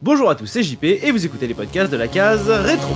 [0.00, 2.94] Bonjour à tous, c'est JP et vous écoutez les podcasts de la case rétro.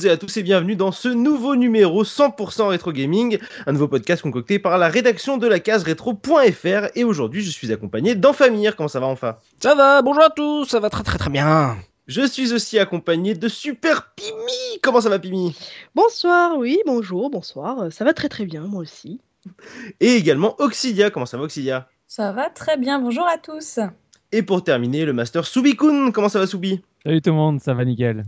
[0.00, 3.86] Toutes et à tous et bienvenue dans ce nouveau numéro 100% rétro gaming, un nouveau
[3.86, 8.76] podcast concocté par la rédaction de la case rétro.fr et aujourd'hui je suis accompagné d'Enfamir.
[8.76, 9.36] Comment ça va enfin?
[9.62, 11.76] Ça va, bonjour à tous, ça va très très très bien.
[12.06, 14.80] Je suis aussi accompagné de Super Pimi.
[14.82, 15.54] Comment ça va Pimi?
[15.94, 17.80] Bonsoir, oui, bonjour, bonsoir.
[17.80, 19.20] euh, Ça va très très bien, moi aussi.
[20.00, 21.10] Et également Oxidia.
[21.10, 21.88] Comment ça va Oxidia?
[22.06, 23.78] Ça va très bien, bonjour à tous.
[24.32, 26.10] Et pour terminer, le master Subikun.
[26.10, 28.24] Comment ça va Subi Salut tout le monde, ça va nickel.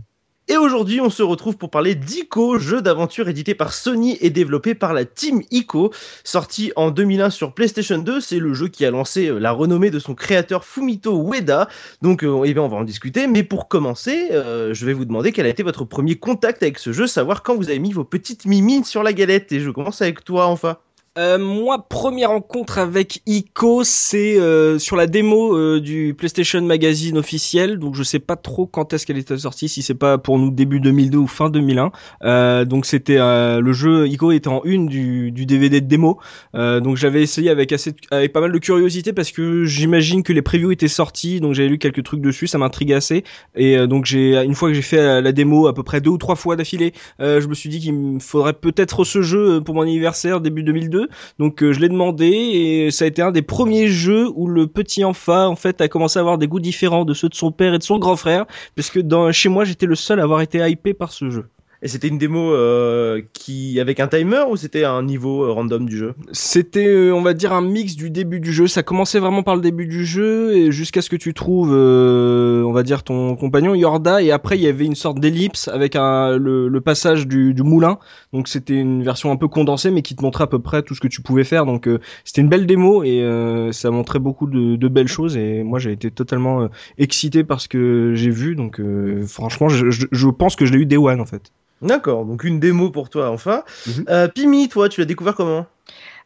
[0.49, 4.75] Et aujourd'hui, on se retrouve pour parler d'Ico, jeu d'aventure édité par Sony et développé
[4.75, 5.93] par la team Ico.
[6.25, 9.89] Sorti en 2001 sur PlayStation 2, c'est le jeu qui a lancé euh, la renommée
[9.89, 11.69] de son créateur Fumito Ueda.
[12.01, 13.25] Donc, euh, eh bien, on va en discuter.
[13.27, 16.77] Mais pour commencer, euh, je vais vous demander quel a été votre premier contact avec
[16.77, 19.53] ce jeu, savoir quand vous avez mis vos petites mimines sur la galette.
[19.53, 20.77] Et je commence avec toi, enfin.
[21.19, 27.19] Euh, moi, première rencontre avec Ico, c'est euh, sur la démo euh, du PlayStation Magazine
[27.19, 27.77] officiel.
[27.77, 30.49] Donc, je sais pas trop quand est-ce qu'elle était sortie, si c'est pas pour nous
[30.49, 31.91] début 2002 ou fin 2001.
[32.23, 36.17] Euh, donc, c'était euh, le jeu Ico était en une du, du DVD de démo.
[36.55, 40.33] Euh, donc, j'avais essayé avec assez, avec pas mal de curiosité parce que j'imagine que
[40.33, 41.39] les previews étaient sortis.
[41.39, 43.23] Donc, j'avais lu quelques trucs dessus, ça m'intriguait assez.
[43.53, 46.09] Et donc, j'ai une fois que j'ai fait euh, la démo à peu près deux
[46.09, 49.75] ou trois fois d'affilée, je me suis dit qu'il me faudrait peut-être ce jeu pour
[49.75, 51.02] mon anniversaire début 2002.
[51.39, 54.67] Donc euh, je l'ai demandé et ça a été un des premiers jeux où le
[54.67, 57.51] petit enfant en fait a commencé à avoir des goûts différents de ceux de son
[57.51, 58.99] père et de son grand frère parce que
[59.31, 61.49] chez moi j'étais le seul à avoir été hypé par ce jeu.
[61.85, 65.85] Et c'était une démo euh, qui avec un timer ou c'était un niveau euh, random
[65.85, 66.13] du jeu?
[66.31, 69.57] C'était euh, on va dire un mix du début du jeu, ça commençait vraiment par
[69.57, 73.35] le début du jeu et jusqu'à ce que tu trouves euh, on va dire ton
[73.35, 77.27] compagnon Yorda et après il y avait une sorte d'ellipse avec un, le, le passage
[77.27, 77.99] du, du moulin.
[78.31, 80.95] Donc c'était une version un peu condensée mais qui te montrait à peu près tout
[80.95, 81.65] ce que tu pouvais faire.
[81.65, 83.27] Donc euh, c'était une belle démo et
[83.73, 87.67] ça montrait beaucoup de, de belles choses et moi j'ai été totalement excité par ce
[87.67, 88.55] que j'ai vu.
[88.55, 88.79] Donc
[89.27, 91.51] franchement je, je, je pense que je l'ai eu Day One en fait.
[91.83, 93.63] D'accord, donc une démo pour toi, enfin.
[93.85, 94.05] Mhm.
[94.09, 95.65] Euh, Pimi, toi, tu l'as découvert comment?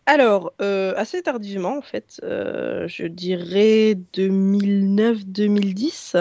[0.10, 6.16] Alors, euh, assez tardivement, en fait, euh, je dirais 2009-2010,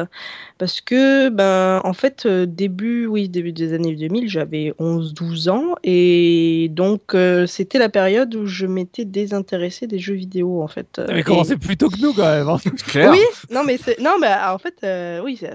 [0.59, 5.77] parce que, ben, en fait, euh, début, oui, début des années 2000, j'avais 11-12 ans,
[5.85, 11.01] et donc euh, c'était la période où je m'étais désintéressée des jeux vidéo, en fait.
[11.09, 12.49] et- commencé plus tôt que nous quand même.
[12.49, 12.59] hein.
[12.89, 13.13] Claire.
[13.13, 13.21] Oui,
[13.53, 15.51] non, mais non, mais en fait, euh, oui, ça,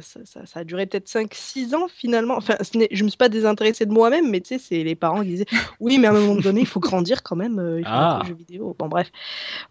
[0.45, 2.35] ça, a duré peut-être 5-6 ans finalement.
[2.37, 5.21] Enfin, ce je me suis pas désintéressée de moi-même, mais tu sais, c'est les parents
[5.21, 5.45] qui disaient
[5.81, 8.20] Oui, mais à un moment donné, il faut grandir quand même, euh, il faut Ah.
[8.21, 8.75] Aux jeux vidéo.
[8.77, 9.11] Bon, bref.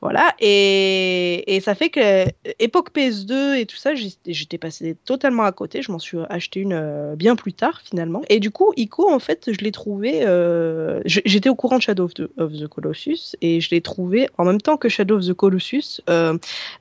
[0.00, 0.34] Voilà.
[0.40, 2.24] Et, et ça fait que, euh,
[2.58, 5.82] époque PS2 et tout ça, j'étais passée totalement à côté.
[5.82, 8.22] Je m'en suis acheté une euh, bien plus tard finalement.
[8.28, 10.22] Et du coup, Ico, en fait, je l'ai trouvé.
[10.26, 14.60] euh, J'étais au courant de Shadow of the, Colossus et je l'ai trouvé en même
[14.60, 16.00] temps que Shadow of the Colossus.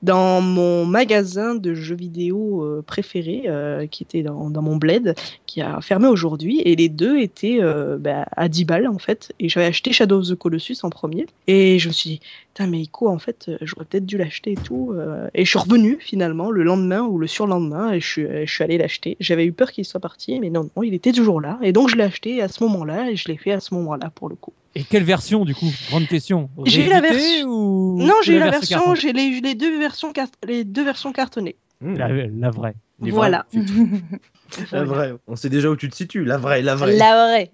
[0.02, 3.44] dans mon magasin de jeux vidéo préféré,
[3.92, 5.16] qui était dans, mon bled,
[5.46, 7.60] qui a fermé aujourd'hui, et les deux étaient
[7.98, 9.34] bah, à 10 balles en fait.
[9.40, 12.20] Et j'avais acheté Shadow of the Colossus en premier, et je me suis dit,
[12.54, 14.94] putain, mais Ico, en fait, euh, j'aurais peut-être dû l'acheter et tout.
[14.94, 15.28] euh.
[15.34, 18.64] et je suis revenu finalement le lendemain ou le surlendemain, et je suis, je suis
[18.64, 19.18] allé l'acheter.
[19.20, 21.90] J'avais eu peur qu'il soit parti, mais non, non, il était toujours là, et donc
[21.90, 24.36] je l'ai acheté à ce moment-là, et je l'ai fait à ce moment-là pour le
[24.36, 24.54] coup.
[24.76, 25.72] Et quelle version du coup?
[25.90, 26.50] Grande question.
[26.66, 27.98] J'ai eu la version- Ou...
[28.02, 31.56] Non, j'ai eu la version, j'ai les, les deux versions, cart- les deux versions cartonnées.
[31.82, 32.76] La, la vraie.
[33.02, 33.46] Les Voilà.
[34.72, 35.14] La vraie.
[35.28, 36.26] On sait déjà où tu te situes.
[36.26, 36.98] La vraie, la vraie.
[36.98, 37.52] La vraie.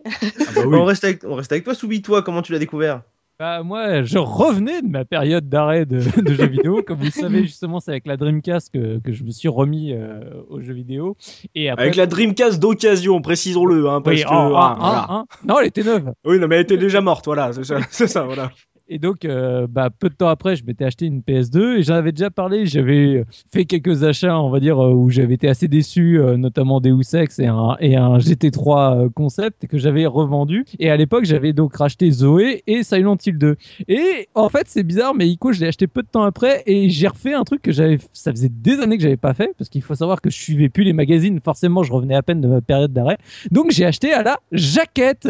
[0.65, 3.01] Bon, on, reste avec, on reste avec toi, Soubi, toi, comment tu l'as découvert?
[3.37, 6.81] Bah, moi, je revenais de ma période d'arrêt de, de jeux vidéo.
[6.87, 9.91] Comme vous le savez, justement, c'est avec la Dreamcast que, que je me suis remis
[9.91, 11.17] euh, aux jeux vidéo.
[11.53, 15.25] Et après, Avec la Dreamcast d'occasion, précisons-le, hein, parce Oui, que ah, voilà.
[15.43, 16.13] Non, elle était neuve.
[16.23, 18.51] Oui, non, mais elle était déjà morte, voilà, c'est ça, c'est ça, voilà.
[18.87, 21.95] Et donc, euh, bah, peu de temps après, je m'étais acheté une PS2 et j'en
[21.95, 22.67] avais déjà parlé.
[22.67, 26.79] J'avais fait quelques achats, on va dire, euh, où j'avais été assez déçu, euh, notamment
[26.79, 30.65] Deus Ex et un, et un GT3 euh, concept que j'avais revendu.
[30.77, 33.55] Et à l'époque, j'avais donc racheté Zoé et Silent Hill 2.
[33.87, 36.89] Et en fait, c'est bizarre, mais Ico, je l'ai acheté peu de temps après et
[36.91, 39.69] j'ai refait un truc que j'avais, ça faisait des années que j'avais pas fait parce
[39.69, 41.39] qu'il faut savoir que je suivais plus les magazines.
[41.43, 43.17] Forcément, je revenais à peine de ma période d'arrêt.
[43.49, 45.27] Donc, j'ai acheté à la jaquette.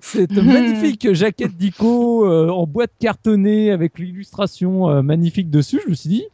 [0.00, 5.80] Cette magnifique jaquette d'Ico euh, en boîte cartonnée avec l'illustration euh, magnifique dessus.
[5.84, 6.24] Je me suis dit,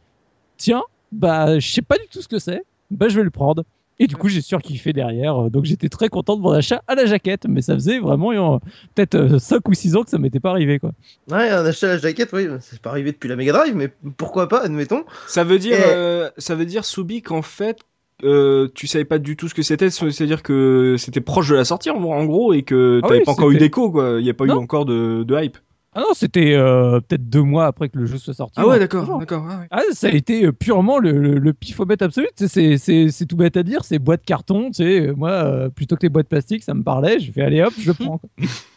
[0.57, 2.63] tiens, bah, je sais pas du tout ce que c'est.
[2.91, 3.63] Bah, je vais le prendre.
[3.99, 5.45] Et du coup, j'ai surkiffé derrière.
[5.45, 7.45] euh, Donc, j'étais très content de mon achat à la jaquette.
[7.49, 8.57] Mais ça faisait vraiment euh,
[8.93, 10.91] peut-être 5 ou 6 ans que ça m'était pas arrivé, quoi.
[11.31, 13.91] Ouais, un achat à la jaquette, oui, c'est pas arrivé depuis la Mega Drive, mais
[14.17, 15.03] pourquoi pas, admettons.
[15.25, 17.79] Ça veut dire, Et- euh, ça veut dire, Soubi, qu'en fait,
[18.23, 21.65] euh, tu savais pas du tout ce que c'était, c'est-à-dire que c'était proche de la
[21.65, 24.17] sortie en, gros et que Ah t'avais oui, pas encore eu d'écho, quoi.
[24.19, 25.57] Il y a pas eu encore de, de hype.
[25.97, 28.53] Ah non, c'était euh, peut-être deux mois après que le jeu soit sorti.
[28.57, 29.47] Ah ouais, d'accord, d'accord.
[29.49, 29.67] ah ouais.
[29.71, 32.27] Ah, ça a été euh, purement le, le, le pifomètre absolu.
[32.37, 34.67] Tu sais, C'est, c'est, c'est tout bête à dire, c'est boîte carton.
[34.67, 37.19] Tu sais, euh, moi, euh, plutôt que les boîtes plastiques, ça me parlait.
[37.19, 38.19] Je fais allez hop, je prends.
[38.19, 38.29] quoi.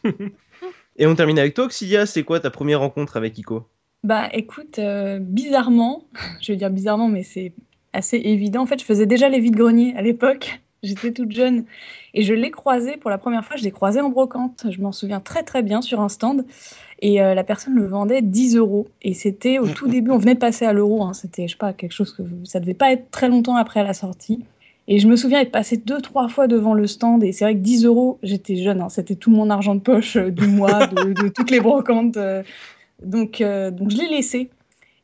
[0.96, 3.68] Et on termine avec toi, Oxidia, c'est quoi ta première rencontre avec Ico?
[4.02, 6.06] Bah écoute, euh, bizarrement,
[6.40, 7.52] je veux dire bizarrement, mais c'est
[7.92, 8.62] assez évident.
[8.62, 10.60] En fait, je faisais déjà les vides-greniers à l'époque.
[10.82, 11.66] J'étais toute jeune
[12.14, 13.56] et je l'ai croisé pour la première fois.
[13.56, 14.64] Je l'ai croisé en brocante.
[14.70, 16.46] Je m'en souviens très très bien sur un stand.
[17.02, 18.86] Et euh, la personne le vendait 10 euros.
[19.02, 21.02] Et c'était au tout début, on venait de passer à l'euro.
[21.02, 21.14] hein.
[21.14, 23.94] C'était, je sais pas, quelque chose que ça devait pas être très longtemps après la
[23.94, 24.44] sortie.
[24.88, 27.22] Et je me souviens être passé deux, trois fois devant le stand.
[27.24, 28.80] Et c'est vrai que 10 euros, j'étais jeune.
[28.80, 28.88] hein.
[28.88, 32.16] C'était tout mon argent de poche euh, du mois, de, de toutes les brocantes.
[32.16, 32.42] euh.
[33.02, 34.50] Donc, donc je l'ai laissé.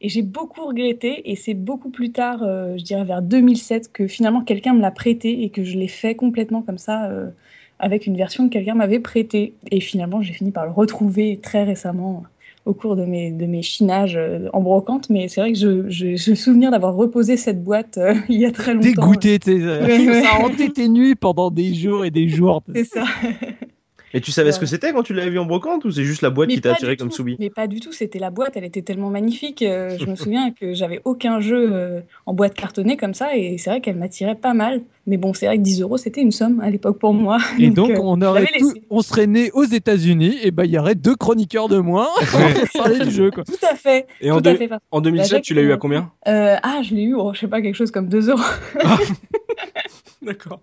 [0.02, 1.30] Et j'ai beaucoup regretté.
[1.30, 4.90] Et c'est beaucoup plus tard, euh, je dirais vers 2007, que finalement quelqu'un me l'a
[4.90, 7.30] prêté et que je l'ai fait complètement comme ça, euh,
[7.78, 9.54] avec une version que quelqu'un m'avait prêtée.
[9.70, 12.22] Et finalement, j'ai fini par le retrouver très récemment
[12.64, 15.08] au cours de mes, de mes chinages euh, en brocante.
[15.10, 18.50] Mais c'est vrai que je- le souvenir d'avoir reposé cette boîte euh, il y a
[18.50, 18.88] très longtemps.
[18.88, 20.22] Dégoûté, euh, ouais.
[20.22, 22.62] ça a hanté tes nuits pendant des jours et des jours.
[22.74, 23.04] C'est ça.
[24.14, 26.22] Et tu savais ce que c'était quand tu l'avais vu en brocante ou c'est juste
[26.22, 27.10] la boîte Mais qui t'a attiré comme.
[27.10, 29.62] Soubi Mais pas du tout, c'était la boîte, elle était tellement magnifique.
[29.62, 33.58] euh, je me souviens que j'avais aucun jeu euh, en boîte cartonnée comme ça, et
[33.58, 34.80] c'est vrai qu'elle m'attirait pas mal.
[35.08, 37.38] Mais bon, c'est vrai que 10 euros, c'était une somme à l'époque pour moi.
[37.58, 40.78] Et donc, euh, on, aurait tout- on serait né aux États-Unis, et ben il y
[40.78, 42.08] aurait deux chroniqueurs de moins
[42.72, 43.30] pour parler du jeu.
[43.30, 43.44] Quoi.
[43.44, 44.06] Tout à fait.
[44.20, 44.70] Et en, deux- fait.
[44.90, 47.48] en 2007, tu l'as eu à combien Euh, ah, je l'ai eu, oh, je sais
[47.48, 48.40] pas, quelque chose comme 2 euros.
[50.22, 50.60] D'accord.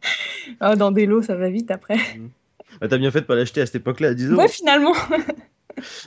[0.60, 1.98] Ah, dans des lots, ça va vite après.
[2.84, 4.42] Bah, T'as bien fait de pas l'acheter à cette époque-là à 10 euros.
[4.42, 4.94] Ouais, finalement.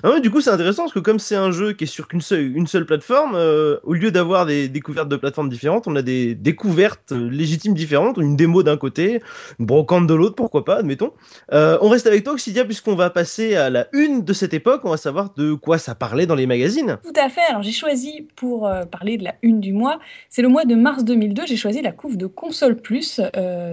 [0.04, 2.06] Ah ouais, du coup, c'est intéressant parce que comme c'est un jeu qui est sur
[2.06, 5.96] qu'une seule, une seule plateforme, euh, au lieu d'avoir des découvertes de plateformes différentes, on
[5.96, 9.20] a des découvertes euh, légitimes différentes, une démo d'un côté,
[9.58, 11.12] une brocante de l'autre, pourquoi pas, admettons.
[11.52, 14.82] Euh, on reste avec toi, Oxidia, puisqu'on va passer à la une de cette époque,
[14.84, 16.98] on va savoir de quoi ça parlait dans les magazines.
[17.02, 17.42] Tout à fait.
[17.50, 20.76] Alors j'ai choisi pour euh, parler de la une du mois, c'est le mois de
[20.76, 21.42] mars 2002.
[21.44, 23.20] J'ai choisi la couve de console plus.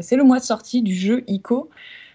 [0.01, 1.69] C'est le mois de sortie du jeu ICO.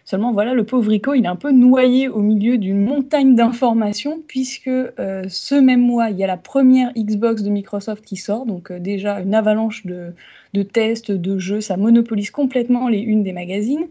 [0.08, 4.22] Seulement voilà, le pauvre ICO, il est un peu noyé au milieu d'une montagne d'informations
[4.26, 8.46] puisque euh, ce même mois, il y a la première Xbox de Microsoft qui sort.
[8.46, 10.14] Donc euh, déjà une avalanche de,
[10.62, 13.86] tests, de jeux, ça monopolise complètement les unes des magazines.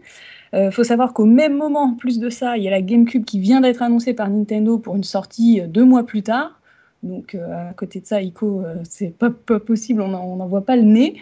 [0.53, 3.23] Il faut savoir qu'au même moment, en plus de ça, il y a la GameCube
[3.23, 6.57] qui vient d'être annoncée par Nintendo pour une sortie euh, deux mois plus tard.
[7.03, 10.75] Donc euh, à côté de ça, ICO, euh, c'est pas possible, on n'en voit pas
[10.75, 11.15] le nez.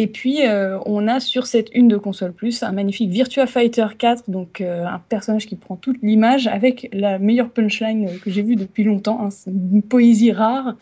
[0.00, 3.86] Et puis euh, on a sur cette une de console plus un magnifique Virtua Fighter
[3.98, 8.42] 4, donc euh, un personnage qui prend toute l'image avec la meilleure punchline que j'ai
[8.42, 9.26] vue depuis longtemps.
[9.26, 10.76] hein, une poésie rare.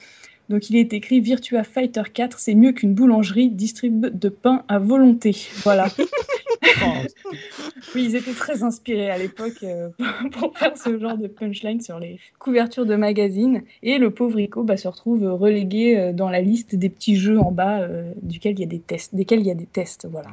[0.48, 4.78] Donc il est écrit Virtua Fighter 4, c'est mieux qu'une boulangerie, distribue de pain à
[4.78, 5.36] volonté.
[5.64, 5.88] Voilà.
[7.94, 9.88] Oui, ils étaient très inspirés à l'époque euh,
[10.32, 13.62] pour faire ce genre de punchline sur les couvertures de magazines.
[13.82, 17.38] Et le pauvre Rico bah, se retrouve relégué euh, dans la liste des petits jeux
[17.38, 20.06] en bas euh, duquel il y a des tests, desquels il y a des tests.
[20.10, 20.30] Voilà.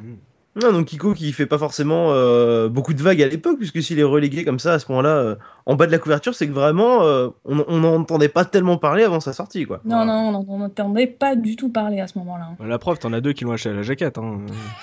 [0.61, 3.97] Ah, donc Ico qui fait pas forcément euh, beaucoup de vagues à l'époque, puisque s'il
[3.97, 5.35] est relégué comme ça à ce moment-là, euh,
[5.65, 9.19] en bas de la couverture, c'est que vraiment, euh, on n'entendait pas tellement parler avant
[9.19, 9.81] sa sortie, quoi.
[9.85, 12.49] Non, non, on n'entendait pas du tout parler à ce moment-là.
[12.59, 12.65] hein.
[12.67, 14.17] La preuve, t'en as deux qui l'ont acheté à la jaquette.
[14.17, 14.39] Hein.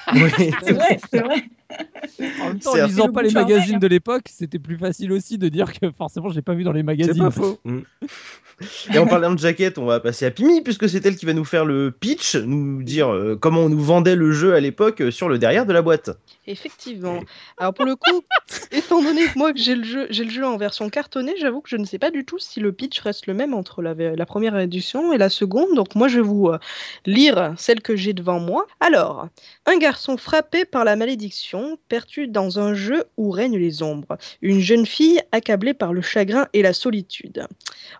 [0.14, 0.50] Oui.
[0.62, 1.42] C'est vrai, c'est vrai.
[2.42, 3.78] En même temps, en C'est lisant pas les magazines hein.
[3.78, 6.80] de l'époque, c'était plus facile aussi de dire que forcément, j'ai pas vu dans les
[6.80, 7.22] C'est magazines.
[7.22, 7.58] pas faux.
[7.64, 7.80] Mm.
[8.92, 11.32] Et en parlant de jaquette, on va passer à Pimi, puisque c'est elle qui va
[11.32, 15.00] nous faire le pitch, nous dire euh, comment on nous vendait le jeu à l'époque
[15.00, 16.10] euh, sur le derrière de la boîte.
[16.50, 17.20] Effectivement.
[17.58, 18.22] Alors pour le coup,
[18.72, 21.60] étant donné que moi que j'ai le jeu, j'ai le jeu en version cartonnée, j'avoue
[21.60, 23.94] que je ne sais pas du tout si le pitch reste le même entre la,
[23.94, 25.76] la première édition et la seconde.
[25.76, 26.58] Donc moi je vais vous euh,
[27.06, 28.66] lire celle que j'ai devant moi.
[28.80, 29.28] Alors,
[29.66, 34.18] un garçon frappé par la malédiction, perdu dans un jeu où règnent les ombres.
[34.42, 37.46] Une jeune fille accablée par le chagrin et la solitude.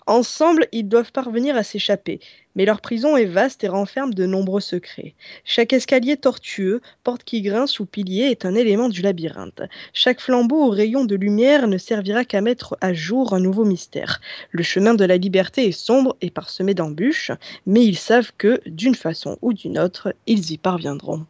[0.09, 2.19] Ensemble, ils doivent parvenir à s'échapper.
[2.57, 5.14] Mais leur prison est vaste et renferme de nombreux secrets.
[5.45, 9.62] Chaque escalier tortueux, porte qui grince ou pilier est un élément du labyrinthe.
[9.92, 14.21] Chaque flambeau au rayon de lumière ne servira qu'à mettre à jour un nouveau mystère.
[14.50, 17.30] Le chemin de la liberté est sombre et parsemé d'embûches,
[17.66, 21.26] mais ils savent que, d'une façon ou d'une autre, ils y parviendront.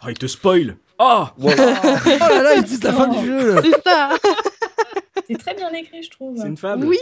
[0.00, 1.80] Ah, il te spoil Ah Voilà.
[2.06, 3.56] Oh là là, ils disent la fin du jeu.
[3.62, 4.10] C'est ça
[5.28, 6.38] C'est très bien écrit, je trouve.
[6.38, 6.86] C'est une fable.
[6.86, 6.98] Oui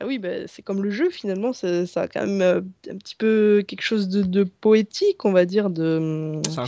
[0.00, 3.14] ah oui, bah, c'est comme le jeu finalement, ça, a quand même euh, un petit
[3.14, 5.70] peu quelque chose de, poétique, on va dire.
[5.70, 6.40] De...
[6.48, 6.60] C'est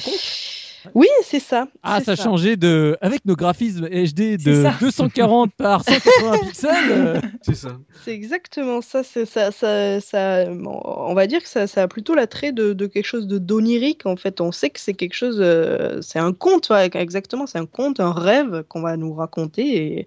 [0.94, 1.66] Oui, c'est ça.
[1.82, 2.96] Ah, ça a changé de.
[3.00, 4.74] Avec nos graphismes HD de ça.
[4.80, 6.70] 240 par 180 pixels.
[6.90, 7.78] euh, C'est ça.
[8.04, 9.02] C'est exactement ça.
[9.02, 10.44] C'est ça, ça, ça.
[10.50, 14.04] On va dire que ça, ça a plutôt l'attrait de, de quelque chose de d'onirique.
[14.06, 15.38] En fait, on sait que c'est quelque chose.
[15.40, 17.46] euh, c'est un conte, ouais, exactement.
[17.46, 19.76] C'est un conte, un rêve qu'on va nous raconter.
[19.98, 20.06] Et,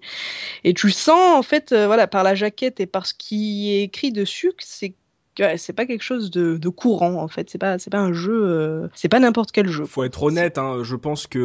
[0.64, 3.82] et tu sens en fait, euh, voilà, par la jaquette et par ce qui est
[3.84, 4.94] écrit dessus, que c'est
[5.56, 7.48] c'est pas quelque chose de, de courant en fait.
[7.50, 8.32] C'est pas, c'est pas un jeu.
[8.44, 9.84] euh, c'est pas n'importe quel jeu.
[9.84, 11.38] Faut être honnête, hein, je pense que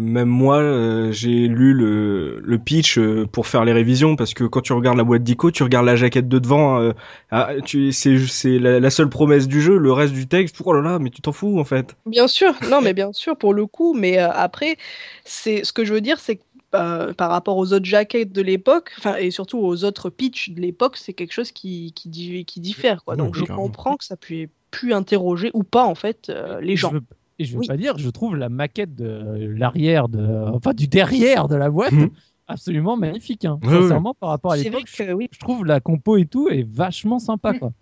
[0.00, 4.44] même moi, euh, j'ai lu le, le pitch euh, pour faire les révisions parce que
[4.44, 6.92] quand tu regardes la boîte d'ICO, tu regardes la jaquette de devant, euh,
[7.30, 10.72] ah, tu, c'est, c'est la, la seule promesse du jeu, le reste du texte, oh
[10.72, 11.96] là là, mais tu t'en fous en fait.
[12.06, 13.94] Bien sûr, non, mais bien sûr pour le coup.
[13.94, 14.76] Mais euh, après,
[15.24, 16.42] c'est ce que je veux dire, c'est que
[16.74, 20.60] euh, par rapport aux autres jaquettes de l'époque, enfin et surtout aux autres pitchs de
[20.60, 23.02] l'époque, c'est quelque chose qui qui, di- qui diffère.
[23.04, 23.16] Quoi.
[23.16, 23.64] Donc je clairement.
[23.64, 26.90] comprends que ça puisse pu interroger ou pas en fait euh, les gens.
[26.90, 27.02] Je veux,
[27.40, 27.66] et je veux Oui.
[27.66, 30.24] pas dire, je trouve la maquette de l'arrière, de,
[30.54, 32.10] enfin du derrière de la boîte, Mhm.
[32.46, 33.44] absolument magnifique.
[33.46, 33.58] Hein.
[33.64, 33.80] Ouais.
[33.80, 35.28] Sincèrement, par rapport à C'est vrai l'époque, je, que oui.
[35.32, 37.54] je trouve la compo et tout est vachement sympa.
[37.54, 37.72] Quoi.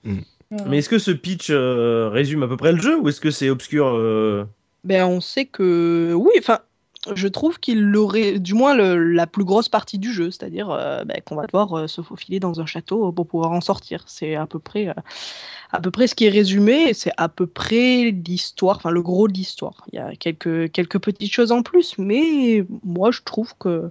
[0.50, 0.64] Voilà.
[0.71, 3.30] Mais est-ce que ce pitch euh, résume à peu près le jeu ou est-ce que
[3.30, 4.45] c'est obscur euh,
[4.85, 6.61] Ben on sait que oui, enfin.
[7.15, 11.05] Je trouve qu'il aurait, du moins le- la plus grosse partie du jeu, c'est-à-dire euh,
[11.05, 14.05] ben, qu'on va devoir euh, se faufiler dans un château pour pouvoir en sortir.
[14.07, 14.95] C'est à peu près, euh,
[15.73, 16.95] à peu près ce qui est résumé.
[16.95, 19.85] C'est à peu près l'histoire, enfin le gros de l'histoire.
[19.93, 23.91] Il y a quelques quelques petites choses en plus, mais moi je trouve que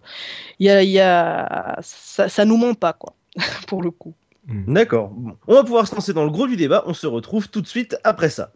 [0.60, 3.14] il y a, il y a ça, ça nous ment pas quoi,
[3.68, 4.14] pour le coup.
[4.50, 5.10] D'accord.
[5.10, 5.36] Bon.
[5.48, 6.84] On va pouvoir se lancer dans le gros du débat.
[6.88, 8.54] On se retrouve tout de suite après ça.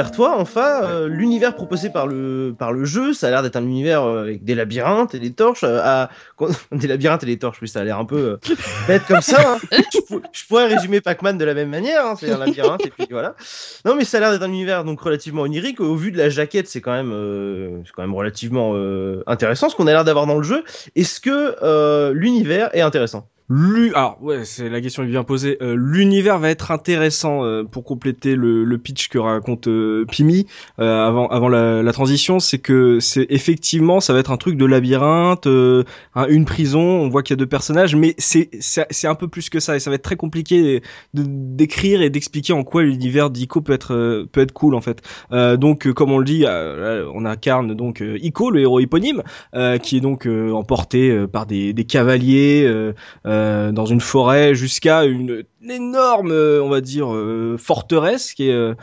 [0.00, 0.82] Vers toi, enfin.
[0.84, 4.22] euh, l'univers proposé par le, par le jeu, ça a l'air d'être un univers euh,
[4.22, 5.62] avec des labyrinthes et des torches.
[5.62, 6.08] euh, à...
[6.72, 8.54] Des labyrinthes et des torches, oui, ça a l'air un peu euh,
[8.88, 9.56] bête comme ça.
[9.56, 9.58] hein.
[9.92, 12.90] je, pour- je pourrais résumer Pac-Man de la même manière, hein, c'est un labyrinthe et
[12.90, 13.34] puis voilà.
[13.84, 15.80] Non, mais ça a l'air d'être un univers donc relativement onirique.
[15.80, 18.74] Au vu de la jaquette, c'est quand même, euh, c'est quand même relativement
[19.26, 20.64] intéressant ce qu'on a l'air d'avoir dans le jeu.
[20.96, 23.28] Est-ce que l'univers est intéressant?
[23.52, 25.58] L'u- Alors ouais, c'est la question est bien posée.
[25.60, 30.46] Euh, L'univers va être intéressant euh, pour compléter le, le pitch que raconte euh, Pimi
[30.78, 34.56] euh, avant avant la, la transition, c'est que c'est effectivement ça va être un truc
[34.56, 36.78] de labyrinthe, un- une prison.
[36.80, 39.74] On voit qu'il y a deux personnages, mais c'est c'est un peu plus que ça
[39.74, 40.80] et ça va être très compliqué
[41.12, 45.02] d'écrire et d'expliquer en quoi l'univers d'Ico peut être euh, peut être cool en fait.
[45.32, 49.24] Donc comme on le dit, on incarne donc Ico, le héros éponyme,
[49.82, 52.62] qui est donc emporté par des des cavaliers.
[52.64, 52.92] euh,
[53.40, 58.48] euh, dans une forêt jusqu'à une, une énorme, euh, on va dire, euh, forteresse qui
[58.48, 58.74] est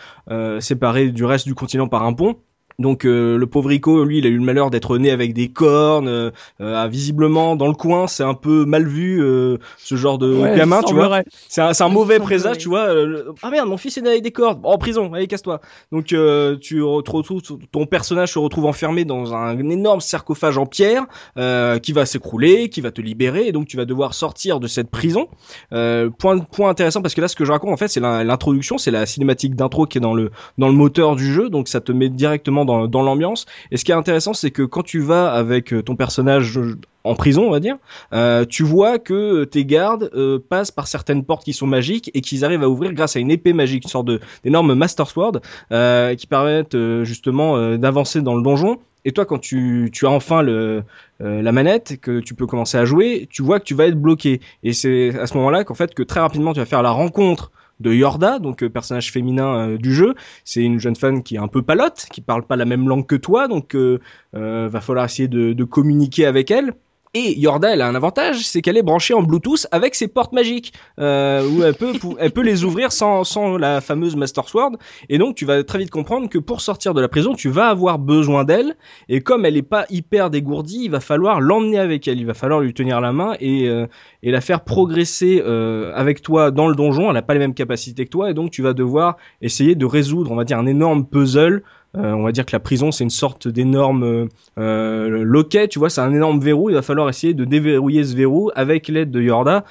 [0.60, 2.36] séparée du reste du continent par un pont.
[2.80, 5.48] Donc euh, le pauvre Rico, lui, il a eu le malheur d'être né avec des
[5.48, 6.08] cornes.
[6.08, 6.30] Euh,
[6.62, 10.56] euh, visiblement, dans le coin, c'est un peu mal vu euh, ce genre de Ouais,
[10.56, 11.22] gamin, tu vois.
[11.50, 12.82] C'est un, mauvais présage, tu vois.
[12.82, 14.60] euh, ah merde, mon fils est né avec des cordes.
[14.64, 15.60] En prison, allez, casse-toi.
[15.92, 17.42] Donc euh, tu te retrouves,
[17.72, 21.06] ton personnage se retrouve enfermé dans un, énorme sarcophage en pierre
[21.40, 24.68] euh, qui va s'écrouler, qui va te libérer, et donc tu vas devoir sortir de
[24.68, 25.30] cette prison.
[25.74, 28.78] Euh, point, point intéressant parce que là, ce que je raconte en fait, c'est l'introduction,
[28.78, 30.30] c'est la cinématique d'intro qui est dans le
[30.60, 33.46] dans le moteur du jeu, donc ça te met directement dans, l'ambiance.
[33.72, 36.78] Et ce qui est intéressant, c'est que quand tu vas avec euh, ton personnage euh,
[37.04, 37.78] en prison, on va dire,
[38.14, 40.12] euh, tu vois que tes gardes
[40.50, 43.32] passent par certaines portes qui sont magiques et qu'ils arrivent à ouvrir grâce à une
[43.32, 44.10] épée magique, une sorte
[44.44, 48.80] d'énorme Master Sword qui permettent justement d'avancer dans le donjon.
[49.06, 53.42] Et toi, quand tu, as enfin la manette, que tu peux commencer à jouer, tu
[53.42, 54.42] vois que tu vas être bloqué.
[54.64, 57.52] Et c'est à ce moment-là qu'en fait que très rapidement tu vas faire la rencontre
[57.80, 60.16] de Yorda, donc euh, personnage féminin euh, du jeu.
[60.46, 63.06] C'est une jeune femme qui est un peu palote, qui parle pas la même langue
[63.06, 64.00] que toi, donc euh,
[64.34, 66.74] va falloir essayer de, de communiquer avec elle.
[67.20, 70.34] Et Yorda, elle a un avantage, c'est qu'elle est branchée en Bluetooth avec ses portes
[70.34, 74.74] magiques, euh, où elle peut, elle peut les ouvrir sans, sans la fameuse Master Sword.
[75.10, 77.70] Et donc, tu vas très vite comprendre que pour sortir de la prison, tu vas
[77.70, 78.76] avoir besoin d'elle.
[79.10, 82.20] Et comme elle est pas hyper dégourdie, il va falloir l'emmener avec elle.
[82.20, 83.88] Il va falloir lui tenir la main et, euh,
[84.22, 87.08] et la faire progresser euh, avec toi dans le donjon.
[87.08, 89.86] Elle n'a pas les mêmes capacités que toi, et donc tu vas devoir essayer de
[89.88, 91.64] résoudre, on va dire, un énorme puzzle.
[91.98, 94.28] Euh, on va dire que la prison, c'est une sorte d'énorme euh,
[94.58, 96.70] euh, loquet, tu vois, c'est un énorme verrou.
[96.70, 99.66] Il va falloir essayer de déverrouiller ce verrou avec l'aide de Yorda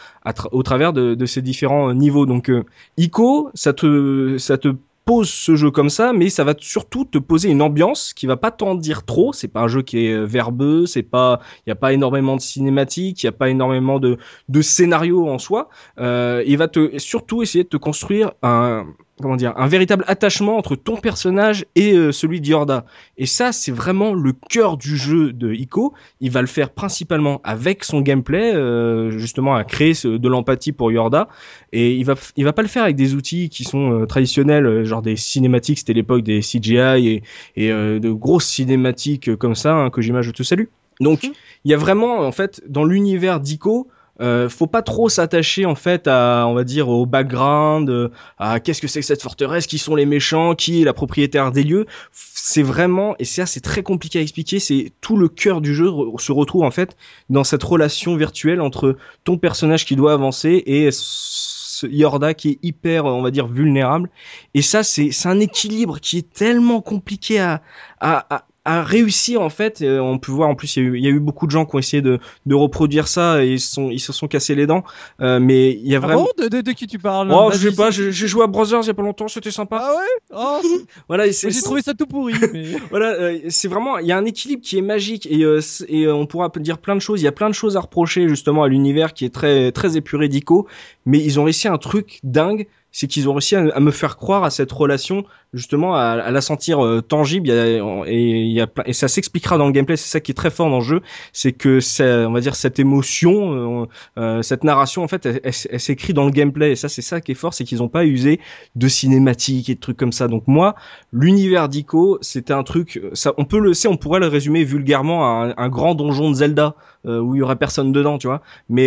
[0.52, 2.26] au travers de, de ces différents euh, niveaux.
[2.26, 2.64] Donc, euh,
[2.96, 4.74] Ico, ça te, ça te
[5.06, 8.36] pose ce jeu comme ça, mais ça va surtout te poser une ambiance qui va
[8.36, 9.32] pas t'en dire trop.
[9.32, 12.34] C'est pas un jeu qui est euh, verbeux, c'est pas, il y a pas énormément
[12.34, 14.18] de cinématiques, il y a pas énormément de,
[14.48, 15.68] de scénarios en soi.
[16.00, 18.84] Euh, il va te surtout essayer de te construire un,
[19.22, 22.84] comment dire, un véritable attachement entre ton personnage et euh, celui de Yorda.
[23.16, 25.94] Et ça, c'est vraiment le cœur du jeu de Ico.
[26.20, 30.72] Il va le faire principalement avec son gameplay, euh, justement à créer ce- de l'empathie
[30.72, 31.28] pour Yorda.
[31.72, 34.66] Et il va, il va pas le faire avec des outils qui sont euh, traditionnels,
[34.66, 35.78] euh, genre des cinématiques.
[35.78, 37.22] C'était l'époque des CGI et,
[37.56, 39.72] et euh, de grosses cinématiques comme ça.
[39.74, 40.64] Hein, Kojima, je te salue.
[41.00, 41.32] Donc, Mhm.
[41.64, 43.88] il y a vraiment, en fait, dans l'univers d'Ico,
[44.20, 48.08] euh, faut pas trop s'attacher en fait à, on va dire, au background, euh,
[48.38, 51.52] à qu'est-ce que c'est que cette forteresse, qui sont les méchants, qui est la propriétaire
[51.52, 51.86] des lieux.
[52.12, 55.90] C'est vraiment, et ça c'est très compliqué à expliquer, c'est tout le cœur du jeu
[56.18, 56.96] se retrouve en fait
[57.28, 62.58] dans cette relation virtuelle entre ton personnage qui doit avancer et ce Yorda qui est
[62.62, 64.10] hyper, on va dire, vulnérable.
[64.54, 67.62] Et ça c'est un équilibre qui est tellement compliqué à,
[68.00, 71.12] à, à à réussir en fait, on peut voir en plus il y, a y
[71.12, 73.72] a eu beaucoup de gens qui ont essayé de, de reproduire ça et ils, se
[73.72, 74.82] sont, ils se sont cassés les dents,
[75.20, 76.24] Euh, mais il y a Ah vraiment.
[76.24, 77.30] bon de, de, de qui tu parles?
[77.32, 79.78] Oh, je sais pas, j'ai joué à Brothers il y a pas longtemps, c'était sympa.
[79.80, 80.36] Ah ouais?
[80.36, 80.60] Oh,
[81.08, 82.34] Voilà, J'ai trouvé ça tout pourri.
[82.52, 82.64] Mais...
[82.90, 86.04] voilà, euh, c'est vraiment, il y a un équilibre qui est magique et, euh, et
[86.04, 87.20] euh, on pourra dire plein de choses.
[87.20, 89.96] Il y a plein de choses à reprocher justement à l'univers qui est très très
[89.96, 90.66] épuré d'Ico,
[91.04, 92.66] mais ils ont réussi un truc dingue,
[92.96, 96.82] c'est qu'ils ont réussi à, me faire croire à cette relation justement à, la sentir
[96.82, 97.50] euh, tangible.
[97.50, 98.62] Et
[98.92, 99.98] ça s'expliquera dans le gameplay.
[99.98, 101.02] C'est ça qui est très fort dans le jeu,
[101.34, 101.78] c'est que
[102.26, 103.86] on va dire cette émotion, euh,
[104.16, 106.72] euh, cette narration en fait, elle, s'écrit dans le gameplay.
[106.72, 108.40] Et ça, c'est ça qui est fort, c'est qu'ils n'ont pas usé
[108.76, 110.26] de cinématiques et de trucs comme ça.
[110.26, 110.74] Donc moi,
[111.12, 115.42] l'univers d'Ico, c'était un truc, ça, on peut le, c'est, on pourrait le résumer vulgairement
[115.42, 118.40] à un, grand donjon de Zelda euh, où il y aurait personne dedans, tu vois.
[118.70, 118.86] Mais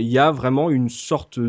[0.00, 1.40] il y a vraiment une sorte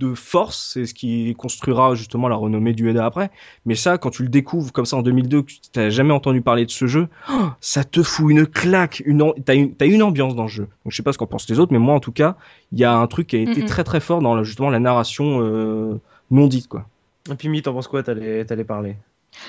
[0.00, 3.30] de force, c'est ce qui construira justement la renommée du Eda après.
[3.66, 6.40] Mais ça, quand tu le découvres comme ça en 2002, que tu n'as jamais entendu
[6.40, 10.02] parler de ce jeu, oh, ça te fout une claque, une, t'as une, t'as une
[10.02, 10.64] ambiance dans le jeu.
[10.84, 12.36] Donc je sais pas ce qu'en pensent les autres, mais moi en tout cas,
[12.72, 14.80] il y a un truc qui a été très très fort dans la- justement la
[14.80, 16.86] narration euh, non dite, quoi.
[17.30, 18.02] Et puis, Mi, t'en penses quoi?
[18.02, 18.96] T'allais parler?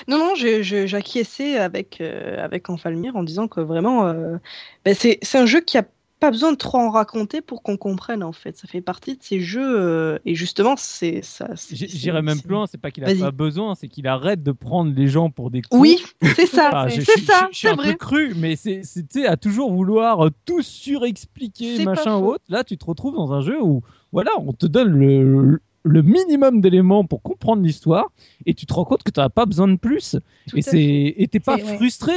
[0.08, 4.38] Non, non, j'acquiesçais avec, euh, avec Enfalmir en disant que vraiment, euh,
[4.86, 5.86] ben, c'est un jeu qui a
[6.22, 8.56] pas besoin de trop en raconter pour qu'on comprenne en fait.
[8.56, 11.50] Ça fait partie de ces jeux euh, et justement, c'est ça.
[11.72, 14.94] J'irais même plus loin, c'est pas qu'il a pas besoin, c'est qu'il arrête de prendre
[14.96, 15.80] les gens pour des cons.
[15.80, 16.02] Oui,
[16.36, 17.94] c'est ça, Enfin, c'est ça, c'est un vrai.
[17.94, 18.84] peu cru, mais sais,
[19.26, 22.44] à toujours vouloir euh, tout surexpliquer, machin ou autre.
[22.50, 23.82] Là, tu te retrouves dans un jeu où,
[24.12, 28.12] voilà, on te donne le, le minimum d'éléments pour comprendre l'histoire
[28.46, 30.16] et tu te rends compte que tu n'as pas besoin de plus.
[30.50, 32.14] Tout et c'est et t'es pas frustré,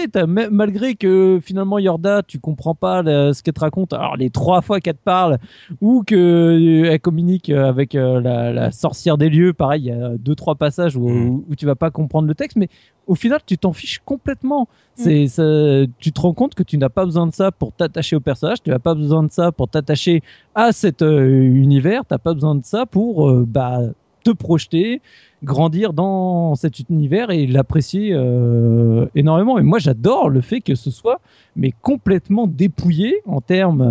[0.51, 3.93] malgré que finalement Yorda, tu comprends pas la- ce qu'elle te raconte.
[3.95, 5.39] Alors les trois fois qu'elle te parle
[5.81, 9.87] ou que euh, elle communique euh, avec euh, la, la sorcière des lieux, pareil, il
[9.87, 11.45] y a deux trois passages où, Mm.
[11.49, 12.69] où, tu vas pas comprendre le texte, mais
[13.07, 14.69] au final tu t'en fiches complètement.
[14.97, 18.15] C'est ça- tu te rends compte que tu n'as pas besoin de ça pour t'attacher
[18.17, 20.23] au personnage, tu n'as pas besoin de ça pour t'attacher
[20.55, 23.81] à cet euh, univers, t'as pas besoin de ça pour euh, bah
[24.25, 25.03] te projeter,
[25.43, 29.59] grandir dans cet univers et l'apprécier euh, énormément.
[29.59, 31.21] Et moi, j'adore le fait que ce soit
[31.57, 33.83] mais complètement dépouillé en termes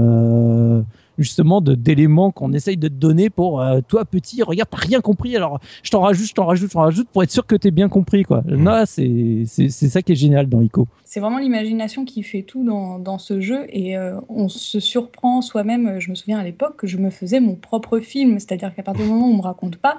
[1.18, 4.44] justement de d'éléments qu'on essaye de te donner pour euh, toi petit.
[4.44, 5.36] Regarde, t'as rien compris.
[5.36, 7.72] Alors je t'en rajoute, je t'en rajoute, je t'en rajoute pour être sûr que t'es
[7.72, 8.44] bien compris quoi.
[8.46, 8.64] Mhm.
[8.64, 10.88] Là, c'est c'est c'est ça qui est génial dans Ico.
[11.04, 15.42] C'est vraiment l'imagination qui fait tout dans, dans ce jeu et euh, on se surprend
[15.42, 16.00] soi-même.
[16.00, 19.06] Je me souviens à l'époque que je me faisais mon propre film, c'est-à-dire qu'à partir
[19.06, 19.98] du moment où on me raconte pas,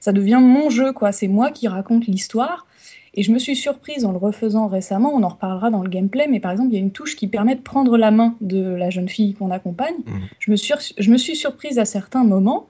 [0.00, 1.12] ça devient mon jeu quoi.
[1.12, 2.66] C'est moi qui raconte l'histoire.
[3.16, 6.26] Et je me suis surprise en le refaisant récemment, on en reparlera dans le gameplay,
[6.28, 8.60] mais par exemple, il y a une touche qui permet de prendre la main de
[8.74, 9.94] la jeune fille qu'on accompagne.
[10.06, 10.20] Mhm.
[10.40, 12.66] Je, me suis, je me suis surprise à certains moments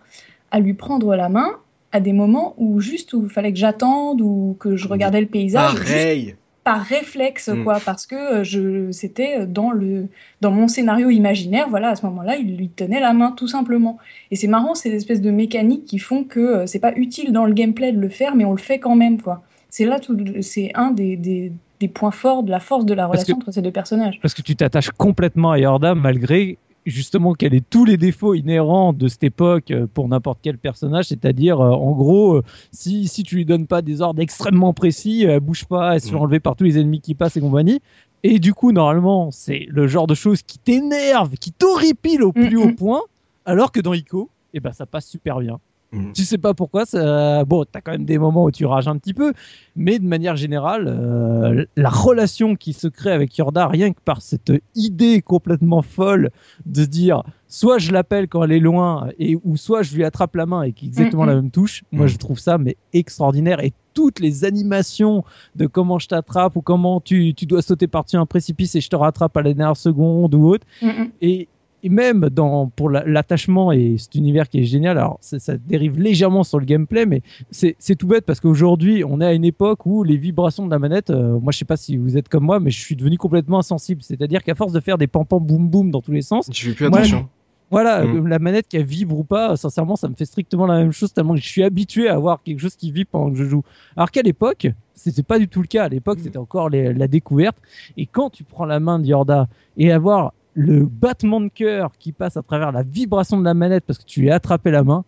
[0.51, 1.49] à lui prendre la main,
[1.93, 5.27] à des moments où juste où il fallait que j'attende ou que je regardais le
[5.29, 6.35] paysage, Pareil.
[6.63, 7.65] par réflexe, Mm.
[7.65, 10.09] quoi, parce que euh, je, c'était dans, le,
[10.43, 13.97] dans mon scénario imaginaire, voilà, à ce moment-là, il lui tenait la main, tout simplement.
[14.31, 17.47] Et c'est marrant, ces espèces de mécaniques qui font que euh, c'est pas utile dans
[17.47, 19.43] le gameplay de le faire, mais on le fait quand même, quoi.
[19.77, 23.09] C'est là, tout, c'est un des, des, des points forts de la force de la
[23.09, 24.21] Parce relation que- entre ces deux personnages.
[24.23, 28.93] Parce que tu t'attaches complètement à Yorda malgré justement qu'elle ait tous les défauts inhérents
[28.93, 33.25] de cette époque euh, pour n'importe quel personnage, c'est-à-dire euh, en gros, euh, si, si
[33.25, 36.19] tu lui donnes pas des ordres extrêmement précis, elle bouge pas, elle se fait Mm.
[36.21, 37.81] enlever par tous les ennemis qui passent et compagnie.
[38.23, 42.55] Et du coup, normalement, c'est le genre de choses qui t'énerve, qui t'horripile au plus
[42.57, 42.77] Mm, haut mm.
[42.77, 43.01] point,
[43.45, 45.59] alors que dans Ico, eh ben, ça passe super bien.
[45.95, 46.13] Mm.
[46.13, 47.45] Tu sais pas pourquoi, ça...
[47.45, 49.33] bon, t'as quand même des moments où tu rages un petit peu,
[49.77, 54.21] mais de manière générale, euh, la relation qui se crée avec Yorda, rien que par
[54.23, 56.31] cette idée complètement folle
[56.67, 60.35] de dire, soit je l'appelle quand elle est loin, et ou soit je lui attrape
[60.37, 61.29] la main et qui est exactement Mhm.
[61.29, 61.85] la même touche.
[61.93, 65.23] Moi, je trouve ça mais extraordinaire et toutes les animations
[65.55, 68.89] de comment je t'attrape ou comment tu, tu dois sauter par-dessus un précipice et je
[68.91, 70.67] te rattrape à la dernière seconde ou autre.
[70.83, 71.11] Mm, mm.
[71.23, 71.49] Et,
[71.85, 75.57] et même dans, pour la- l'attachement et cet univers qui est génial, alors ça, ça
[75.59, 77.21] dérive légèrement sur le gameplay, mais
[77.51, 80.79] c'est tout bête parce qu'aujourd'hui, on est à une époque où les vibrations de la
[80.79, 83.19] manette, euh, moi je sais pas si vous êtes comme moi, mais je suis devenu
[83.19, 84.03] complètement insensible.
[84.03, 86.75] C'est-à-dire qu'à force de faire des pam boum boum dans tous les sens, Je fais
[86.75, 87.29] plus Moi, attention.
[87.71, 88.17] voilà, Mm.
[88.25, 91.13] euh, la manette qui vibre ou pas, sincèrement, ça me fait strictement la même chose
[91.13, 93.63] tellement que je suis habitué à avoir quelque chose qui vibre pendant que je joue.
[93.97, 95.85] Alors qu'à l'époque, c'était pas du tout le cas.
[95.85, 96.23] À l'époque, Mm.
[96.23, 97.57] c'était encore les- la découverte.
[97.99, 102.13] Et quand tu prends la main de Yorda et avoir le battement de cœur qui
[102.13, 104.85] passe à travers la vibration de la manette parce que tu lui as attrapé la
[104.85, 105.05] main,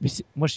[0.00, 0.48] mais moi,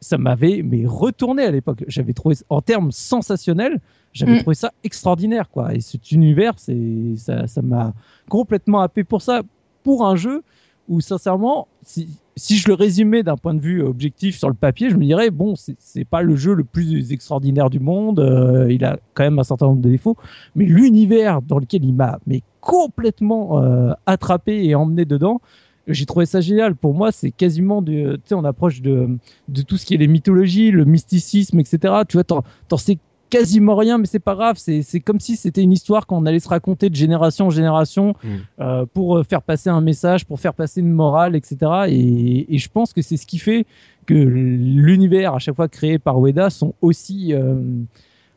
[0.00, 1.84] ça m'avait mais retourné à l'époque.
[1.86, 3.80] J'avais trouvé, en termes sensationnels,
[4.12, 4.40] j'avais Mm.
[4.40, 5.74] trouvé ça extraordinaire, quoi.
[5.74, 7.92] Et cet univers, c'est ça, m'a
[8.28, 9.42] complètement happé pour ça,
[9.82, 10.42] pour un jeu
[10.88, 14.90] où sincèrement, si, si je le résumais d'un point de vue objectif sur le papier,
[14.90, 18.70] je me dirais bon, c'est- c'est pas le jeu le plus extraordinaire du monde, euh,
[18.70, 20.16] il a quand même un certain nombre de défauts,
[20.54, 25.40] mais l'univers dans lequel il m'a mais complètement euh, attrapé et emmené dedans.
[25.86, 26.74] J'ai trouvé ça génial.
[26.74, 29.98] Pour moi, c'est quasiment de, tu sais, on approche de, de tout ce qui est
[29.98, 31.94] les mythologies, le mysticisme, etc.
[32.08, 32.98] Tu vois, t'en, sais
[33.28, 34.56] quasiment rien, mais c'est pas grave.
[34.56, 38.28] C'est, comme si c'était une histoire qu'on allait se raconter de génération en génération Mm.
[38.60, 41.58] euh, pour euh, faire passer un message, pour faire passer une morale, etc.
[41.88, 43.66] Et, et je pense que c'est ce qui fait
[44.06, 47.56] que l'univers à chaque fois créé par Ueda sont aussi euh,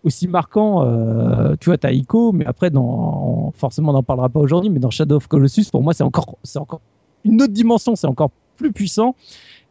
[0.08, 0.84] aussi marquants.
[0.84, 4.80] euh, tu vois, t'as Ico, mais après, dans, forcément, on n'en parlera pas aujourd'hui, mais
[4.80, 6.82] dans Shadow of Colossus, pour moi, c'est encore, c'est encore
[7.24, 9.15] une autre dimension, c'est encore plus puissant.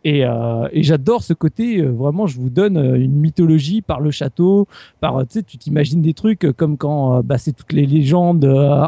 [0.04, 4.12] Et, euh, et j'adore ce côté, euh, vraiment, je vous donne une mythologie par le
[4.12, 4.68] château,
[5.00, 8.44] par, tu sais, tu t'imagines des trucs comme quand bah, c'est toutes les légendes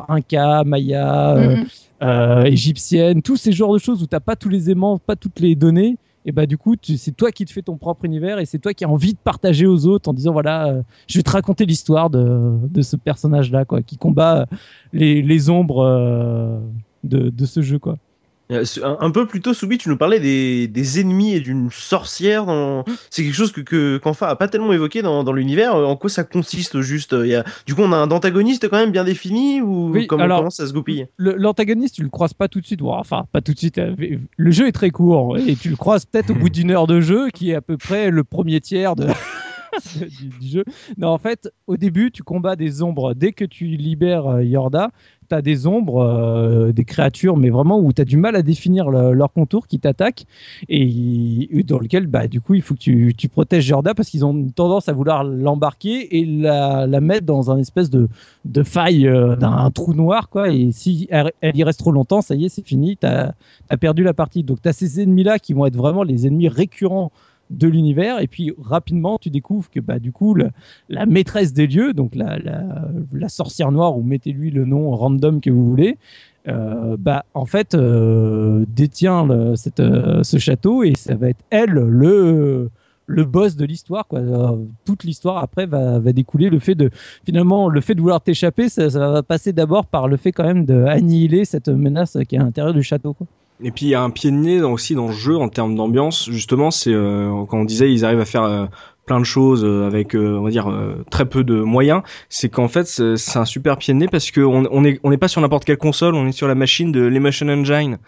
[0.09, 1.67] Inca, Maya, Mm,
[2.03, 5.41] euh, égyptienne, tous ces genres de choses où t'as pas tous les aimants, pas toutes
[5.41, 5.97] les données.
[6.29, 8.75] Et bah du coup, c'est toi qui te fais ton propre univers et c'est toi
[8.75, 11.65] qui as envie de partager aux autres en disant voilà, euh, je vais te raconter
[11.65, 14.45] l'histoire de, de ce personnage-là, quoi, qui combat
[14.93, 16.61] les, les ombres euh,
[17.03, 17.97] de, de ce jeu, quoi.
[18.51, 18.65] Euh,
[19.01, 22.47] Un, peu plus tôt, Soubi, tu nous parlais des, des ennemis et d'une sorcière.
[22.47, 22.85] Dans...
[23.11, 25.77] C'est quelque chose que, que qu'Enfa a pas tellement évoqué dans, dans l'univers.
[25.77, 27.45] Euh, En quoi ça consiste juste Il y a...
[27.67, 30.51] Du coup, on a un antagoniste quand même bien défini ou Oui, comment, alors- comment
[30.51, 31.07] ça se goupille?
[31.19, 32.81] Le- L'antagoniste, tu le croises pas tout de suite.
[32.81, 33.79] Bon, enfin, pas tout de suite.
[33.79, 33.95] euh,
[34.37, 37.01] Le jeu est très court et tu le croises peut-être au bout d'une heure de
[37.01, 39.07] jeu, qui est à peu près le premier tiers de...
[40.41, 40.65] du, jeu.
[40.97, 43.15] Non, en fait, au début, tu combats des ombres.
[43.15, 44.91] Dès que tu libères euh, Yorda,
[45.29, 48.43] tu as des ombres, euh, des créatures, mais vraiment où tu as du mal à
[48.43, 50.25] définir le- leur contour qui t'attaquent
[50.69, 54.33] et, dans lequel, bah, du coup, il faut que tu, protèges Yorda parce qu'ils ont
[54.33, 58.09] une tendance à vouloir l'embarquer et la, mettre dans un espèce de,
[58.65, 60.51] faille, euh, d'un trou noir, quoi.
[60.51, 63.35] Et si elle, elle y reste trop longtemps, ça y est, c'est fini, tu as,
[63.81, 64.43] perdu la partie.
[64.43, 67.13] Donc, tu as ces ennemis-là qui vont être vraiment les ennemis récurrents
[67.51, 70.37] de l'univers et puis rapidement tu découvres que bah du coup
[70.89, 75.51] la maîtresse des lieux donc la, la, sorcière noire ou mettez-lui le nom random que
[75.51, 75.99] vous voulez
[76.49, 81.71] euh, bah en fait euh, détient le- euh, ce château et ça va être elle
[81.71, 82.71] le
[83.09, 84.07] le boss de l'histoire.
[84.07, 84.21] Quoi.
[84.85, 86.91] Toute l'histoire après va, découler le fait de
[87.25, 90.65] finalement le fait de vouloir t'échapper, ça, va passer d'abord par le fait quand même
[90.65, 93.17] d'annihiler cette menace qui est à l'intérieur du château.
[93.63, 95.75] Et puis il y a un pied de nez aussi dans le jeu en termes
[95.75, 96.31] d'ambiance.
[96.31, 98.67] Justement, c'est euh, quand on disait ils arrivent à faire euh,
[99.05, 100.73] plein de choses euh, avec on va dire
[101.11, 102.03] très peu de moyens.
[102.29, 105.11] C'est qu'en fait c'est un super pied de nez parce que on, on est on
[105.11, 107.99] n'est pas sur n'importe quelle console, on est sur la machine de l'Emotion Engine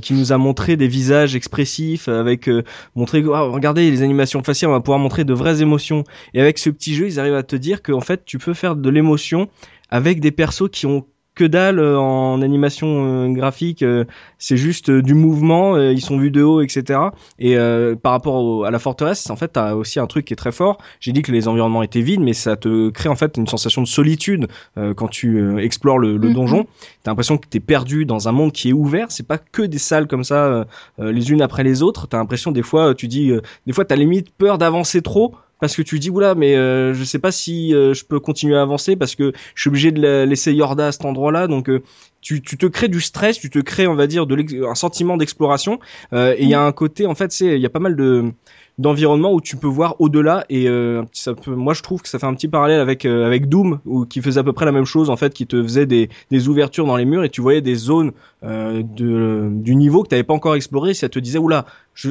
[0.00, 2.48] qui nous a montré des visages expressifs avec
[2.94, 6.04] montrer oh, regardez les animations faciales, on va pouvoir montrer de vraies émotions.
[6.32, 8.54] Et avec ce petit jeu, ils arrivent à te dire que en fait tu peux
[8.54, 9.48] faire de l'émotion
[9.88, 13.82] avec des persos qui ont que dalle euh, en animation euh, graphique.
[13.82, 14.04] Euh,
[14.38, 15.78] c'est juste du mouvement.
[15.78, 17.00] ils sont vus de haut, etc.
[17.38, 17.56] Et
[18.02, 20.78] par rapport à la forteresse, en fait, t'as aussi un truc qui est très fort.
[21.00, 23.82] J'ai dit que les environnements étaient vides, mais ça te crée en fait une sensation
[23.82, 24.48] de solitude
[24.96, 26.34] quand tu explores le, le mm-hmm.
[26.34, 26.66] donjon.
[27.02, 29.06] T'as l'impression que t'es perdu dans un monde qui est ouvert.
[29.10, 30.66] C'est pas que des salles comme ça,
[30.98, 32.06] les unes après les autres.
[32.06, 33.32] T'as l'impression des fois, tu dis,
[33.66, 37.04] des fois t'as limite peur d'avancer trop parce que tu dis oula mais euh, je
[37.04, 40.24] sais pas si euh, je peux continuer à avancer parce que je suis obligé de
[40.24, 41.46] laisser Yorda à cet endroit-là.
[41.46, 41.82] Donc euh,
[42.20, 45.16] tu, tu, te crées du stress tu te crées on va dire de un sentiment
[45.16, 45.78] d'exploration.
[46.12, 47.96] Euh, et il y a un côté en fait c'est il y a pas mal
[47.96, 48.32] de
[48.78, 52.18] d'environnement où tu peux voir au-delà et euh, ça peut moi je trouve que ça
[52.18, 54.84] fait un petit parallèle avec avec Doom où qui faisait à peu près la même
[54.84, 57.62] chose en fait qui te faisait des, des ouvertures dans les murs et tu voyais
[57.62, 58.12] des zones
[58.42, 61.64] euh, de du niveau que tu n'avais pas encore exploré ça te disait oula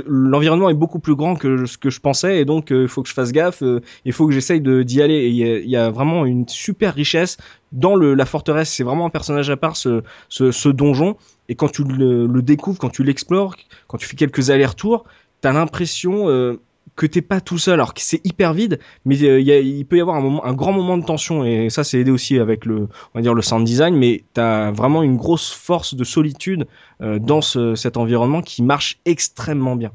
[0.07, 3.09] l'environnement est beaucoup plus grand que ce que je pensais et donc il faut que
[3.09, 3.61] je fasse gaffe
[4.03, 5.27] il faut que j'essaye de d'y aller.
[5.27, 7.37] Il y, y, a vraiment une super richesse
[7.71, 8.71] dans le, la forteresse.
[8.71, 11.15] C'est vraiment un personnage à part ce, ce, ce donjon.
[11.49, 13.55] Et quand tu le, le découvres quand tu l'explores
[13.87, 15.05] quand tu fais quelques allers-retours
[15.45, 16.59] t'as l'impression euh,
[16.95, 20.01] que t'es pas tout seul, alors que c'est hyper vide, mais euh, il peut y
[20.01, 23.21] avoir un, grand moment de tension, et ça c'est aidé aussi avec le, on va
[23.21, 26.65] dire le sound design, mais t'as vraiment une grosse force de solitude
[27.03, 29.91] euh, dans ce, cet environnement qui marche extrêmement bien.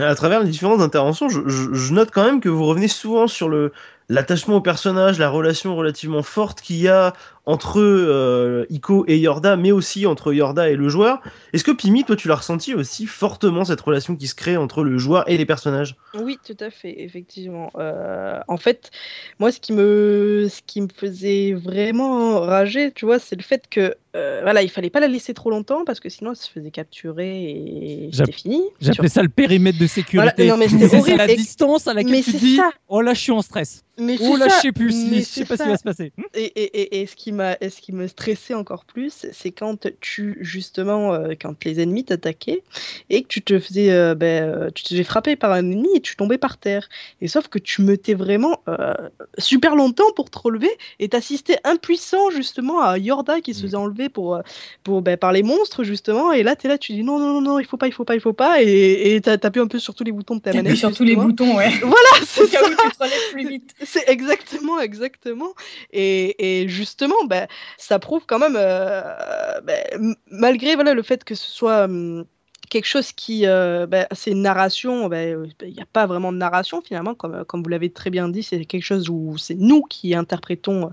[0.00, 3.72] À travers les différentes interventions, je, note quand même que vous revenez souvent sur le
[4.08, 7.12] l'attachement au personnage, la relation relativement forte qu'il y a
[7.46, 11.20] entre euh, Iko et Yorda, mais aussi entre Yorda et le joueur.
[11.52, 14.82] Est-ce que Pimi, toi, tu l'as ressenti aussi fortement cette relation qui se crée entre
[14.82, 15.94] le joueur et les personnages?
[16.14, 17.70] Oui, tout à fait, effectivement.
[17.76, 18.90] Euh, en fait,
[19.38, 23.68] moi, ce qui me, ce qui me faisait vraiment rager, tu vois, c'est le fait
[23.70, 26.50] que euh, voilà, il fallait pas la laisser trop longtemps parce que sinon, elle se
[26.50, 28.62] faisait capturer et c'était fini.
[28.80, 30.46] J'appelais ça le périmètre de sécurité.
[30.46, 31.18] Voilà, non, mais c'était horrible.
[31.18, 32.70] la distance à laquelle mais tu dis, ça.
[32.88, 33.84] oh là, je suis en stress.
[33.98, 34.56] Mais oh là, ça.
[34.56, 36.12] je sais plus, Mais je sais pas ce qui va se passer.
[36.34, 39.88] Et, et, et, et ce qui m'a, ce qui me stressait encore plus, c'est quand
[40.00, 42.62] tu justement, euh, quand les ennemis t'attaquaient
[43.08, 45.88] et que tu te faisais, euh, ben, euh, tu te faisais frapper par un ennemi
[45.94, 46.88] et tu tombais par terre.
[47.22, 48.92] Et sauf que tu mettais vraiment euh,
[49.38, 54.10] super longtemps pour te relever et t'assistais impuissant justement à Yorda qui se faisait enlever
[54.10, 54.40] pour,
[54.84, 56.32] pour ben, par les monstres justement.
[56.32, 58.04] Et là, t'es là, tu dis non, non, non, non, il faut pas, il faut
[58.04, 58.62] pas, il faut pas.
[58.62, 60.76] Et t'as tapé un peu sur tous les boutons de ta manette.
[60.76, 61.70] Sur tous les boutons, ouais.
[61.80, 62.60] Voilà, c'est ça.
[62.62, 63.74] où tu te relèves plus vite.
[63.88, 65.54] C'est exactement, exactement.
[65.92, 67.46] Et, justement, ben,
[67.78, 69.60] ça prouve quand même, euh,
[69.92, 72.24] m- malgré voilà, le fait que ce soit hum,
[72.70, 76.38] quelque chose qui, euh, ben, c'est une narration, ben, il n'y a pas vraiment de
[76.38, 79.82] narration finalement, comme, comme vous l'avez très bien dit, c'est quelque chose où c'est nous
[79.82, 80.90] qui interprétons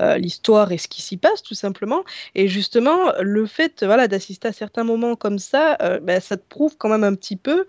[0.00, 2.04] euh, l'histoire et ce qui s'y passe tout simplement.
[2.34, 6.76] Et justement, le fait voilà, d'assister à certains moments comme ça, euh, ça te prouve
[6.78, 7.66] quand même un petit peu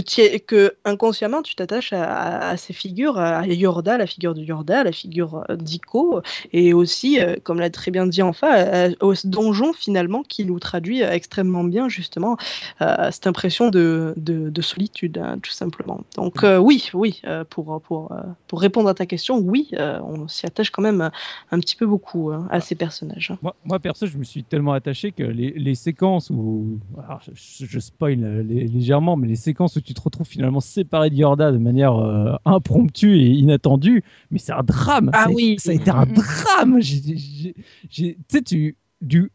[0.00, 4.84] que, inconsciemment tu t'attaches à, à- à ces figures, à Yorda, la figure de Yorda,
[4.84, 9.14] la figure euh, d'Iko, et aussi, euh, comme l'a très bien dit enfin, euh, au
[9.24, 12.36] donjon finalement qui nous traduit extrêmement bien justement
[12.80, 16.00] euh, cette impression de, de, de solitude, hein, tout simplement.
[16.16, 18.14] Donc euh, oui, oui, euh, pour, pour,
[18.46, 21.10] pour répondre à ta question, oui, on s'y attache quand même
[21.50, 23.32] un petit peu beaucoup hein, à ces personnages.
[23.42, 26.78] Moi, moi, perso, je me suis tellement attaché que les, les séquences où.
[27.06, 31.10] Alors, je, je spoil lé- légèrement, mais les séquences où tu te retrouves finalement séparé
[31.10, 35.10] de Yorda de manière euh, impromptue et inattendue, mais c'est un drame.
[35.12, 35.56] Ah oui.
[35.58, 36.80] Ça a été un drame.
[36.80, 37.54] J'ai- j'ai-
[37.90, 38.76] Tu sais, tu.
[39.00, 39.30] Du,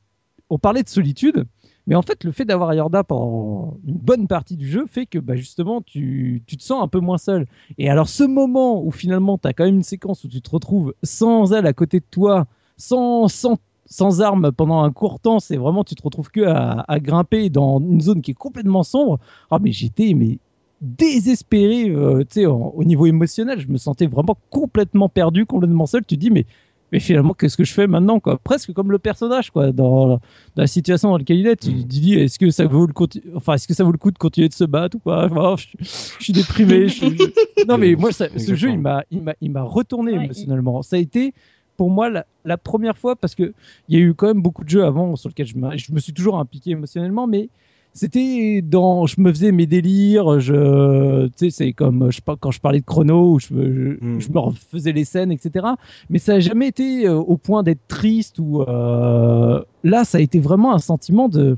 [0.50, 1.46] on parlait de solitude.
[1.88, 5.20] Mais en fait, le fait d'avoir Yorda pendant une bonne partie du jeu fait que
[5.20, 7.46] bah, justement, tu, tu te sens un peu moins seul.
[7.78, 10.50] Et alors, ce moment où finalement, tu as quand même une séquence où tu te
[10.50, 13.58] retrouves sans elle à côté de toi, sans, sans,
[13.90, 17.50] sans armes pendant un court temps, c'est vraiment, tu te retrouves que à, à grimper
[17.50, 19.20] dans une zone qui est complètement sombre.
[19.50, 20.40] Ah, mais j'étais mais
[20.82, 23.60] désespéré, euh, tu sais, au niveau émotionnel.
[23.60, 26.04] Je me sentais vraiment complètement perdu, complètement seul.
[26.06, 26.46] Tu te dis, mais
[26.94, 28.38] mais finalement, qu'est-ce que je fais maintenant quoi?
[28.42, 30.20] Presque comme le personnage, quoi, dans, dans
[30.56, 31.58] la situation dans laquelle il est.
[31.58, 32.94] Tu te dis, est-ce que ça vaut le
[33.36, 35.56] enfin, est-ce que ça vaut le coup de continuer de se battre ou quoi Enfin,
[35.58, 36.88] je, je suis déprimé.
[36.88, 39.64] je suis- je- Non, mais moi, ça- ce jeu, il m'a, il m'a, il m'a
[39.64, 40.82] retourné Ouais, il- émotionnellement.
[40.82, 41.34] Ça a été
[41.78, 43.54] pour moi la, la première fois parce que
[43.88, 46.14] il y a eu quand même beaucoup de jeux avant sur lesquels je, me suis
[46.14, 47.50] toujours impliqué émotionnellement, mais
[47.94, 52.60] c'était dans, je me faisais mes délires, je, tu sais, c'est comme je, quand je
[52.60, 54.20] parlais de chrono, où je, je, Mm.
[54.20, 55.66] je me refaisais les scènes, etc.
[56.10, 60.22] Mais ça n'a jamais été euh, au point d'être triste ou euh, là, ça a
[60.22, 61.58] été vraiment un sentiment de,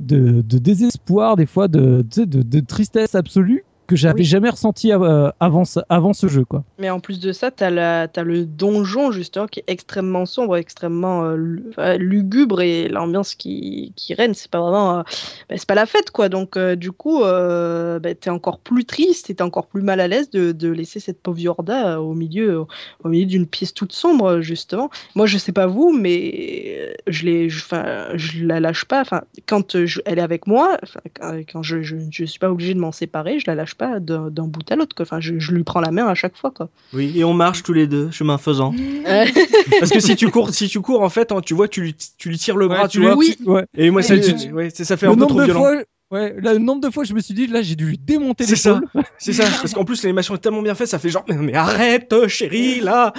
[0.00, 4.24] de, de désespoir, des fois, de tristesse absolue que j'avais Oui.
[4.24, 6.62] jamais ressenti euh, avant, ce- avant ce jeu, quoi.
[6.78, 11.24] Mais en plus de ça, la- t'as le donjon justement qui est extrêmement sombre, extrêmement
[11.24, 15.02] euh, enfin, lugubre et l'ambiance qui, qui règne, c'est pas vraiment, euh,
[15.48, 16.28] bah, c'est pas la fête quoi.
[16.28, 20.08] Donc euh, du coup, euh, bah, t'es encore plus triste t'es encore plus mal à
[20.08, 22.64] l'aise de, de laisser cette pauvre Yorda euh, au milieu,
[23.04, 24.90] au milieu d'une pièce toute sombre justement.
[25.14, 29.00] Moi, je sais pas vous, mais euh, je je- je la lâche pas.
[29.00, 30.76] Enfin, quand euh, je- elle est avec moi,
[31.18, 34.00] quand, quand je, je, je suis pas obligée de m'en séparer, je la lâche pas
[34.00, 34.94] d'un bout à l'autre.
[35.00, 36.68] Enfin, je, je lui prends la main à chaque fois quoi.
[36.92, 38.74] Oui, et on marche tous les deux, chemin faisant.
[39.80, 41.96] Parce que si tu cours, si tu cours, en fait, hein, tu vois, tu lui,
[42.18, 43.16] tu lui tires le bras, Ouais, tu l'as- vois.
[43.16, 43.36] Oui.
[43.46, 43.64] ouais.
[43.76, 45.60] Et moi, ça, tu- ouais, ça fait Le un peu nombre trop de violent.
[45.60, 47.98] fois, ouais, là, le nombre de fois, je me suis dit, là, j'ai dû lui
[47.98, 48.80] démonter C'est ça.
[49.18, 51.54] C'est ça, parce qu'en plus l'animation est tellement bien faite, ça fait genre mais, mais
[51.54, 53.12] arrête chérie là.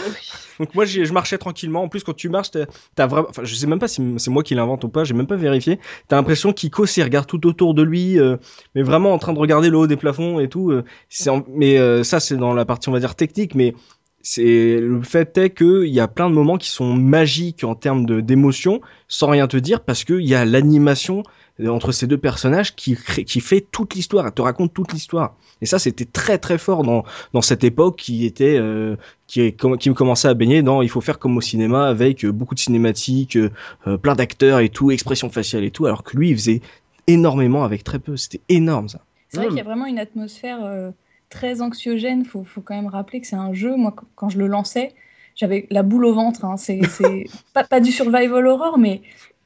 [0.60, 1.84] Donc moi je marchais tranquillement.
[1.84, 2.52] En plus quand tu marches,
[2.96, 5.14] t'as vraiment, enfin je sais même pas si c'est moi qui l'invente ou pas, j'ai
[5.14, 5.80] même pas vérifié.
[6.08, 8.38] T'as l'impression qu'Ico s'il regarde tout autour de lui, euh,
[8.76, 10.72] mais vraiment en train de regarder le haut des plafonds et tout.
[10.72, 13.74] euh, c'est en- mais euh, ça c'est dans la partie on va dire technique, mais
[14.22, 17.76] c'est le fait est que il y a plein de moments qui sont magiques en
[17.76, 21.24] termes de d'émotion, sans rien te dire, parce que il y a l'animation
[21.62, 24.92] euh, entre ces deux personnages qui crée- qui fait toute l'histoire, elle te raconte toute
[24.94, 25.36] l'histoire.
[25.62, 27.04] Et ça, c'était très très fort dans
[27.34, 28.96] dans cette époque qui était euh,
[29.28, 32.32] qui qui me commençait à baigner dans il faut faire comme au cinéma avec euh,
[32.32, 36.30] beaucoup de cinématiques, euh, plein d'acteurs et tout, expression faciale et tout, alors que lui,
[36.30, 36.62] il faisait
[37.08, 38.18] énormément avec très peu.
[38.18, 39.02] C'était énorme ça.
[39.30, 40.92] C'est vrai qu'il y a vraiment une atmosphère euh,
[41.30, 42.26] très anxiogène.
[42.26, 43.76] Faut, faut quand même rappeler que c'est un jeu.
[43.76, 44.94] Moi, qu- quand je le lançais,
[45.36, 46.46] j'avais la boule au ventre.
[46.46, 46.58] hein.
[46.58, 49.02] C'est pas, pas du survival horror, mais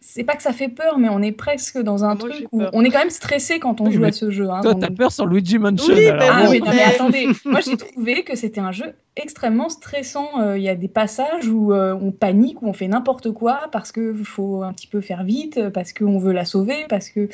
[0.05, 2.47] c'est pas que ça fait peur, mais on est presque dans un Moi, j'ai truc
[2.51, 2.71] où peur.
[2.73, 4.49] on est quand même stressé quand on Oui, joue à ce jeu.
[4.49, 4.59] hein.
[4.61, 5.93] Toi, On- t'as peur sur Luigi Mansion.
[5.95, 6.27] Oui, alors.
[6.29, 10.41] Ah bon, oui, non, mais attendez, moi j'ai trouvé que c'était un jeu extrêmement stressant.
[10.41, 13.69] Euh, Il y a des passages où euh, on panique, où on fait n'importe quoi
[13.71, 17.29] parce qu'il faut un petit peu faire vite, parce qu'on veut la sauver, parce que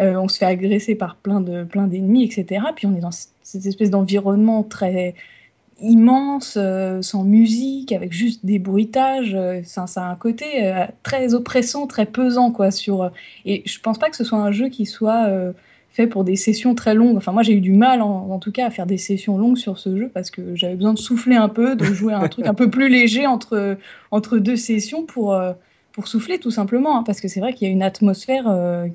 [0.00, 2.66] euh, on se fait agresser par plein de plein d'ennemis, etc.
[2.76, 3.10] Puis on est dans
[3.42, 5.14] cette espèce d'environnement très
[5.82, 9.34] immense, euh, sans musique, avec juste des bruitages.
[9.34, 12.68] euh, ça, ça a un côté euh, très oppressant, très pesant, quoi.
[13.44, 15.28] Et je pense pas que ce soit un jeu qui soit
[15.90, 17.16] fait pour des sessions très longues.
[17.16, 19.78] Enfin, moi, j'ai eu du mal, en, tout cas, à faire des sessions longues sur
[19.78, 22.46] ce jeu parce que j'avais besoin de souffler un peu, de jouer à un truc
[22.46, 23.76] un peu plus léger entre,
[24.10, 25.38] entre deux sessions pour,
[25.92, 26.96] pour souffler, tout simplement.
[26.96, 28.44] hein, parce que c'est vrai qu'il y a une atmosphère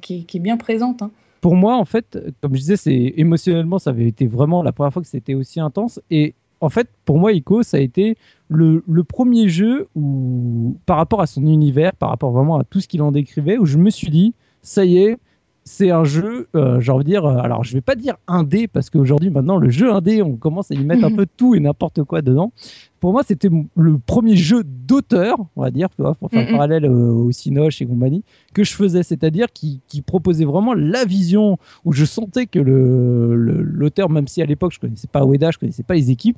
[0.02, 1.02] qui, est, qui est bien présente.
[1.02, 1.12] hein.
[1.48, 4.92] Pour moi, en fait, comme je disais, c'est émotionnellement, ça avait été vraiment la première
[4.92, 6.02] fois que c'était aussi intense.
[6.12, 8.18] Et en fait, pour moi, Ico, ça a été
[8.50, 12.82] le, le premier jeu où, par rapport à son univers, par rapport vraiment à tout
[12.82, 15.20] ce qu'il en décrivait, où je me suis dit, ça y est,
[15.67, 18.67] c'est un jeu, euh, j'ai envie de dire, euh, alors je vais pas dire indé,
[18.67, 21.60] parce qu'aujourd'hui, maintenant, le jeu indé, on commence à y mettre un peu tout et
[21.60, 22.51] n'importe quoi dedans.
[22.99, 27.12] Pour moi, c'était le premier jeu d'auteur, on va dire, pour faire le parallèle euh,
[27.12, 31.91] au Cinoche et compagnie, que je faisais, c'est-à-dire qui, qui proposait vraiment la vision où
[31.91, 35.58] je sentais que le- le- l'auteur, même si à l'époque je connaissais pas Ueda, je
[35.60, 36.38] connaissais pas les équipes,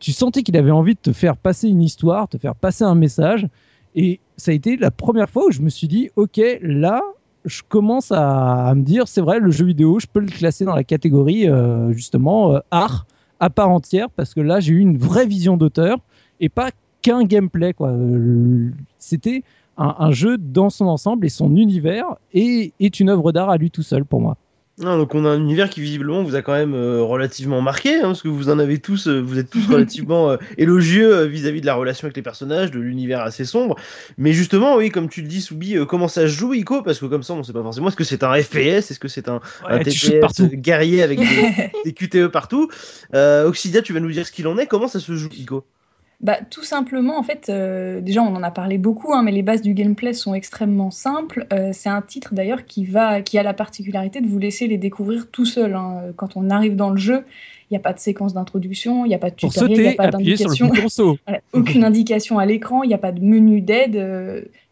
[0.00, 2.94] tu sentais qu'il avait envie de te faire passer une histoire, te faire passer un
[2.96, 3.46] message.
[3.94, 7.00] Et ça a été la première fois où je me suis dit, ok, là,
[7.44, 10.74] je commence à, me dire, c'est vrai, le jeu vidéo, je peux le classer dans
[10.74, 13.06] la catégorie euh, justement euh, art
[13.40, 15.98] à part entière, parce que là, j'ai eu une vraie vision d'auteur
[16.40, 16.70] et pas
[17.02, 17.74] qu'un gameplay.
[17.74, 17.88] quoi.
[17.90, 19.42] Euh, C'était
[19.76, 23.56] un, un jeu dans son ensemble et son univers est, est une œuvre d'art à
[23.56, 24.36] lui tout seul pour moi.
[24.78, 28.06] Donc on a un univers qui visiblement vous a quand même euh, relativement marqué, hein,
[28.06, 31.66] parce que vous en avez tous, euh, vous êtes tous relativement euh, élogieux vis-à-vis de
[31.66, 33.76] la relation avec les personnages, de l'univers assez sombre.
[34.18, 36.82] Mais justement, oui, comme tu le dis, Soubi, comment ça se joue Ico?
[36.82, 37.86] Parce que comme ça, on sait pas forcément.
[37.88, 41.20] Est-ce que c'est un FPS Est-ce que c'est un, un Ouais, shootes TPS guerrier avec
[41.20, 42.68] des, des QTE partout?
[43.12, 44.66] Oxidia, tu vas nous dire ce qu'il en est.
[44.66, 45.64] Comment ça se joue, Ico?
[46.20, 49.42] Bah, tout simplement, en fait, euh, déjà on en a parlé beaucoup, hein, mais les
[49.42, 51.46] bases du gameplay sont extrêmement simples.
[51.52, 54.78] Euh, c'est un titre d'ailleurs qui va, qui a la particularité de vous laisser les
[54.78, 55.74] découvrir tout seul.
[55.74, 56.02] hein.
[56.16, 57.24] Quand on arrive dans le jeu,
[57.70, 59.88] il n'y a pas de séquence d'introduction, il n'y a pas de tutoriel, il n'y
[59.88, 60.70] a pas d'indication.
[61.26, 63.96] Voilà, aucune indication à l'écran, il n'y a pas de menu d'aide.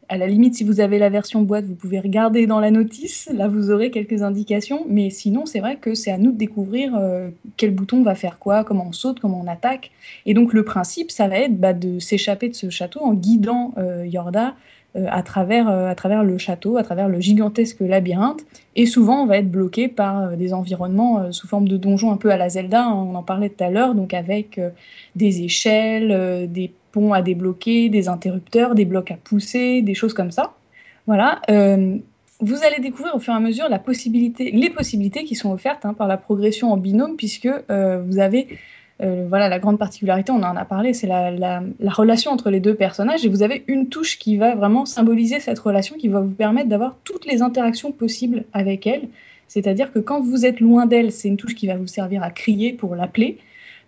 [0.08, 3.30] À la limite, si vous avez la version boîte, vous pouvez regarder dans la notice.
[3.32, 4.84] Là, vous aurez quelques indications.
[4.88, 8.38] Mais sinon, c'est vrai que c'est à nous de découvrir euh, quel bouton va faire
[8.38, 9.90] quoi, comment on saute, comment on attaque.
[10.26, 13.74] Et donc, le principe, ça va être bah, de s'échapper de ce château en guidant
[13.78, 14.54] euh, Yorda
[14.94, 18.40] à, travers, euh, à travers le château, à travers le gigantesque labyrinthe.
[18.76, 22.12] Et souvent, on va être bloqué par euh, des environnements euh, sous forme de donjons
[22.12, 22.84] un peu à la Zelda.
[22.84, 24.70] hein, on en parlait tout à l'heure, donc avec euh,
[25.16, 30.14] des échelles, euh, des ponts à débloquer, des interrupteurs, des blocs à pousser, des choses
[30.14, 30.52] comme ça.
[31.06, 31.40] Voilà.
[31.50, 31.96] euh,
[32.40, 35.86] vous allez découvrir au fur et à mesure la possibilité, les possibilités qui sont offertes
[35.86, 38.58] hein, par la progression en binôme, puisque euh, vous avez
[39.02, 42.50] euh, voilà, la grande particularité, on en a parlé, c'est la, la, la, relation entre
[42.50, 43.24] les deux personnages.
[43.24, 46.68] Et vous avez une touche qui va vraiment symboliser cette relation, qui va vous permettre
[46.68, 49.08] d'avoir toutes les interactions possibles avec elle.
[49.48, 52.30] C'est-à-dire que quand vous êtes loin d'elle, c'est une touche qui va vous servir à
[52.30, 53.38] crier pour l'appeler.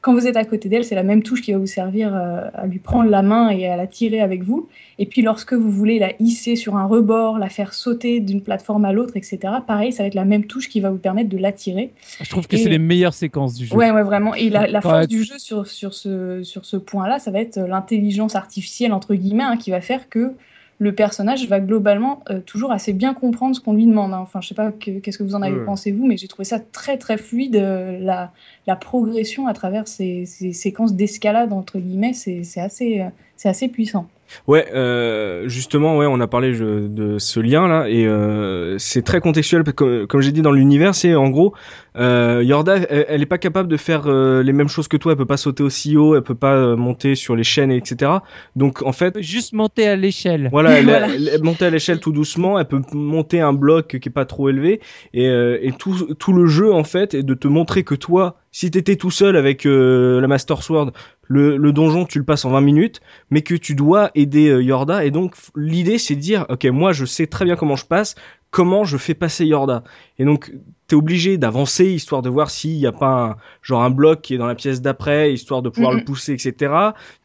[0.05, 2.43] Quand vous êtes à côté d'elle, c'est la même touche qui va vous servir euh,
[2.53, 4.69] à lui prendre la main et à la tirer avec vous.
[4.99, 8.85] Et puis lorsque vous voulez la hisser sur un rebord, la faire sauter d'une plateforme
[8.85, 11.39] à l'autre, etc., pareil, ça va être la même touche qui va vous permettre de
[11.39, 11.91] l'attirer.
[12.21, 13.75] Je trouve que c'est les meilleures séquences du jeu.
[13.75, 14.35] Ouais, ouais, vraiment.
[14.35, 17.59] Et la, la force du jeu sur, sur ce, sur ce point-là, ça va être
[17.59, 20.33] l'intelligence artificielle, entre guillemets, hein, qui va faire que
[20.81, 24.13] le personnage va globalement euh, toujours assez bien comprendre ce qu'on lui demande.
[24.13, 24.19] Hein.
[24.21, 25.65] Enfin, je sais pas qu'est-ce que vous en avez Ouais.
[25.65, 27.55] pensé vous, mais j'ai trouvé ça très très fluide.
[27.57, 28.33] euh, la,
[28.67, 33.03] la progression à travers ces, ces séquences d'escalade entre guillemets, c'est c'est assez,
[33.37, 34.09] c'est assez puissant.
[34.49, 39.03] Ouais, euh, justement, ouais, on a parlé je- de ce lien là, et euh, c'est
[39.03, 39.65] très contextuel.
[39.65, 41.53] parce que, Comme, j'ai dit dans l'univers, c'est en gros,
[41.97, 45.13] euh, Yorda, elle, elle est pas capable de faire euh, les mêmes choses que toi.
[45.13, 48.13] Elle peut pas sauter aussi haut, elle peut pas euh, monter sur les chaînes, etc.
[48.57, 50.49] Donc en fait, Juste monter à l'échelle.
[50.51, 51.09] voilà, elle, Voilà.
[51.15, 54.25] elle- elle monte à l'échelle tout doucement, elle peut monter un bloc qui est pas
[54.25, 54.81] trop élevé,
[55.13, 58.37] et, euh, et tout, tout le jeu en fait est de te montrer que toi,
[58.55, 60.93] si t'étais tout seul avec euh, la Master Sword,
[61.27, 65.05] le, donjon tu le passes en 20 minutes, mais que tu dois aider euh, Yorda,
[65.05, 68.15] et donc l'idée c'est de dire, ok, moi je sais très bien comment je passe,
[68.55, 69.83] comment je fais passer Yorda,
[70.21, 70.53] et donc
[70.87, 74.35] t'es obligé d'avancer histoire de voir s'il y a pas un, genre un bloc qui
[74.35, 75.99] est dans la pièce d'après, histoire de pouvoir Mhm.
[76.01, 76.73] le pousser, etc.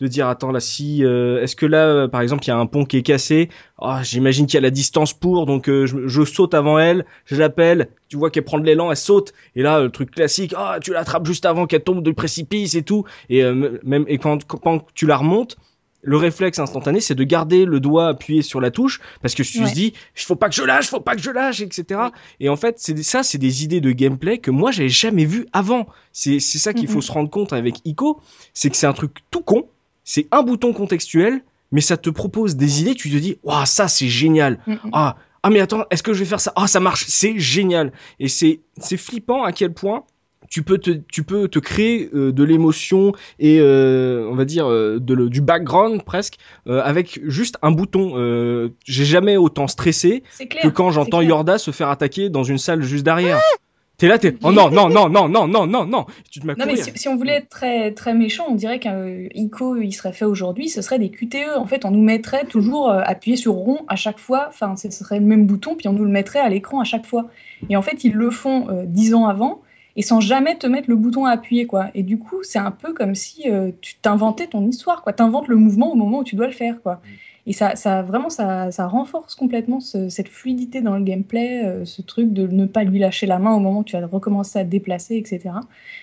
[0.01, 2.57] De dire attends là si, euh, est-ce que là euh, par exemple il y a
[2.57, 5.85] un pont qui est cassé, ah, j'imagine qu'il y a la distance pour, donc euh,
[5.85, 9.33] je, je saute avant elle, je l'appelle, tu vois qu'elle prend de l'élan, elle saute,
[9.55, 12.81] et là le truc classique, ah tu l'attrapes juste avant qu'elle tombe du précipice et
[12.83, 15.57] tout, et euh, même et quand, quand tu la remontes,
[16.01, 19.59] le réflexe instantané, c'est de garder le doigt appuyé sur la touche parce que tu
[19.61, 19.69] Ouais.
[19.69, 21.99] te dis, il faut pas que je lâche, faut pas que je lâche, etc.
[22.39, 25.45] Et en fait, c'est ça, c'est des idées de gameplay que moi j'avais jamais vu
[25.51, 25.87] avant.
[26.13, 28.21] C'est ça qu'il faut se rendre compte avec Ico,
[28.53, 29.67] c'est que c'est un truc tout con,
[30.03, 31.41] c'est un bouton contextuel,
[31.71, 32.95] mais ça te propose des idées.
[32.95, 34.59] Tu te dis, waouh, ça c'est génial.
[34.93, 36.51] Ah, ah mais attends, est-ce que je vais faire ça?
[36.55, 37.91] Ah, ça marche, c'est génial.
[38.19, 40.03] Et c'est c'est flippant à quel point
[40.49, 44.65] tu peux te, tu peux te créer euh, de l'émotion et euh, on va dire
[44.67, 46.35] euh, du background presque
[46.67, 48.69] avec juste un bouton.
[48.85, 50.23] J'ai jamais autant stressé
[50.61, 53.39] que quand j'entends Yorda se faire attaquer dans une salle juste derrière.
[53.39, 53.55] Ah
[53.99, 54.33] T'es là, t'es.
[54.43, 56.05] Oh non, non, non, non, non, non, non, non.
[56.31, 59.75] Tu te non, mais si, on voulait être très, très méchant, on dirait qu'un ICO,
[59.75, 61.57] il serait fait aujourd'hui, ce serait des QTE.
[61.57, 64.45] En fait, on nous mettrait toujours euh, appuyer sur rond à chaque fois.
[64.47, 67.05] Enfin, ce serait le même bouton, puis on nous le mettrait à l'écran à chaque
[67.05, 67.27] fois.
[67.69, 69.61] Et en fait, ils le font dix ans avant
[69.99, 71.87] et sans jamais te mettre le bouton à appuyer, quoi.
[71.93, 75.11] Et du coup, c'est un peu comme si euh, tu t'inventais ton histoire, quoi.
[75.11, 77.01] T'inventes le mouvement au moment où tu dois le faire, quoi.
[77.45, 81.83] Et ça, ça vraiment, ça, ça renforce complètement ce- cette fluidité dans le gameplay, euh,
[81.83, 84.57] ce truc de ne pas lui lâcher la main au moment où tu vas recommencer
[84.59, 85.49] à te déplacer, etc.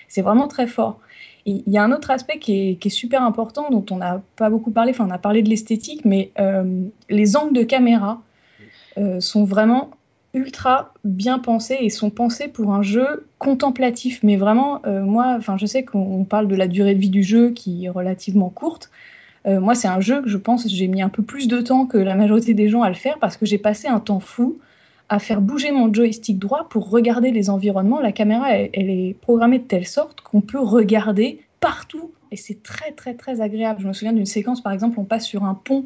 [0.07, 0.99] C'est vraiment très fort.
[1.47, 4.69] Il y a un autre aspect qui est, super important, dont on n'a pas beaucoup
[4.69, 8.21] parlé, enfin on a parlé de l'esthétique, mais euh, les angles de caméra
[9.19, 9.91] sont vraiment
[10.37, 14.19] ultra bien pensés et sont pensés pour un jeu contemplatif.
[14.23, 17.23] Mais vraiment, euh, moi, enfin je sais qu'on parle de la durée de vie du
[17.23, 18.89] jeu qui est relativement courte.
[19.45, 21.85] Euh, moi, c'est un jeu que je pense j'ai mis un peu plus de temps
[21.85, 24.59] que la majorité des gens à le faire parce que j'ai passé un temps fou
[25.09, 28.01] à faire bouger mon joystick droit pour regarder les environnements.
[28.01, 32.61] La caméra, elle, elle est programmée de telle sorte qu'on peut regarder partout et c'est
[32.61, 33.81] très très très agréable.
[33.81, 35.85] Je me souviens d'une séquence, par exemple, on passe sur un pont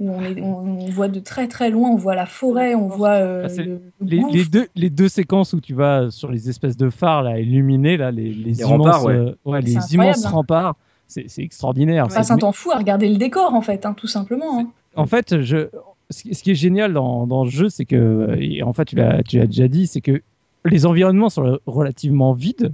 [0.00, 2.86] où on, est, on, on voit de très très loin, on voit la forêt, on
[2.86, 6.30] voit euh, Ah, c'est le, le Les, deux, les deux séquences où tu vas sur
[6.30, 9.14] les espèces de phares là, illuminés, là, les, les, immenses, remparts, ouais.
[9.14, 10.30] euh, ouais, les C'est immenses incroyable, hein.
[10.30, 10.76] remparts,
[11.08, 12.06] c'est c'est extraordinaire.
[12.10, 14.60] On passe un temps fou à regarder le décor en fait, hein, tout simplement.
[14.60, 14.68] hein.
[14.94, 15.68] En fait, je,
[16.10, 18.84] ce qui ce qui est génial dans, dans le jeu, c'est que, et en fait,
[18.86, 20.22] tu l'as tu l'as déjà dit, c'est que
[20.68, 22.72] les environnements sont relativement vides.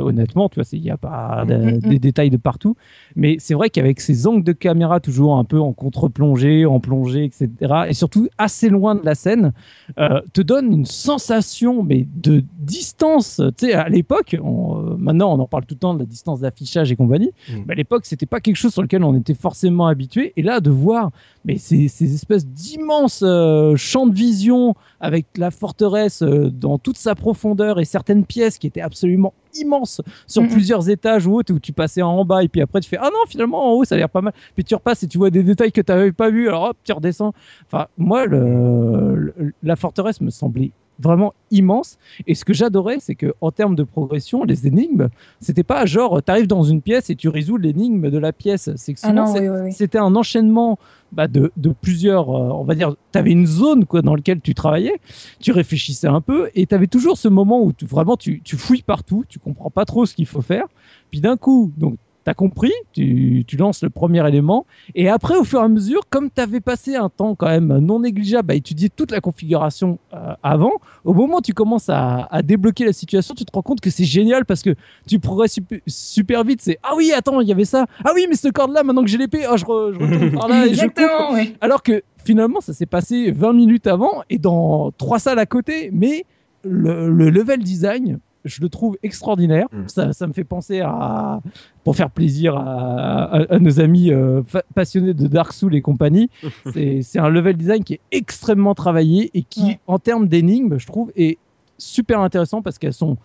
[0.00, 1.88] Honnêtement, tu vois, c'est- il n'y a pas de- Mm, mm, mm.
[1.88, 2.76] des détails de partout.
[3.16, 7.24] Mais c'est vrai qu'avec ces angles de caméra toujours un peu en contre-plongée, en plongée,
[7.24, 7.48] etc.,
[7.88, 9.52] et surtout assez loin de la scène,
[9.98, 13.40] euh, te donne une sensation mais de distance.
[13.58, 16.04] Tu sais, à l'époque, on- euh, maintenant on en parle tout le temps de la
[16.06, 17.30] distance d'affichage et compagnie.
[17.48, 17.52] Mm.
[17.66, 20.32] Mais à l'époque, c'était pas quelque chose sur lequel on était forcément habitué.
[20.36, 21.10] Et là, de voir
[21.44, 26.98] mais ces, ces espèces d'immenses euh, champs de vision avec la forteresse euh, dans toute
[26.98, 31.58] sa profondeur et certaines pièces qui étaient absolument immenses sur plusieurs étages ou autres où
[31.60, 33.94] tu passais en bas et puis après tu fais ah non finalement en haut ça
[33.94, 34.32] a l'air pas mal.
[34.54, 36.76] Puis tu repasses et tu vois des détails que tu n'avais pas vu alors hop
[36.84, 37.32] tu redescends.
[37.66, 41.98] Enfin moi le, le- la forteresse me semblait vraiment immense.
[42.26, 45.08] Et ce que j'adorais, c'est que en termes de progression, les énigmes,
[45.40, 48.70] c'était pas genre, tu arrives dans une pièce et tu résous l'énigme de la pièce.
[48.76, 49.72] C'est que Ah souvent, c'est- oui, oui, oui.
[49.72, 50.78] c'était un enchaînement
[51.12, 54.40] bah, de, de plusieurs, euh, on va dire, tu avais une zone quoi, dans laquelle
[54.40, 55.00] tu travaillais,
[55.40, 58.56] tu réfléchissais un peu et tu avais toujours ce moment où tu, vraiment tu, tu
[58.56, 60.66] fouilles partout, tu comprends pas trop ce qu'il faut faire.
[61.10, 61.96] Puis d'un coup, donc
[62.34, 66.30] compris, tu, tu lances le premier élément et après, au fur et à mesure, comme
[66.30, 70.34] tu avais passé un temps quand même non négligeable à étudier toute la configuration euh,
[70.42, 70.72] avant,
[71.04, 73.90] au moment où tu commences à, à débloquer la situation, tu te rends compte que
[73.90, 74.74] c'est génial parce que
[75.08, 76.60] tu progresses super, super vite.
[76.62, 77.86] C'est ah oui, attends, il y avait ça.
[78.04, 80.48] Ah oui, mais ce corde-là, maintenant que j'ai l'épée, oh, je, re- je retourne par
[80.48, 80.98] là et je coupe.
[80.98, 81.56] Exactement, oui.
[81.60, 85.90] Alors que finalement, ça s'est passé 20 minutes avant et dans trois salles à côté.
[85.92, 86.24] Mais
[86.62, 89.66] le, le level design, je le trouve extraordinaire.
[89.72, 89.88] Mm.
[89.88, 91.40] Ça, ça me fait penser à,
[91.84, 95.82] pour faire plaisir à, à- à nos amis euh, fa- passionnés de Dark Souls et
[95.82, 96.30] compagnie,
[96.72, 99.78] c'est c'est un level design qui est extrêmement travaillé et qui, Ouais.
[99.86, 101.38] en termes d'énigmes, je trouve, est
[101.78, 103.16] super intéressant parce qu'elles sont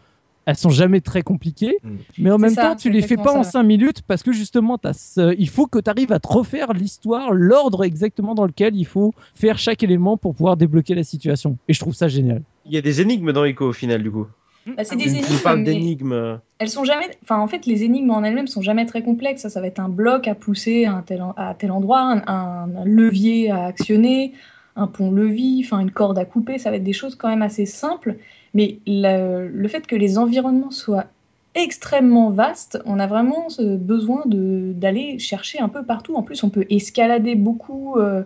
[0.48, 1.90] elles sont jamais très compliquées, Mm.
[2.20, 3.50] mais en C'est même ça, temps, tu les fais pas en ça.
[3.52, 6.72] 5 minutes parce que justement, as ce- il faut que tu arrives à te refaire
[6.74, 11.58] l'histoire, l'ordre exactement dans lequel il faut faire chaque élément pour pouvoir débloquer la situation.
[11.68, 12.44] Et je trouve ça génial.
[12.68, 14.28] Il y a des énigmes dans Ico au final, du coup.
[14.66, 16.40] Bah, c'est Tu des énigmes, d'énigmes.
[16.60, 17.06] elles sont jamais.
[17.24, 19.42] Enfin, en fait, les énigmes en elles-mêmes sont jamais très complexes.
[19.44, 22.02] Ça, ça va être un bloc à pousser à un tel, en- à tel endroit,
[22.28, 24.34] un, levier à actionner,
[24.76, 26.58] un pont-levis, enfin une corde à couper.
[26.58, 28.16] Ça va être des choses quand même assez simples.
[28.54, 31.06] Mais le, le fait que les environnements soient
[31.54, 36.16] extrêmement vastes, on a vraiment ce besoin d'aller chercher un peu partout.
[36.16, 37.96] En plus, on peut escalader beaucoup.
[37.98, 38.24] euh,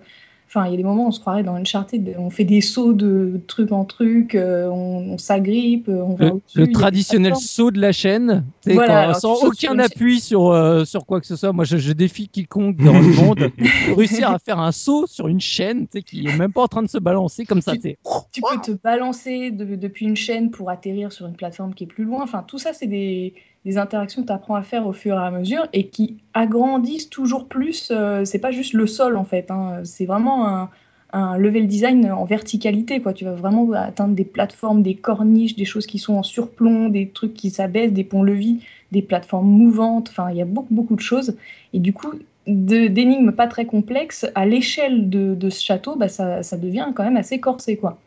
[0.52, 2.60] Enfin, il y a des moments où on se croirait dans Uncharted, on fait des
[2.62, 7.80] sauts de truc en truc, euh, on, on s'agrippe, on va Le, traditionnel saut de
[7.80, 9.80] la chaîne, Voilà, alors sans sur aucun une chaîne.
[9.82, 11.54] appui sur, euh, sur quoi que ce soit.
[11.54, 15.28] Moi, je, je défie quiconque dans le monde de réussir à faire un saut sur
[15.28, 17.74] une chaîne tu sais, qui est même pas en train de se balancer comme ça.
[17.74, 17.97] Tu- tu sais.
[18.32, 21.88] Tu peux te balancer de- depuis une chaîne pour atterrir sur une plateforme qui est
[21.88, 22.24] plus loin.
[22.24, 23.36] Enfin, tout ça, c'est des,
[23.66, 27.10] des interactions que tu apprends à faire au fur et à mesure et qui agrandissent
[27.10, 27.89] toujours plus.
[27.91, 29.51] euh, c'est pas juste le sol, en fait.
[29.51, 29.82] hein.
[29.84, 30.70] C'est vraiment un,
[31.14, 33.01] un level design en verticalité.
[33.01, 33.14] Quoi.
[33.14, 37.10] Tu vas vraiment atteindre des plateformes, des corniches, des choses qui sont en surplomb, des
[37.10, 38.60] trucs qui s'abaissent, des ponts-levis,
[38.91, 40.10] des plateformes mouvantes.
[40.10, 41.36] Enfin, il y a beaucoup, beaucoup de choses.
[41.74, 42.12] Et du coup,
[42.47, 47.03] d'énigmes pas très complexes, à l'échelle de, de ce château, bah, ça, ça devient quand
[47.03, 47.78] même assez corsé.
[47.78, 47.99] quoi.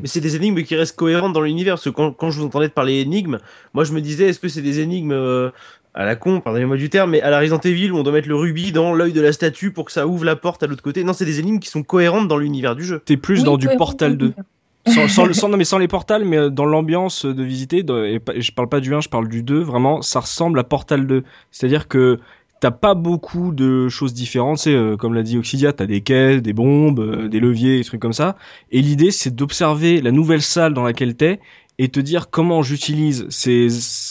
[0.00, 1.74] Mais c'est des énigmes qui restent cohérentes dans l'univers.
[1.74, 3.38] Parce que quand, quand je vous entendais parler énigmes,
[3.74, 5.50] moi je me disais, est-ce que c'est des énigmes euh,
[5.94, 8.28] à la con, pardonnez-moi du terme, mais à la Resident Evil où on doit mettre
[8.28, 10.82] le rubis dans l'œil de la statue pour que ça ouvre la porte à l'autre
[10.82, 13.02] côté Non, c'est des énigmes qui sont cohérentes dans l'univers du jeu.
[13.04, 14.32] T'es plus Oui, dans du Portal 2.
[14.86, 17.82] sans, sans, le- sans- non, mais sans les portals, mais euh, dans l'ambiance de visiter,
[17.82, 20.58] de- et, et je parle pas du 1, je parle du 2, vraiment, ça ressemble
[20.58, 21.24] à Portal 2.
[21.50, 22.18] C'est-à-dire que
[22.62, 26.42] t'as pas beaucoup de choses différentes, c'est euh, comme l'a dit Oxidia, t'as des caisses,
[26.42, 28.36] des bombes, euh, des leviers, des trucs comme ça.
[28.70, 31.40] Et l'idée, c'est d'observer la nouvelle salle dans laquelle t'es
[31.78, 33.66] et te dire comment j'utilise ces,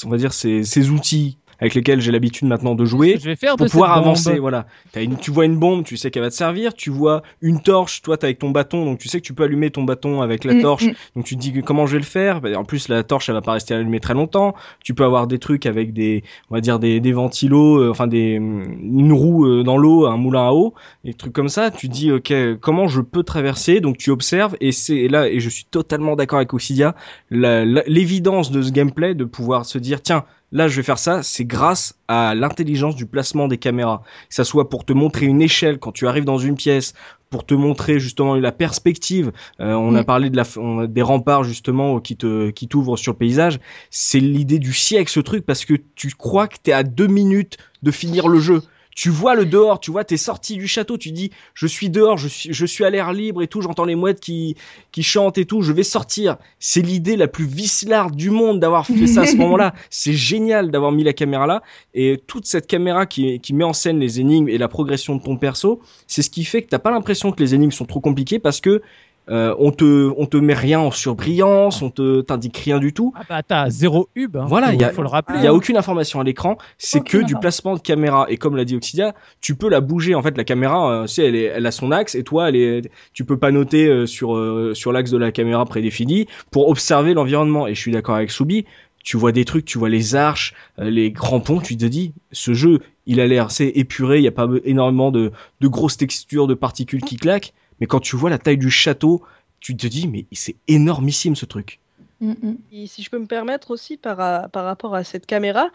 [0.05, 3.35] on va dire, ces, ces outils avec lesquels j'ai l'habitude maintenant de jouer Je vais
[3.35, 4.39] faire pour de pouvoir avancer.
[4.39, 4.65] Voilà.
[4.95, 6.73] Une, tu vois une bombe, tu sais qu'elle va te servir.
[6.73, 9.43] Tu vois une torche, toi t'as avec ton bâton, donc tu sais que tu peux
[9.43, 10.85] allumer ton bâton avec la Mm, torche.
[10.85, 10.93] mm.
[11.15, 12.41] Donc tu te dis comment je vais le faire?
[12.41, 14.55] Bah, En plus la torche elle va pas rester allumée très longtemps.
[14.83, 18.07] Tu peux avoir des trucs avec des, on va dire des, des ventilos, euh, enfin
[18.07, 20.73] des une roue euh, dans l'eau, un moulin à eau,
[21.05, 21.69] des trucs comme ça.
[21.71, 23.81] Tu te dis ok comment je peux traverser?
[23.81, 26.95] Donc tu observes et c'est là et je suis totalement d'accord avec Oxidia.
[27.29, 31.45] L'évidence de ce gameplay de pouvoir se dire tiens là je vais faire ça, c'est
[31.45, 34.03] grâce à l'intelligence du placement des caméras.
[34.29, 36.93] Que ça soit pour te montrer une échelle quand tu arrives dans une pièce,
[37.29, 39.31] pour te montrer justement la perspective.
[39.61, 40.05] Euh, on a Mm.
[40.05, 43.59] parlé de la, on a des remparts justement qui te, qui t'ouvrent sur le paysage.
[43.89, 47.57] C'est l'idée du siècle ce truc parce que tu crois que t'es à deux minutes
[47.83, 48.61] de finir le jeu.
[48.95, 52.17] Tu vois le dehors, tu vois, t'es sorti du château, tu dis, je suis dehors,
[52.17, 54.55] je suis, je suis à l'air libre et tout, j'entends les mouettes qui,
[54.91, 56.37] qui chantent et tout, je vais sortir.
[56.59, 59.73] C'est l'idée la plus vicelarde du monde d'avoir fait ça à ce moment-là.
[59.89, 61.63] C'est génial d'avoir mis la caméra là.
[61.93, 65.23] Et toute cette caméra qui, qui met en scène les énigmes et la progression de
[65.23, 67.99] ton perso, c'est ce qui fait que t'as pas l'impression que les énigmes sont trop
[67.99, 68.81] compliquées parce que
[69.29, 73.13] euh, on te on te met rien en surbrillance, on te t'indique rien du tout.
[73.15, 74.35] Ah bah t'as zéro hub.
[74.35, 74.45] hein.
[74.47, 75.37] Voilà, il faut le rappeler.
[75.39, 75.53] Il y a hein.
[75.53, 78.25] aucune information à l'écran, c'est que du placement de caméra.
[78.29, 80.15] Et comme l'a dit Oxidia, tu peux la bouger.
[80.15, 82.49] En fait, la caméra, euh, tu sais, elle, est, elle a son axe et toi,
[82.49, 86.27] elle est, tu peux pas noter euh, sur euh, sur l'axe de la caméra prédéfini
[86.49, 87.67] pour observer l'environnement.
[87.67, 88.65] Et je suis d'accord avec Soubi.
[89.03, 92.13] Tu vois des trucs, tu vois les arches, euh, les grands ponts, tu te dis,
[92.31, 95.97] ce jeu, il a l'air assez épuré, il n'y a pas énormément de, de grosses
[95.97, 97.51] textures, de particules qui claquent,
[97.81, 99.23] mais quand tu vois la taille du château,
[99.59, 101.81] tu te dis, mais c'est énormissime ce truc.
[102.21, 102.57] Mm, mm.
[102.71, 105.69] Et si je peux me permettre aussi par, ra- par rapport à cette caméra,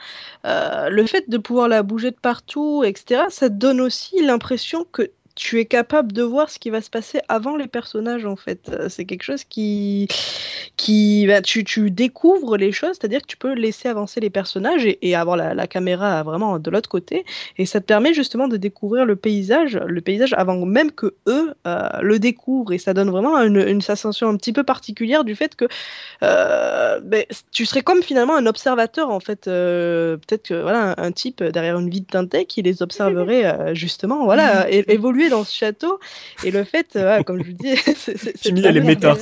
[0.46, 5.10] euh, le fait de pouvoir la bouger de partout, etc., ça donne aussi l'impression que
[5.36, 8.70] tu es capable de voir ce qui va se passer avant les personnages en fait.
[8.72, 10.08] Euh, C'est quelque chose qui,
[10.76, 14.84] qui bah, tu, tu découvres les choses, c'est-à-dire que tu peux laisser avancer les personnages
[14.86, 17.24] et, et avoir la, la caméra vraiment de l'autre côté,
[17.58, 21.54] et ça te permet justement de découvrir le paysage, le paysage avant même que eux
[21.66, 25.36] euh, le découvrent, et ça donne vraiment une, une sensation un petit peu particulière du
[25.36, 25.66] fait que
[26.22, 31.04] euh, ben, tu serais comme finalement un observateur en fait, euh, peut-être que voilà un,
[31.06, 34.84] un type derrière une vitre teintée qui les observerait justement, voilà, é-
[35.26, 35.98] évoluer dans ce château,
[36.44, 38.82] et le fait, euh, comme je vous dis, c'est- très elle est bien.
[38.82, 39.14] méta.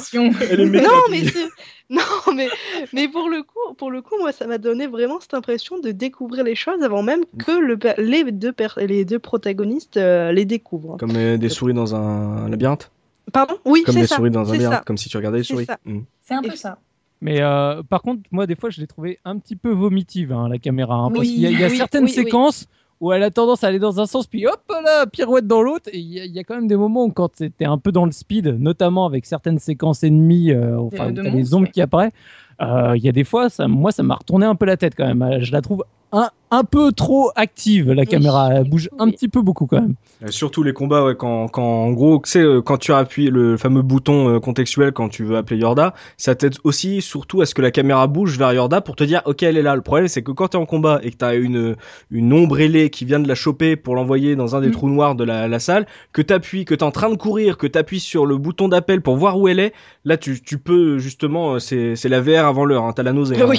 [0.50, 1.48] Elle est méta, Non, mais c'est-
[1.90, 2.00] non,
[2.34, 2.48] mais
[2.92, 5.90] mais pour le coup, pour le coup, moi, ça m'a donné vraiment cette impression de
[5.90, 10.44] découvrir les choses avant même que le les deux per- les deux protagonistes euh, les
[10.44, 10.96] découvrent.
[10.98, 12.90] Comme euh, des souris dans un labyrinthe?
[13.32, 13.56] Pardon?
[13.64, 14.16] Oui, Comme c'est des ça.
[14.16, 14.74] souris dans un labyrinthe.
[14.78, 14.82] ça.
[14.86, 15.66] Comme si tu regardais les souris.
[15.66, 15.78] ça.
[15.84, 16.00] Mm.
[16.22, 16.78] C'est un Et- peu ça.
[17.20, 20.46] Mais euh, par contre, moi, des fois, je l'ai trouvé un petit peu vomitive, hein,
[20.48, 20.94] la caméra.
[20.94, 22.22] hein, parce qu'il y a, il y a oui, certaines oui, oui.
[22.24, 22.66] séquences
[23.00, 25.90] où elle a tendance à aller dans un sens, puis hop là, pirouette dans l'autre.
[25.92, 27.92] Il y, a- il y a quand même des moments où, quand c'était un peu
[27.92, 31.66] dans le speed, notamment avec certaines séquences ennemies, euh, enfin, de où t'as les ombres
[31.66, 31.70] ouais.
[31.72, 32.12] qui apparaissent,
[32.60, 35.06] il y a des fois, ça, moi, ça m'a retourné un peu la tête quand
[35.06, 35.22] même.
[35.22, 38.50] Euh, Je la trouve un, un peu trop active, la caméra.
[38.54, 39.12] Elle bouge un Oui.
[39.12, 39.94] petit peu beaucoup quand même.
[40.22, 43.30] Euh, Surtout les combats, ouais, quand, quand en gros, tu sais, euh, quand tu appuies
[43.30, 47.46] le fameux bouton euh, contextuel quand tu veux appeler Yorda, ça t'aide aussi surtout à
[47.46, 49.74] ce que la caméra bouge vers Yorda pour te dire, ok, elle est là.
[49.74, 51.74] Le problème, c'est que quand t'es en combat et que t'as une,
[52.12, 54.72] une ombre ailée qui vient de la choper pour l'envoyer dans un des Mm.
[54.72, 57.66] trous noirs de la, la salle, que t'appuies, que t'es en train de courir, que
[57.66, 59.72] t'appuies sur le bouton d'appel pour voir où elle est,
[60.04, 63.12] là, tu, tu peux justement, euh, c'est, c'est la VR avant l'heure, hein, t'as la
[63.12, 63.36] nausée.
[63.40, 63.46] hein.
[63.48, 63.58] Oui.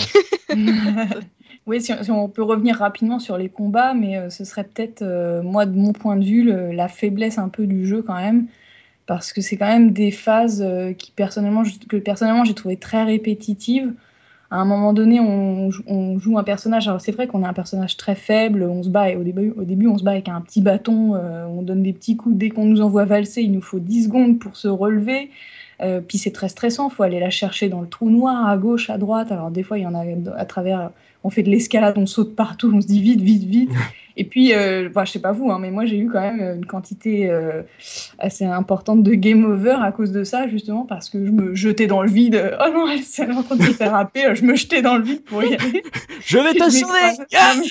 [1.68, 5.02] oui, si, si on peut revenir rapidement sur les combats, mais euh, ce serait peut-être,
[5.02, 8.16] euh, moi, de mon point de vue, le- la faiblesse un peu du jeu quand
[8.16, 8.46] même.
[9.08, 12.78] Parce que c'est quand même des phases euh, qui, personnellement, je- que personnellement, j'ai trouvé
[12.78, 13.94] très répétitives.
[14.52, 16.88] À un moment donné, on, jou- on joue un personnage.
[16.88, 18.64] Alors, c'est vrai qu'on est un personnage très faible.
[18.64, 21.16] On se bat, et au début, au début on se bat avec un petit bâton.
[21.16, 22.36] euh, on donne des petits coups.
[22.38, 25.30] Dès qu'on nous envoie valser, il nous faut 10 secondes pour se relever.
[25.82, 28.90] Euh, puis c'est très stressant, faut aller la chercher dans le trou noir, à gauche,
[28.90, 29.32] à droite.
[29.32, 30.04] Alors des fois, il y en a
[30.38, 30.92] à travers,
[31.24, 33.72] on fait de l'escalade, on saute partout, on se dit vite, vite, vite.
[34.18, 36.58] Et puis, euh, enfin, je sais pas vous, hein, mais moi j'ai eu quand même
[36.58, 37.62] une quantité euh,
[38.18, 41.88] assez importante de game over à cause de ça, justement, parce que je me jetais
[41.88, 42.52] dans le vide.
[42.66, 44.98] Oh non, elle elle est en train de se faire happer, je me jetais dans
[44.98, 45.84] le vide pour y aller.
[46.26, 46.94] Je vais te sauver!
[47.32, 47.68] mais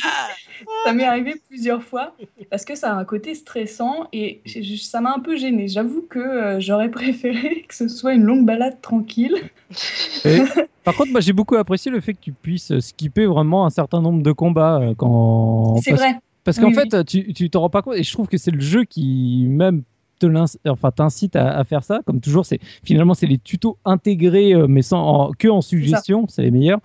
[0.84, 2.14] Ça m'est arrivé plusieurs fois
[2.50, 4.42] parce que ça a un côté stressant et
[4.80, 5.68] ça m'a un peu gênée.
[5.68, 9.36] J'avoue que euh, j'aurais préféré que ce soit une longue balade tranquille.
[10.24, 10.42] Et,
[10.84, 14.00] par contre, moi, j'ai beaucoup apprécié le fait que tu puisses skipper vraiment un certain
[14.00, 15.80] nombre de combats euh, quand.
[15.82, 16.18] C'est vrai.
[16.44, 17.96] Parce qu'en Oui, fait, tu tu t'en rends pas compte.
[17.96, 19.82] Et je trouve que c'est le jeu qui même
[20.26, 22.00] te enfin, t'incite à, à faire ça.
[22.06, 26.26] Comme toujours, c'est finalement c'est les tutos intégrés, euh, mais sans en- que en suggestion,
[26.28, 26.80] c'est les meilleurs.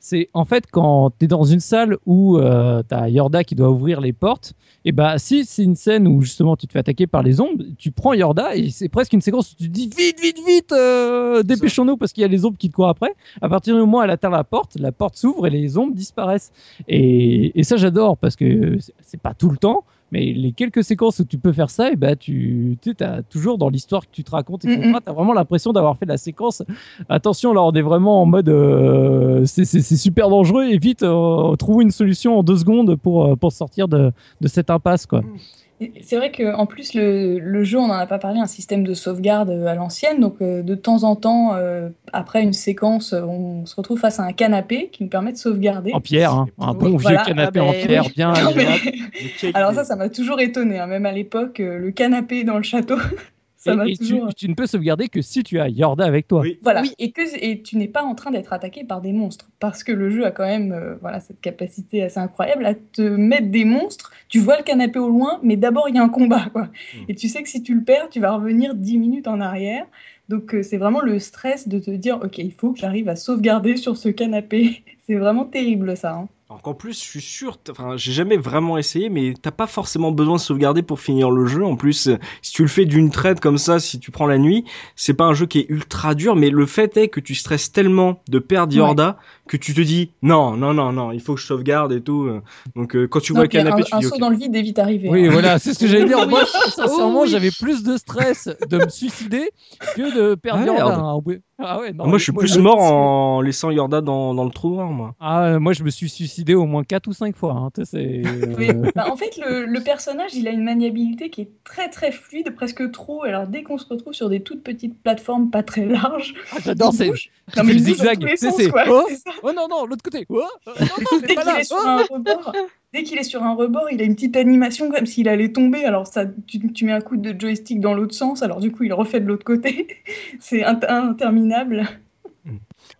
[0.00, 3.54] C'est en fait quand tu es dans une salle où euh, tu as Yorda qui
[3.54, 4.54] doit ouvrir les portes.
[4.84, 7.64] Et bah si c'est une scène où justement tu te fais attaquer par les ombres,
[7.78, 10.72] tu prends Yorda et c'est presque une séquence où tu te dis vite, vite, vite,
[10.72, 13.14] euh, dépêchons-nous parce qu'il y a les ombres qui te courent après.
[13.40, 15.94] À partir du moment où elle atteint la porte, la porte s'ouvre et les ombres
[15.94, 16.52] disparaissent.
[16.88, 21.18] Et, et ça, j'adore parce que c'est pas tout le temps, mais les quelques séquences
[21.18, 24.30] où tu peux faire ça, et bah, tu as toujours dans l'histoire que tu te
[24.30, 25.00] racontes, etc., Mm, mm.
[25.04, 26.62] tu as vraiment l'impression d'avoir fait la séquence.
[27.08, 29.64] Attention, là, on est vraiment en mode euh, c'est-
[29.96, 33.88] super dangereux et vite, euh, trouvons une solution en deux secondes pour, euh, pour sortir
[33.88, 35.06] de, de cette impasse.
[35.06, 35.20] Quoi.
[35.20, 35.63] Et
[36.02, 38.94] C'est vrai qu'en plus, le, le jeu, on n'en a pas parlé, un système de
[38.94, 40.20] sauvegarde euh, à l'ancienne.
[40.20, 44.24] Donc, euh, de temps en temps, euh, après une séquence, on se retrouve face à
[44.24, 45.92] un canapé qui nous permet de sauvegarder.
[45.92, 47.24] En pierre, hein, un bon vieux voilà.
[47.24, 49.04] canapé Ah en ben, pierre, bien Non, mais-.
[49.54, 52.62] Alors ça, ça m'a toujours étonné, hein, même à l'époque, euh, le canapé dans le
[52.62, 52.96] château,
[53.64, 56.40] ça Et- tu- ne peux sauvegarder que si tu as Yorda avec toi.
[56.40, 56.58] Oui.
[56.62, 56.92] Voilà, Oui.
[56.98, 59.92] et que et tu n'es pas en train d'être attaqué par des monstres, parce que
[59.92, 63.64] le jeu a quand même euh, voilà cette capacité assez incroyable à te mettre des
[63.64, 64.12] monstres.
[64.28, 66.68] Tu vois le canapé au loin, mais d'abord il y a un combat, quoi.
[67.08, 69.86] Et tu sais que si tu le perds, tu vas revenir 10 minutes en arrière.
[70.28, 73.16] Donc euh, c'est vraiment le stress de te dire, ok, il faut que j'arrive à
[73.16, 74.82] sauvegarder sur ce canapé.
[75.06, 76.14] c'est vraiment terrible ça.
[76.14, 76.28] hein.
[76.54, 80.12] Alors qu'en plus, je suis sûr, enfin, j'ai jamais vraiment essayé, mais t'as pas forcément
[80.12, 81.64] besoin de sauvegarder pour finir le jeu.
[81.64, 82.10] En plus,
[82.42, 85.24] si tu le fais d'une traite comme ça, si tu prends la nuit, c'est pas
[85.24, 88.38] un jeu qui est ultra dur, mais le fait est que tu stresses tellement de
[88.38, 88.78] perdre Ouais.
[88.78, 92.00] Yorda que tu te dis non, non, non, non, il faut que je sauvegarde et
[92.00, 92.30] tout.
[92.76, 94.30] Donc euh, quand tu Non, vois le puis un, canapé, tu un dis saut dans
[94.30, 95.08] le vide est vite arrivé.
[95.10, 95.30] Oui, hein.
[95.32, 96.26] voilà, c'est ce que j'allais dire.
[96.28, 97.30] Moi, sincèrement, Oh oui.
[97.30, 99.50] j'avais plus de stress de me suicider
[99.96, 100.84] que de perdre Ah, Yorda.
[100.86, 101.00] merde.
[101.00, 101.38] hein.
[101.56, 104.70] Ah ouais, non, moi, je suis plus mort en laissant Yorda dans, dans le trou
[104.70, 105.14] noir, moi.
[105.20, 107.52] Ah, moi, je me suis suicidé suicidé au moins 4 ou 5 fois.
[107.52, 107.70] Hein.
[107.94, 108.68] Oui.
[108.70, 112.12] euh, Bah, en fait, le, le personnage, il a une maniabilité qui est très très
[112.12, 113.24] fluide, presque trop.
[113.24, 116.92] Alors dès qu'on se retrouve sur des toutes petites plateformes pas très larges, ah, j'adore,
[116.92, 118.36] c'est, le zigzag.
[118.36, 119.32] sens, c'est oh, ça.
[119.42, 120.26] oh non, non, l'autre côté.
[120.28, 121.88] Oh, non, non, Dès qu'il est sur oh.
[121.88, 122.52] un rebord,
[122.92, 125.84] dès qu'il est sur un rebord, il a une petite animation comme s'il allait tomber.
[125.84, 128.84] Alors ça, tu, tu mets un coup de joystick dans l'autre sens, alors du coup
[128.84, 129.86] il refait de l'autre côté.
[130.40, 131.86] C'est int- interminable.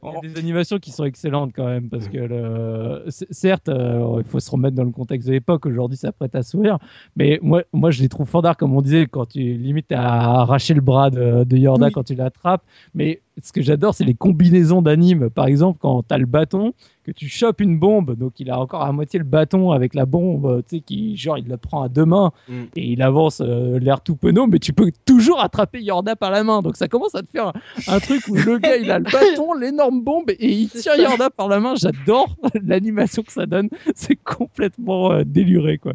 [0.03, 3.05] Il y a des animations qui sont excellentes quand même parce que le...
[3.09, 5.66] certes euh, il faut se remettre dans le contexte de l'époque.
[5.66, 6.78] Aujourd'hui ça prête à sourire.
[7.16, 10.74] Mais moi moi je les trouve fandards comme on disait quand tu limites à arracher
[10.74, 11.93] le bras de, de Yorda Oui.
[11.93, 12.62] quand tu l'attrapes.
[12.95, 16.72] Mais ce que j'adore c'est les combinaisons d'animes par exemple quand tu as le bâton
[17.05, 20.07] que tu chopes une bombe donc il a encore à moitié le bâton avec la
[20.07, 22.62] bombe tu sais qui genre il le prend à deux mains Mm.
[22.76, 26.45] et il avance euh, l'air tout penaud mais tu peux toujours attraper Yorda par la
[26.45, 27.53] main donc ça commence à te faire
[27.89, 30.95] un truc où le gars il a le bâton, l'énorme bombe et il tire.
[30.97, 31.74] Yorda par la main.
[31.74, 33.68] J'adore l'animation que ça donne.
[33.95, 35.95] C'est complètement euh, déluré quoi.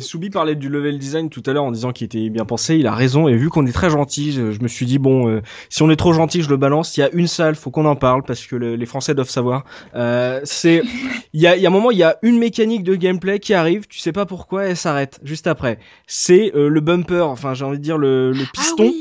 [0.00, 2.86] Soubi parlait du level design tout à l'heure en disant qu'il était bien pensé, il
[2.86, 5.40] a raison, et vu qu'on est très gentil, je, je me suis dit, bon, euh,
[5.68, 7.84] si on est trop gentil, je le balance, il y a une salle, faut qu'on
[7.86, 9.64] en parle, parce que le- les Français doivent savoir.
[9.94, 10.82] Euh, c'est,
[11.32, 13.54] il y a, y a un moment, il y a une mécanique de gameplay qui
[13.54, 15.78] arrive, tu sais pas pourquoi, elle s'arrête, juste après.
[16.06, 18.92] C'est euh, le bumper, enfin j'ai envie de dire le, le piston.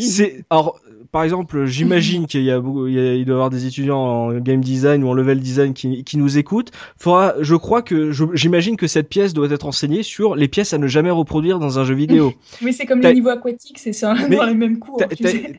[0.00, 0.78] C'est alors
[1.10, 3.66] par exemple, j'imagine qu'il y a, beaucoup- il, y a- il doit y avoir des
[3.66, 6.70] étudiants en game design ou en level design qui, qui nous écoutent.
[6.96, 10.78] Faudra, je crois que j'imagine que cette pièce doit être enseignée sur les pièces à
[10.78, 12.32] ne jamais reproduire dans un jeu vidéo.
[12.62, 14.96] Mais c'est comme les niveaux aquatiques, c'est ça, Mais dans les mêmes cours.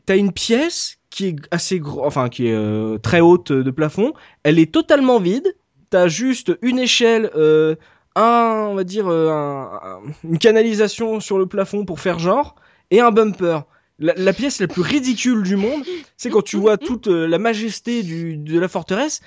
[0.06, 4.12] T'as- une pièce qui est assez gros, enfin qui est euh, très haute de plafond.
[4.42, 5.54] Elle est totalement vide.
[5.90, 7.76] T'as juste une échelle, euh,
[8.16, 12.56] un, on va dire, euh, un- un- une canalisation sur le plafond pour faire genre,
[12.90, 13.60] et un bumper.
[14.00, 15.84] La, pièce la plus ridicule du monde,
[16.16, 19.20] c'est quand tu vois toute euh, la majesté de la forteresse.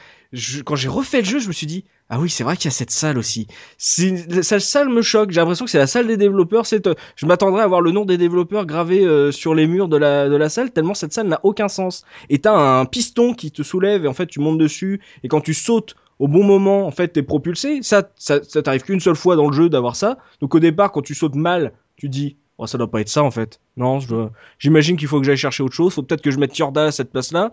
[0.66, 2.68] Quand j'ai refait le jeu, je me suis dit, ah oui, c'est vrai qu'il y
[2.68, 3.48] a cette salle aussi.
[3.78, 5.32] Cette salle me choque.
[5.32, 6.64] J'ai l'impression que c'est la salle des développeurs.
[6.74, 9.96] Euh, je m'attendrais à voir le nom des développeurs gravé euh, sur les murs de
[9.96, 12.06] la, de la salle, tellement cette salle n'a aucun sens.
[12.30, 15.02] Et t'as un piston qui te soulève et en fait tu montes dessus.
[15.24, 17.80] Et quand tu sautes au bon moment, en fait t'es propulsé.
[17.84, 20.18] Ça, ça, ça t'arrive qu'une seule fois dans le jeu d'avoir ça.
[20.42, 23.24] Donc au départ, quand tu sautes mal, tu dis, oh, ça doit pas être ça
[23.24, 23.60] en fait.
[23.78, 25.94] Non, je dois- j'imagine qu'il faut que j'aille chercher autre chose.
[25.94, 27.52] Faut peut-être que je mette Yorda à cette place-là.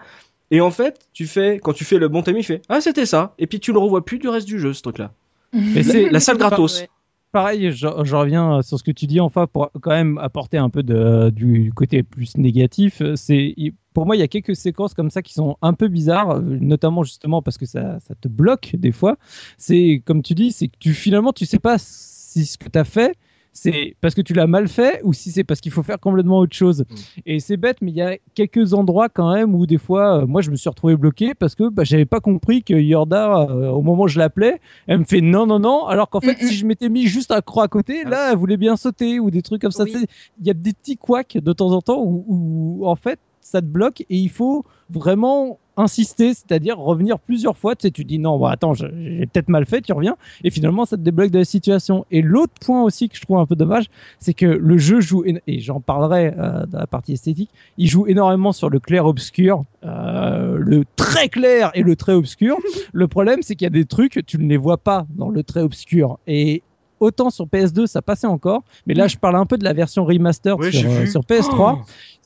[0.50, 3.06] Et en fait, tu fais, quand tu fais le bon timing, il fait, ah c'était
[3.06, 3.34] ça.
[3.38, 5.12] Et puis tu le revois plus du reste du jeu, ce truc-là.
[5.52, 6.80] Mais c'est La salle gratos.
[6.80, 6.88] Ouais.
[7.32, 10.70] pareil, je, je reviens sur ce que tu dis, enfin, pour quand même apporter un
[10.70, 13.02] peu de, du côté plus négatif.
[13.16, 13.54] C'est,
[13.92, 17.02] pour moi, il y a quelques séquences comme ça qui sont un peu bizarres, notamment
[17.04, 19.16] justement parce que ça, ça te bloque des fois.
[19.58, 22.78] C'est, comme tu dis, c'est que tu, finalement, tu sais pas si ce que tu
[22.78, 23.16] as fait,
[23.54, 26.38] c'est parce que tu l'as mal fait ou si c'est parce qu'il faut faire complètement
[26.38, 26.84] autre chose.
[27.24, 30.26] Et c'est bête, mais il y a quelques endroits quand même où des fois, euh,
[30.26, 33.70] moi, je me suis retrouvé bloqué parce que bah, j'avais pas compris que Yorda, euh,
[33.70, 36.44] au moment où je l'appelais, elle me fait non, non, non, alors qu'en fait, Mm,
[36.44, 36.48] mm.
[36.48, 39.30] si je m'étais mis juste un croix à côté, là, elle voulait bien sauter ou
[39.30, 39.84] des trucs comme ça.
[39.84, 40.06] Oui.
[40.40, 43.60] Il y a des petits couacs de temps en temps où, où, en fait, ça
[43.60, 47.74] te bloque et il faut vraiment insister, c'est-à-dire revenir plusieurs fois.
[47.74, 50.84] Tu sais, tu dis non, bon, attends, j'ai peut-être mal fait, tu reviens et finalement,
[50.84, 52.04] ça te débloque de la situation.
[52.10, 53.86] Et l'autre point aussi que je trouve un peu dommage,
[54.18, 58.06] c'est que le jeu joue, et j'en parlerai euh, dans la partie esthétique, il joue
[58.06, 62.58] énormément sur le clair-obscur, euh, le très clair et le très obscur.
[62.92, 65.42] le problème, c'est qu'il y a des trucs, tu ne les vois pas dans le
[65.42, 66.18] très obscur.
[66.26, 66.62] Et
[67.00, 70.04] autant sur PS2, ça passait encore, mais là, je parle un peu de la version
[70.04, 71.06] remaster sur, euh, vu.
[71.06, 71.78] sur PS3.
[71.80, 71.84] Oh.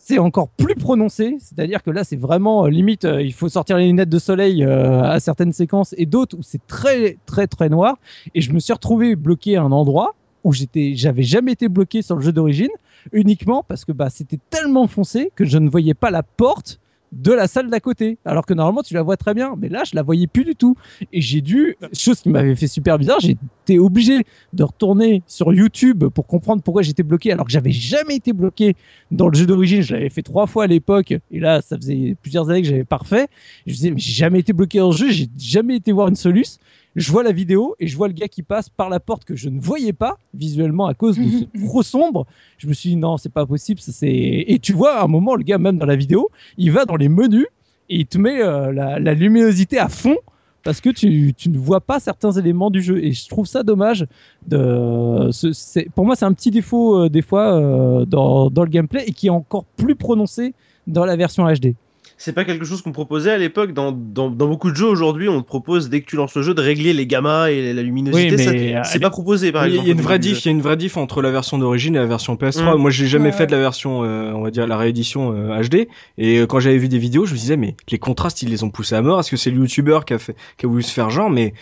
[0.09, 3.77] C'est encore plus prononcé, c'est-à-dire que là, c'est vraiment euh, limite, euh, il faut sortir
[3.77, 7.69] les lunettes de soleil euh, à certaines séquences et d'autres où c'est très, très, très
[7.69, 7.99] noir.
[8.35, 12.01] Et je me suis retrouvé bloqué à un endroit où j'étais, j'avais jamais été bloqué
[12.01, 12.71] sur le jeu d'origine,
[13.13, 16.81] uniquement parce que bah, c'était tellement foncé que je ne voyais pas la porte
[17.13, 18.19] de la salle d'à côté.
[18.25, 19.55] Alors que normalement, tu la vois très bien.
[19.59, 20.77] Mais là, je la voyais plus du tout.
[21.13, 26.05] Et j'ai dû, chose qui m'avait fait super bizarre, j'étais obligé de retourner sur YouTube
[26.09, 28.77] pour comprendre pourquoi j'étais bloqué alors que j'avais jamais été bloqué
[29.11, 29.83] dans le jeu d'origine.
[29.83, 31.15] Je l'avais fait trois fois à l'époque.
[31.31, 33.29] Et là, ça faisait plusieurs années que j'avais pas refait.
[33.67, 35.11] Je me disais, mais j'ai jamais été bloqué dans le jeu.
[35.11, 36.59] J'ai jamais été voir une soluce.
[36.99, 39.37] Je vois la vidéo et je vois le gars qui passe par la porte que
[39.37, 42.27] je ne voyais pas visuellement à cause de ce trop sombre.
[42.59, 43.81] Je me suis dit non, c'est pas possible.
[43.81, 44.09] Ça, c'est...
[44.47, 46.97] Et tu vois, à un moment, le gars, même dans la vidéo, il va dans
[46.97, 47.47] les menus
[47.89, 50.17] et il te met euh, la, la luminosité à fond
[50.65, 53.03] parce que tu, tu ne vois pas certains éléments du jeu.
[53.03, 54.05] Et je trouve ça dommage.
[54.47, 58.65] De, ce- c'est, pour moi, c'est un petit défaut euh, des fois euh, dans, dans
[58.65, 60.55] le gameplay et qui est encore plus prononcé
[60.87, 61.75] dans la version HD.
[62.21, 63.73] C'est pas quelque chose qu'on proposait à l'époque.
[63.73, 66.43] Dans, dans, dans beaucoup de jeux aujourd'hui, on te propose, dès que tu lances le
[66.43, 68.35] jeu, de régler les gammas et la luminosité.
[68.35, 69.87] Oui, mais, euh, c'est pas proposé, par Il y a- exemple.
[69.87, 71.59] il y a une vraie diff, il y a une vraie diff entre la version
[71.59, 72.75] d'origine et la version PS3.
[72.77, 72.81] Mm.
[72.81, 75.63] Moi, j'ai jamais Ouais, fait de la version, euh, on va dire la réédition euh,
[75.63, 75.87] HD.
[76.19, 78.65] Et euh, quand j'avais vu des vidéos, je me disais mais les contrastes ils les
[78.65, 79.21] ont poussés à mort.
[79.21, 81.31] Est-ce que c'est le YouTuber qui a fait, qui a voulu se faire genre?
[81.31, 81.55] Mais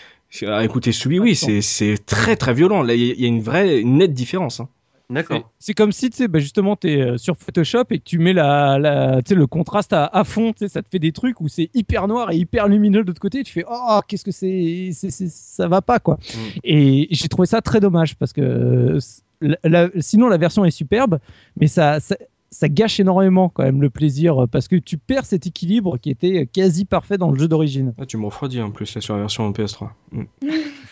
[0.45, 2.81] Ah, écoutez, celui, oui, c'est c'est très très violent.
[2.83, 4.59] Là, il y, a- il y a une vraie, une nette différence.
[4.59, 4.67] hein.
[5.09, 5.51] C'est- D'accord.
[5.57, 8.33] C'est comme si, tu sais, bah, justement, tu es sur Photoshop et que tu mets
[8.33, 12.07] la, la, le contraste à, à fond, ça te fait des trucs où c'est hyper
[12.09, 13.39] noir et hyper lumineux de l'autre côté.
[13.39, 16.15] Et tu fais, oh, qu'est-ce que c'est, c'est, c'est- ça va pas, quoi.
[16.15, 16.37] Mm.
[16.65, 18.99] Et j'ai trouvé ça très dommage parce que euh,
[19.39, 21.19] la- la- sinon, la version est superbe,
[21.59, 22.17] mais ça, ça,
[22.51, 26.09] ça gâche énormément quand même le plaisir euh, parce que tu perds cet équilibre qui
[26.09, 27.93] était quasi parfait dans le jeu d'origine.
[27.97, 29.89] Ah, tu me refroidis en plus là sur la version PS3.
[30.11, 30.23] Mm.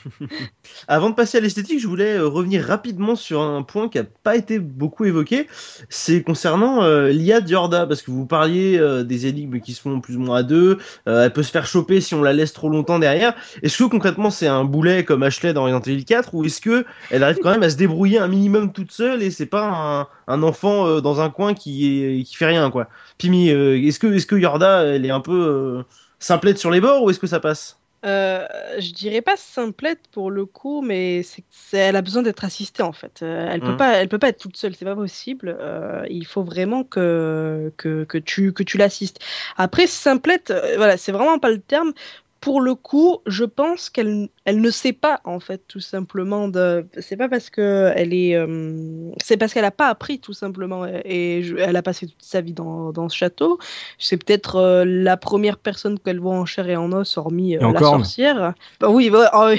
[0.87, 4.03] Avant de passer à l'esthétique, je voulais euh, revenir rapidement sur un point qui n'a
[4.23, 5.47] pas été beaucoup évoqué.
[5.89, 9.81] C'est concernant euh, l'IA de Yorda, parce que vous parliez euh, des énigmes qui se
[9.81, 10.77] font plus ou moins à deux.
[11.07, 13.35] euh, elle peut se faire choper si on la laisse trop longtemps derrière.
[13.61, 16.85] Est-ce que concrètement c'est un boulet comme Ashley dans Resident Evil 4 ou est-ce que
[17.11, 20.43] elle arrive quand même à se débrouiller un minimum toute seule et c'est pas un,
[20.43, 22.87] enfant dans un coin qui est fait rien quoi?
[23.17, 25.83] Pimi, est-ce que que Yorda elle est un peu
[26.19, 27.79] simplette sur les bords ou est-ce que ça passe?
[28.05, 28.47] Euh,
[28.79, 32.83] je dirais pas simplette pour le coup, mais c'est, c'est- elle a besoin d'être assistée
[32.83, 33.21] en fait.
[33.23, 33.77] Euh, elle peut Mhm.
[33.77, 35.55] pas, elle peut pas être toute seule, c'est pas possible.
[35.59, 39.19] Euh, il faut vraiment que, que, que tu que tu l'assistes.
[39.57, 41.93] Après simplette, voilà, c'est vraiment pas le terme.
[42.41, 46.85] Pour le coup, je pense qu'elle elle ne sait pas en fait tout simplement de.
[46.99, 50.85] C'est pas parce que elle est, euh, c'est parce qu'elle a pas appris tout simplement
[50.85, 53.57] et je- elle a passé toute sa vie dans, dans ce château.
[53.97, 57.59] C'est peut-être euh, la première personne qu'elle voit en chair et en os, hormis euh,
[57.73, 58.03] la corne.
[58.03, 58.53] sorcière.
[58.79, 59.53] Bah oui, bah, en,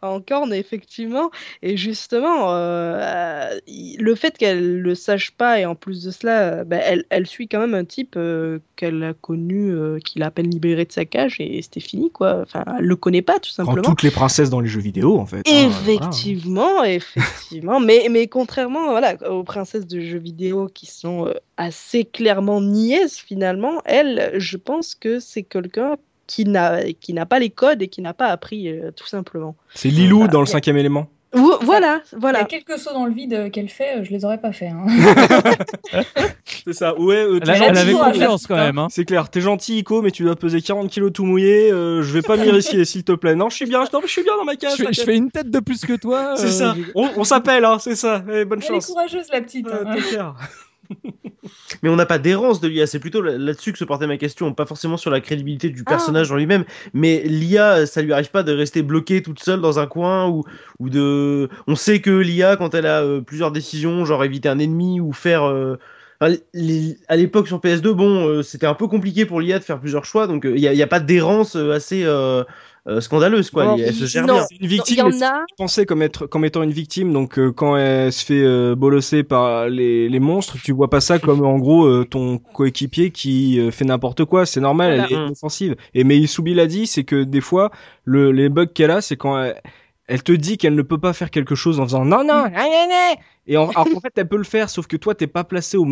[0.02, 1.30] en corne, effectivement.
[1.62, 7.04] Et justement, le fait qu'elle le sache pas, et en plus de cela, bah, elle,
[7.10, 8.18] elle suit quand même un type
[8.76, 9.74] qu'elle a connu,
[10.04, 12.40] qu'il a à peine libéré de sa cage, et c'était fini, quoi.
[12.42, 13.89] Enfin, elle le connaît pas, tout simplement.
[13.90, 15.42] Toutes les princesses dans les jeux vidéo, en fait.
[15.48, 15.80] hein, voilà.
[15.80, 17.80] Effectivement, effectivement.
[17.80, 23.16] mais, mais contrairement voilà, aux princesses de jeux vidéo qui sont euh, assez clairement niaises,
[23.16, 25.96] finalement, elle, je pense que c'est quelqu'un
[26.28, 29.56] qui n'a qui n'a pas les codes et qui n'a pas appris, euh, tout simplement.
[29.74, 30.32] C'est Lilou Voilà.
[30.32, 31.08] dans le cinquième élément.
[31.32, 32.44] Vo- Voilà, Il y a voilà.
[32.44, 34.66] quelques sauts dans le vide qu'elle fait, euh, je les aurais pas fait.
[34.68, 34.86] hein.
[36.64, 36.98] C'est ça.
[36.98, 38.78] Ouais, euh, Elle, elle avait confiance quand même.
[38.78, 38.88] Hein.
[38.90, 41.70] C'est clair, t'es gentil Ico, mais tu dois peser 40 kilos tout mouillé.
[41.70, 43.34] euh, je vais pas m'y risquer, s'il te plaît.
[43.34, 44.72] Non, je suis bien, non, je suis bien dans ma cage.
[44.72, 45.04] Je, fais- je t'inquiète.
[45.06, 46.34] fais une tête de plus que toi.
[46.36, 46.74] C'est euh, ça.
[46.94, 48.22] On, on s'appelle, hein, c'est ça.
[48.32, 48.86] Eh, bonne Elle est chance.
[48.86, 49.66] courageuse, la petite.
[49.68, 49.84] Euh,
[50.18, 50.34] hein.
[51.82, 54.16] Mais on n'a pas d'errance de l'IA, c'est plutôt là- là-dessus que se portait ma
[54.18, 55.90] question, pas forcément sur la crédibilité du Ah.
[55.90, 59.78] personnage en lui-même, mais l'IA, ça lui arrive pas de rester bloquée toute seule dans
[59.78, 60.44] un coin ou,
[60.78, 61.48] ou de.
[61.66, 65.12] On sait que l'IA, quand elle a euh, plusieurs décisions, genre éviter un ennemi ou
[65.12, 65.44] faire.
[65.44, 65.76] euh,
[66.20, 69.64] enfin, les- À l'époque sur PS2, bon, euh, c'était un peu compliqué pour l'IA de
[69.64, 72.04] faire plusieurs choix, donc il n'y a, a pas d'errance assez
[72.86, 73.64] euh, euh, scandaleuse, quoi.
[73.64, 74.34] Non, Elle se gère non.
[74.34, 74.46] bien.
[74.48, 74.96] C'est une Il victime.
[74.98, 75.44] y mais en a.
[75.56, 79.22] pensée comme être comme étant une victime donc euh, quand elle se fait euh, bolosser
[79.22, 83.58] par les, les monstres tu vois pas ça comme en gros euh, ton coéquipier qui
[83.60, 85.06] euh, fait n'importe quoi c'est normal Voilà.
[85.10, 85.30] elle est Mm.
[85.32, 87.70] offensive et mais Isubi l'a dit c'est que des fois
[88.04, 89.60] le les bugs qu'elle a c'est quand elle,
[90.10, 92.52] elle te dit qu'elle ne peut pas faire quelque chose en faisant non non nan,
[92.52, 93.16] nan, nan.
[93.46, 95.76] et en, alors qu'en fait elle peut le faire sauf que toi t'es pas placé
[95.76, 95.86] au,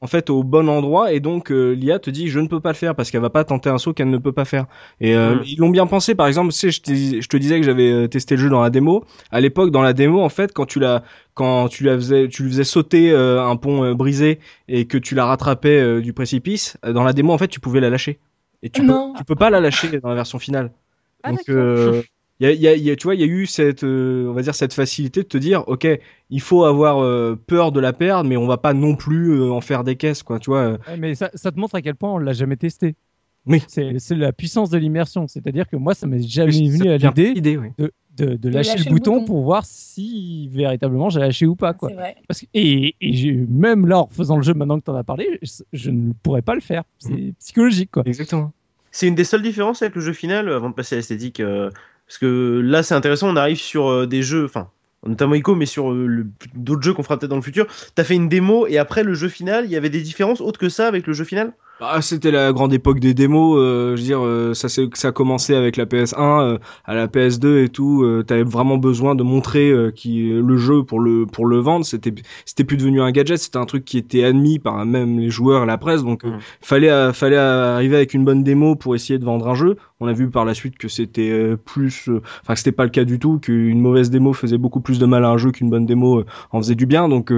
[0.00, 1.12] en fait au bon endroit.
[1.12, 3.30] Et donc euh, l'IA te dit je ne peux pas le faire parce qu'elle va
[3.30, 4.66] pas tenter un saut qu'elle ne peut pas faire.
[5.00, 5.42] Et euh, Mm.
[5.46, 6.14] ils l'ont bien pensé.
[6.14, 8.48] Par exemple tu sais je, te- je te disais que j'avais euh, testé le jeu
[8.50, 9.04] dans la démo.
[9.30, 11.02] À l'époque dans la démo en fait quand tu la
[11.34, 14.38] quand tu la faisais tu lui faisais sauter euh, un pont euh, brisé
[14.68, 17.80] et que tu la rattrapais euh, du précipice dans la démo en fait tu pouvais
[17.80, 18.18] la lâcher.
[18.62, 19.12] Et tu peux Non.
[19.18, 20.70] tu peux pas la lâcher dans la version finale.
[21.22, 22.02] Ah, donc euh,
[22.40, 24.28] y a, y a- il y a- tu vois, il y a eu cette, euh,
[24.28, 25.86] on va dire cette facilité de te dire, ok,
[26.30, 29.52] il faut avoir euh, peur de la perdre, mais on va pas non plus euh,
[29.52, 30.38] en faire des caisses, quoi.
[30.38, 30.72] Tu vois.
[30.88, 32.96] Ouais, mais ça, ça te montre à quel point on l'a jamais testé.
[33.46, 33.62] Oui.
[33.68, 35.26] C'est c'est la puissance de l'immersion.
[35.28, 37.68] C'est-à-dire que moi, ça m'est jamais Oui, venu à l'idée oui.
[37.78, 41.74] de, de, de lâcher, le, bouton pour voir si véritablement j'ai lâché ou pas.
[41.74, 41.90] Quoi.
[41.90, 42.16] C'est vrai.
[42.26, 45.04] Parce que, et et même là, en faisant le jeu, maintenant que tu en as
[45.04, 46.84] parlé, je, je ne pourrais pas le faire.
[46.98, 47.34] C'est Mhm.
[47.38, 47.90] psychologique.
[47.92, 48.02] Quoi.
[48.06, 48.50] Exactement.
[48.90, 51.40] C'est une des seules différences avec le jeu final, avant de passer à l'esthétique.
[51.40, 51.70] euh,
[52.06, 54.70] parce que là, c'est intéressant, on arrive sur euh, des jeux, enfin,
[55.06, 57.66] notamment Ico, mais sur euh, d'autres jeux qu'on fera peut-être dans le futur.
[57.94, 60.58] T'as fait une démo et après le jeu final, il y avait des différences autres
[60.58, 61.52] que ça avec le jeu final?
[61.80, 63.58] Bah, c'était la grande époque des démos.
[63.58, 66.94] euh, je veux dire, euh, ça, c'est- ça a commencé avec la PS1, euh, à
[66.94, 68.04] la PS2 et tout.
[68.04, 71.84] Euh, T'avais vraiment besoin de montrer euh, qui le jeu pour le pour le vendre.
[71.84, 72.14] C'était
[72.44, 73.38] c'était plus devenu un gadget.
[73.38, 76.04] C'était un truc qui était admis par même les joueurs et la presse.
[76.04, 76.38] Donc Mhm.
[76.60, 79.76] fallait fallait arriver avec une bonne démo pour essayer de vendre un jeu.
[79.98, 82.08] On a vu par la suite que c'était plus,
[82.42, 83.40] enfin que c'était pas le cas du tout.
[83.40, 86.22] Qu'une mauvaise démo faisait beaucoup plus de mal à un jeu qu'une bonne démo
[86.52, 87.08] en faisait du bien.
[87.08, 87.32] Donc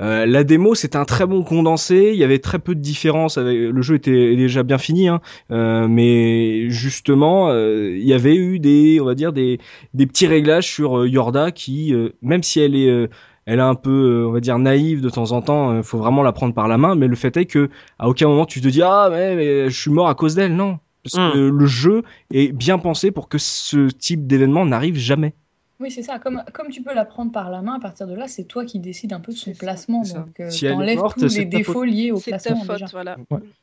[0.00, 2.10] la démo, c'était un très bon condensé.
[2.12, 3.38] Il y avait très peu de différences.
[3.38, 3.75] Avec...
[3.76, 5.20] Le jeu était déjà bien fini, hein.
[5.50, 9.58] Euh, mais justement, euh, il y avait eu des, on va dire des,
[9.94, 13.08] des petits réglages sur euh, Yorda qui, euh, même si elle est
[13.48, 15.80] elle est un peu, on va dire, naïve de temps en temps.
[15.84, 16.96] faut vraiment la prendre par la main.
[16.96, 19.80] Mais le fait est que à aucun moment tu te dis ah mais, mais je
[19.80, 20.56] suis mort à cause d'elle.
[20.56, 21.32] Non, Parce Hmm.
[21.32, 22.02] que le jeu
[22.32, 25.34] est bien pensé pour que ce type d'événement n'arrive jamais.
[25.78, 26.18] Oui, c'est ça.
[26.18, 28.64] Comme, comme tu peux la prendre par la main, à partir de là, c'est toi
[28.64, 30.04] qui décides un peu de son placement.
[30.04, 30.20] ça.
[30.20, 31.88] Donc, euh, Si t'enlèves tous les ta défauts faute.
[31.88, 32.86] liés au ta placement faute, déjà.
[32.92, 33.16] voilà.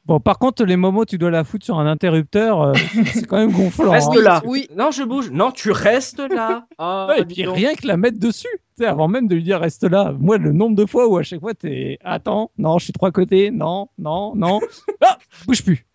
[0.05, 2.74] Bon, par contre, les moments où tu dois la foutre sur un interrupteur, euh,
[3.14, 3.91] c'est quand même gonflant.
[3.91, 4.22] Reste hein.
[4.22, 4.41] là.
[4.45, 4.68] oui.
[4.76, 5.32] Non, je bouge.
[5.32, 6.68] Non, tu restes là.
[6.78, 7.55] Ah, Ouais, et puis donc.
[7.55, 8.47] rien que la mettre dessus,
[8.78, 10.14] tu sais, avant même de lui dire reste là.
[10.20, 13.11] Moi, le nombre de fois où à chaque fois t'es attends, non, je suis trois
[13.11, 14.59] côtés, non, non, non,
[15.01, 15.86] ah, bouge plus.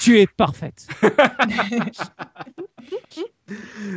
[0.00, 0.86] Tu es parfaite.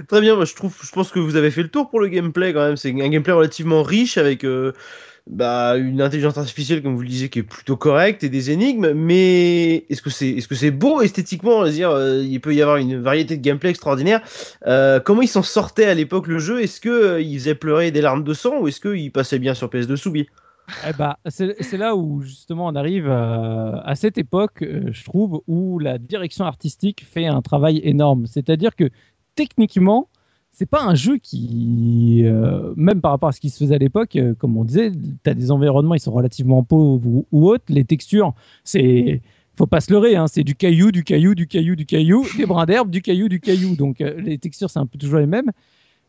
[0.07, 2.07] Très bien, moi je trouve, je pense que vous avez fait le tour pour le
[2.07, 2.77] gameplay quand même.
[2.77, 4.73] C'est un gameplay relativement riche avec euh,
[5.27, 8.93] bah, une intelligence artificielle, comme vous le disiez, qui est plutôt correcte et des énigmes.
[8.93, 11.65] Mais est-ce que c'est, est-ce que c'est beau esthétiquement?
[11.65, 14.21] Dire euh, Il peut y avoir une variété de gameplay extraordinaire.
[14.67, 16.61] Euh, comment il s'en sortait à l'époque le jeu?
[16.61, 19.55] Est-ce que euh, il faisait pleurer des larmes de sang ou est-ce qu'il passait bien
[19.55, 20.27] sur PS2 Soubi?
[20.87, 25.99] Eh bah, c'est là où justement on arrive à cette époque, je trouve, où la
[25.99, 28.25] direction artistique fait un travail énorme.
[28.25, 28.89] C'est-à-dire que
[29.35, 30.07] techniquement,
[30.51, 33.77] c'est pas un jeu qui, euh, même par rapport à ce qui se faisait à
[33.77, 37.49] l'époque, euh, comme on disait, tu as des environnements, ils sont relativement pauvres ou, ou
[37.49, 37.65] autres.
[37.69, 38.33] Les textures,
[38.63, 39.21] c'est.
[39.57, 42.45] Faut pas se leurrer, hein, c'est du caillou, du caillou, du caillou, du caillou, des
[42.45, 43.75] brins d'herbe, du caillou, du caillou.
[43.77, 45.51] Donc euh, les textures, c'est un peu toujours les mêmes.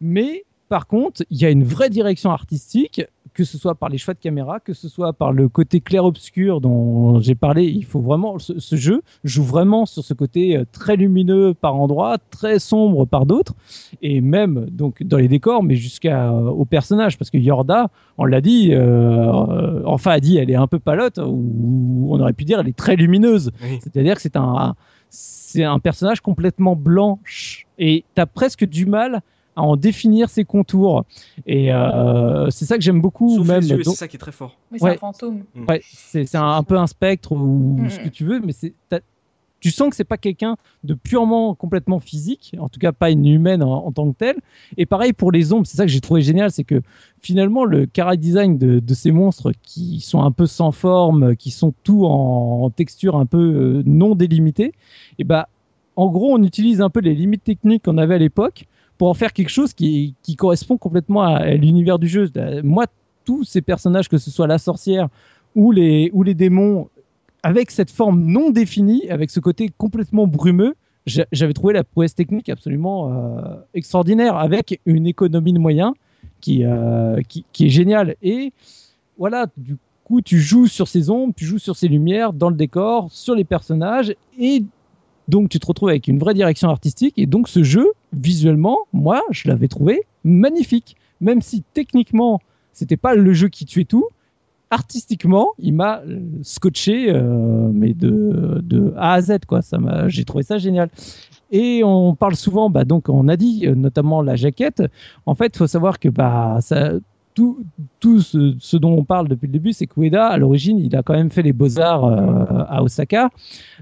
[0.01, 3.03] Mais par contre, il y a une vraie direction artistique,
[3.35, 6.61] que ce soit par les choix de caméra, que ce soit par le côté clair-obscur
[6.61, 7.65] dont j'ai parlé.
[7.65, 11.77] Il faut vraiment, ce, ce jeu joue vraiment sur ce côté euh, très lumineux par
[11.77, 13.55] endroits, très sombre par d'autres,
[14.03, 18.25] et même donc dans les décors, mais jusqu'à euh, au personnage, parce que Yorda, on
[18.25, 22.33] l'a dit, euh, euh, enfin a dit, elle est un peu palote, ou on aurait
[22.33, 23.53] pu dire elle est très lumineuse.
[23.63, 23.79] Oui.
[23.83, 24.75] C'est-à-dire que c'est un,
[25.11, 29.21] c'est un personnage complètement blanche et tu as presque du mal
[29.57, 31.05] à en définir ses contours.
[31.47, 33.35] Et euh, c'est ça que j'aime beaucoup.
[33.37, 33.67] Sauf même.
[33.67, 34.57] Donc- c'est ça qui est très fort.
[34.71, 34.95] Oui, c'est Ouais.
[34.95, 35.43] un fantôme.
[35.69, 37.91] Ouais, c'est c'est un, un peu un spectre ou Mm.
[37.91, 38.75] ce que tu veux, mais c'est
[39.59, 43.27] tu sens que c'est pas quelqu'un de purement complètement physique, en tout cas pas une
[43.27, 44.37] humaine en, en tant que telle.
[44.77, 46.83] Et pareil pour les ombres, c'est ça que j'ai trouvé génial, c'est que
[47.23, 51.51] finalement le chara design de, de ces monstres qui sont un peu sans forme, qui
[51.51, 54.73] sont tout en, en texture un peu euh, non délimitée,
[55.19, 55.49] et bah
[55.97, 58.67] en gros on utilise un peu les limites techniques qu'on avait à l'époque
[58.99, 62.31] pour en faire quelque chose qui, correspond complètement à, l'univers du jeu.
[62.37, 62.87] Euh, Moi,
[63.25, 65.09] tous ces personnages, que ce soit la sorcière
[65.55, 66.89] ou les, démons,
[67.43, 70.75] avec cette forme non définie, avec ce côté complètement brumeux,
[71.07, 75.93] j'a- j'avais trouvé la prouesse technique absolument euh, extraordinaire, avec une économie de moyens
[76.41, 78.17] qui, euh, qui, qui est géniale.
[78.23, 78.53] Et
[79.19, 82.57] voilà, du coup, tu joues sur ces ombres, tu joues sur ces lumières, dans le
[82.57, 84.63] décor, sur les personnages, et
[85.29, 87.15] donc tu te retrouves avec une vraie direction artistique.
[87.17, 90.97] Et donc ce jeu, visuellement, moi, je l'avais trouvé magnifique.
[91.21, 92.41] Même si techniquement,
[92.73, 94.07] c'était pas le jeu qui tuait tout,
[94.71, 99.63] artistiquement, il m'a euh, scotché, euh, mais de, de A à Z, quoi.
[99.63, 100.91] Ça m'a, j'ai trouvé ça génial.
[101.53, 104.83] Et on parle souvent, bah, donc on a dit, euh, notamment la jaquette.
[105.25, 106.93] En fait, faut savoir que bah, ça,
[107.37, 111.03] tout, ce, dont on parle depuis le début, c'est que Ueda, à l'origine, il a
[111.03, 113.29] quand même fait les beaux-arts euh, à Osaka.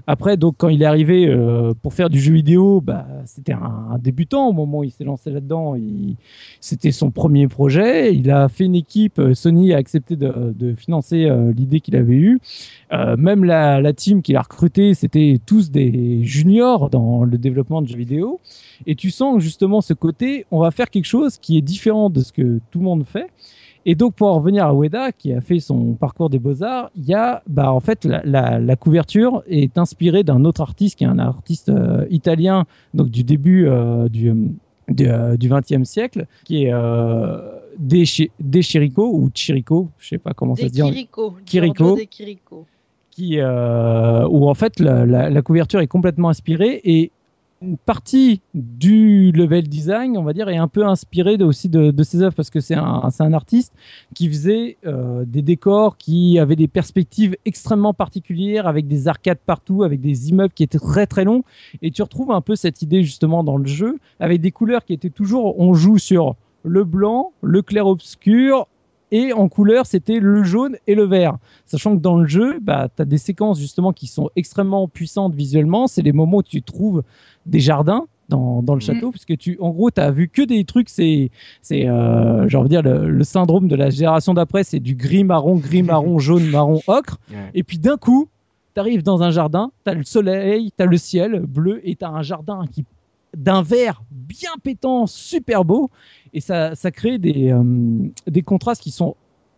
[0.07, 3.97] Après, donc, quand il est arrivé euh, pour faire du jeu vidéo, bah, c'était un,
[3.97, 5.75] débutant au moment où il s'est lancé là-dedans.
[6.59, 8.13] C'était son premier projet.
[8.13, 9.19] Il a fait une équipe.
[9.19, 12.39] euh, Sony a accepté de, financer l'idée qu'il avait eue.
[12.91, 17.87] Même la, la team qu'il a recrutée, c'était tous des juniors dans le développement de
[17.87, 18.39] jeux vidéo.
[18.85, 22.21] Et tu sens justement ce côté, on va faire quelque chose qui est différent de
[22.21, 23.29] ce que tout le monde fait.
[23.87, 27.05] Et donc, pour en revenir à Ueda, qui a fait son parcours des beaux-arts, il
[27.05, 31.03] y a, bah, en fait, la, la- la couverture est inspirée d'un autre artiste, qui
[31.03, 32.65] est un artiste euh, italien,
[32.95, 34.33] donc du début euh, du,
[34.89, 37.37] du, euh, du 20e siècle, qui est euh,
[37.77, 38.03] De,
[38.39, 40.79] De Chirico, ou Chirico, je sais pas comment ça se dit.
[40.81, 41.95] De Kiriko.
[43.11, 47.11] qui euh, où en fait la, la- la couverture est complètement inspirée et
[47.61, 52.21] une partie du level design, on va dire, est un peu inspirée aussi de, ses
[52.21, 53.73] œuvres parce que c'est un, artiste
[54.13, 59.83] qui faisait euh, des décors qui avaient des perspectives extrêmement particulières avec des arcades partout,
[59.83, 61.43] avec des immeubles qui étaient très très longs.
[61.81, 64.93] Et tu retrouves un peu cette idée justement dans le jeu avec des couleurs qui
[64.93, 68.67] étaient toujours, on joue sur le blanc, le clair obscur
[69.17, 72.89] et en couleur c'était le jaune et le vert sachant que dans le jeu, bah,
[72.95, 75.87] tu as des séquences justement qui sont extrêmement puissantes visuellement.
[75.87, 77.01] C'est les moments où tu trouves
[77.45, 78.81] des jardins dans, dans le Mhm.
[78.81, 81.29] château, puisque tu, en gros, tu as vu que des trucs, c'est,
[81.61, 84.95] c'est euh, j'ai envie de dire, le, le syndrome de la génération d'après, c'est du
[84.95, 87.17] gris, marron, gris, marron, jaune, marron, ocre.
[87.31, 87.51] Ouais.
[87.53, 88.27] Et puis d'un coup,
[88.75, 91.95] tu arrives dans un jardin, tu as le soleil, tu as le ciel bleu, et
[91.95, 92.83] tu as un jardin qui
[93.37, 95.89] d'un vert bien pétant, super beau,
[96.35, 97.63] et ça, ça crée des, euh,
[98.27, 99.15] des contrastes qui sont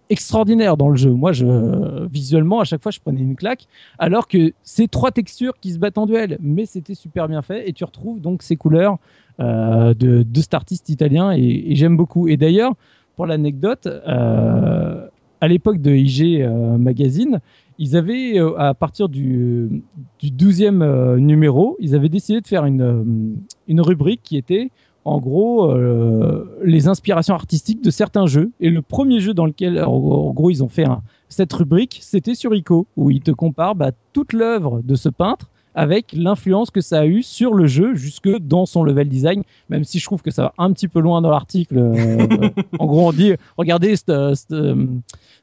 [0.09, 1.11] extraordinaire dans le jeu.
[1.11, 3.65] Moi, je, visuellement, à chaque fois, je prenais une claque,
[3.99, 7.67] alors que c'est trois textures qui se battent en duel, mais c'était super bien fait,
[7.67, 8.99] et tu retrouves donc ces couleurs
[9.39, 12.28] euh, de, de cet artiste italien, et, j'aime beaucoup.
[12.30, 12.73] Et d'ailleurs,
[13.17, 15.07] pour l'anecdote, euh,
[15.41, 16.47] à l'époque de IG
[16.78, 17.41] Magazine,
[17.80, 19.84] ils avaient, à partir du,
[20.19, 23.36] du 12e euh, numéro, ils avaient décidé de faire une,
[23.67, 24.71] une rubrique qui était
[25.08, 28.51] en gros euh, les inspirations artistiques de certains jeux.
[28.60, 32.36] Et le premier jeu dans lequel, en, gros, ils ont fait un- cette rubrique, c'était
[32.36, 36.82] sur ICO, où ils te comparent bah, toute l'œuvre de ce peintre avec l'influence que
[36.82, 40.21] ça a eu sur le jeu jusque dans son level design, même si je trouve
[40.23, 41.78] que ça va un petit peu loin dans l'article.
[41.78, 42.49] euh,
[42.80, 44.34] en gros, on dit, regardez, cette, euh,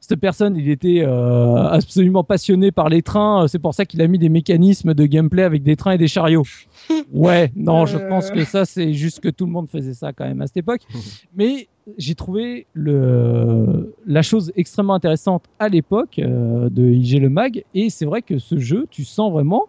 [0.01, 4.09] cette personne, il était euh, absolument passionné par les trains, c'est pour ça qu'il a
[4.09, 6.43] mis des mécanismes de gameplay avec des trains et des chariots.
[7.15, 8.09] Ouais, non, je Euh.
[8.09, 10.59] pense que ça, c'est juste que tout le monde faisait ça quand même à cette
[10.59, 10.83] époque.
[11.37, 17.63] Mais j'ai trouvé le, la chose extrêmement intéressante à l'époque euh, de IG Le Mag,
[17.75, 19.65] et c'est vrai que ce jeu, tu sens vraiment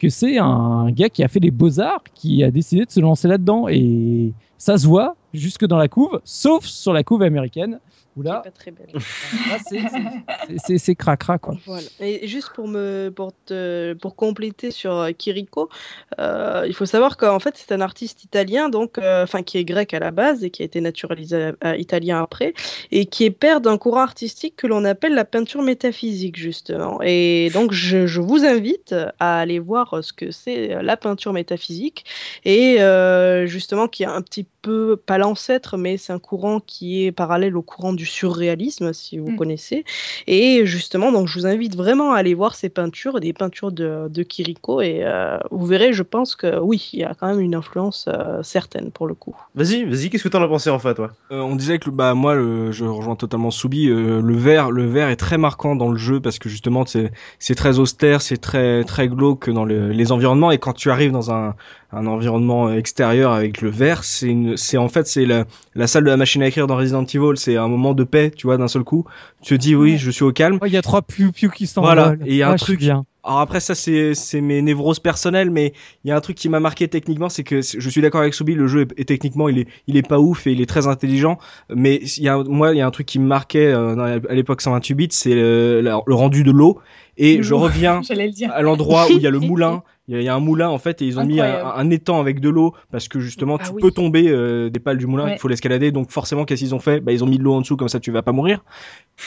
[0.00, 3.28] que c'est un gars qui a fait les beaux-arts, qui a décidé de se lancer
[3.28, 7.80] là-dedans, et ça se voit jusque dans la couve, sauf sur la couve américaine,
[8.16, 8.88] où là, pas très belle.
[9.68, 11.54] c'est- c'est- c'est- c'est cracra, quoi.
[11.64, 11.86] Voilà.
[12.00, 15.68] Et juste pour me pour te- pour compléter sur euh, Kiriko,
[16.18, 19.94] euh, il faut savoir qu'en fait c'est un artiste italien donc euh, qui est grec
[19.94, 22.52] à la base et qui a été naturalisé à- à italien après
[22.90, 26.98] et qui est père d'un courant artistique que l'on appelle la peinture métaphysique justement.
[27.02, 31.32] Et donc je, je vous invite à aller voir ce que c'est euh, la peinture
[31.32, 32.04] métaphysique
[32.44, 37.04] et euh, justement qui est un petit peu pas l'ancêtre mais c'est un courant qui
[37.06, 39.36] est parallèle au courant du surréalisme si vous Mm.
[39.36, 39.84] connaissez.
[40.26, 44.08] Et justement, donc je vous invite vraiment à aller voir ces peintures, des peintures de,
[44.08, 47.40] de Kiriko, et euh, vous verrez, je pense que oui, il y a quand même
[47.40, 49.34] une influence euh, certaine pour le coup.
[49.54, 51.10] Vas-y, vas-y, qu'est-ce que t'en as pensé enfin, toi?
[51.32, 54.84] Euh, on disait que bah moi le- je rejoins totalement Soubi euh, le vert le
[54.86, 58.36] vert est très marquant dans le jeu parce que justement c'est c'est très austère c'est
[58.38, 61.54] très très glauque dans le- les environnements et quand tu arrives dans un
[61.92, 66.04] un environnement extérieur avec le vert c'est une c'est en fait c'est la la salle
[66.04, 67.36] de la machine à écrire dans Resident Evil.
[67.36, 69.04] C'est un moment de paix tu vois d'un seul coup.
[69.42, 70.58] Tu te dis oui je suis au calme.
[70.62, 71.94] Oh, Il y a trois piou piou qui s'envolent.
[71.98, 73.04] Voilà, et il y a un Ah, truc- bien.
[73.24, 75.72] alors après ça c'est c'est mes névroses personnelles mais
[76.04, 78.34] il y a un truc qui m'a marqué techniquement c'est que je suis d'accord avec
[78.34, 80.66] Soubi le jeu est, est techniquement il est il est pas ouf et il est
[80.66, 81.38] très intelligent.
[81.74, 84.34] Mais il y a moi il y a un truc qui me marquait euh, à
[84.34, 86.78] l'époque 128 bits c'est le, le rendu de l'eau.
[87.16, 88.00] Et je reviens
[88.52, 90.40] à l'endroit où il y a le moulin il y a- il y, a un
[90.40, 93.58] moulin en fait et ils ont mis un, étang avec de l'eau parce que justement
[93.60, 93.80] Ah tu oui.
[93.80, 95.34] peux tomber euh, des pales du moulin Ouais.
[95.36, 96.98] il faut l'escalader donc forcément qu'est-ce qu'ils ont fait?
[97.00, 98.64] Bah ils ont mis de l'eau en dessous comme ça tu vas pas mourir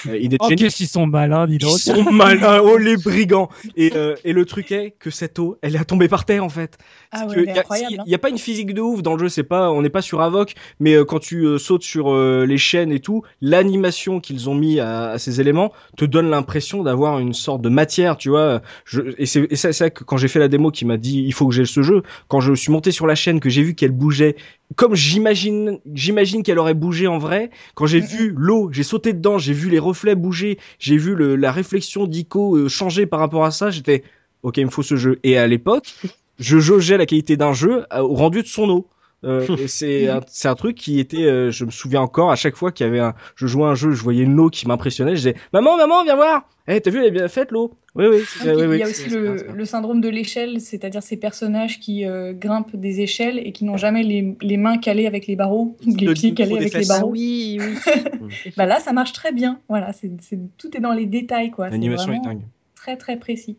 [0.08, 1.78] euh, de Oh, qu'est-ce qu'ils sont malins, dis Ils donc.
[1.80, 3.50] sont malins, oh les brigands.
[3.76, 6.50] Et, euh, et le truc est que cette eau, elle est tombée par terre en
[6.50, 6.78] fait.
[7.12, 8.04] Ah C'est ouais, que elle est y a- incroyable, Il hein.
[8.08, 10.02] n'y a pas une physique de ouf dans le jeu, c'est pas, on n'est pas
[10.02, 14.20] sur Avoc, mais euh, quand tu euh, sautes sur euh, les chaînes et tout, l'animation
[14.20, 18.18] qu'ils ont mis à, à ces éléments te donne l'impression d'avoir une sorte de matière,
[18.18, 18.62] tu vois.
[18.86, 20.98] Je, et c'est et c'est c'est ça que quand j'ai fait la démo qui m'a
[20.98, 23.50] dit il faut que j'ai ce jeu, quand je suis monté sur la chaîne, que
[23.50, 24.36] j'ai vu qu'elle bougeait,
[24.76, 27.50] comme j'imagine, j'imagine qu'elle aurait bougé en vrai.
[27.76, 31.36] Quand j'ai vu l'eau, j'ai sauté dedans, j'ai vu les reflets bouger, j'ai vu le,
[31.36, 33.70] la réflexion d'Ico euh, changer par rapport à ça.
[33.70, 34.04] J'étais,
[34.42, 35.20] ok, il me faut ce jeu.
[35.24, 35.94] Et à l'époque,
[36.40, 38.88] je jaugeais la qualité d'un jeu euh, au rendu de son eau.
[39.24, 42.56] Euh, c'est un, c'est un truc qui était, euh, je me souviens encore, à chaque
[42.56, 44.68] fois qu'il y avait un, je jouais à un jeu, je voyais une eau qui
[44.68, 46.48] m'impressionnait, je disais, maman, maman, viens voir.
[46.68, 47.74] Eh, t'as vu, elle est bien faite l'eau.
[47.96, 48.18] Oui, oui.
[48.46, 52.34] oui, il oui, y a aussi le, syndrome de l'échelle, c'est-à-dire ces personnages qui euh,
[52.34, 55.96] grimpent des échelles et qui n'ont jamais les, les mains calées avec les barreaux, ou
[55.96, 56.90] les Le pieds calés avec les fesses.
[56.90, 57.12] Ah barreaux.
[57.12, 58.32] oui, oui.
[58.58, 59.60] Bah là, ça marche très bien.
[59.68, 60.10] Voilà, c'est
[60.58, 61.66] tout est dans les détails, quoi.
[61.66, 62.42] C'est L'animation est dingue.
[62.76, 63.58] très très précis.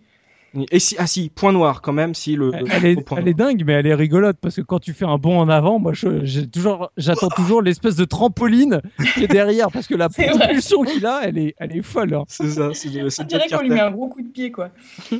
[0.70, 2.50] Et si, ah si, point noir quand même, si le.
[2.54, 3.48] Elle, le- elle est, au point elle est noir.
[3.48, 5.92] dingue, mais elle est rigolote parce que quand tu fais un bond en avant, moi,
[5.94, 8.80] je- j'ai toujours, j'attends toujours l'espèce de trampoline
[9.14, 12.14] qui est derrière parce que la propulsion qu'il a, elle est, elle est folle.
[12.14, 12.24] hein.
[12.28, 12.88] C'est ça, c'est
[13.20, 14.70] On dirait qu'on lui met un gros coup de pied, quoi.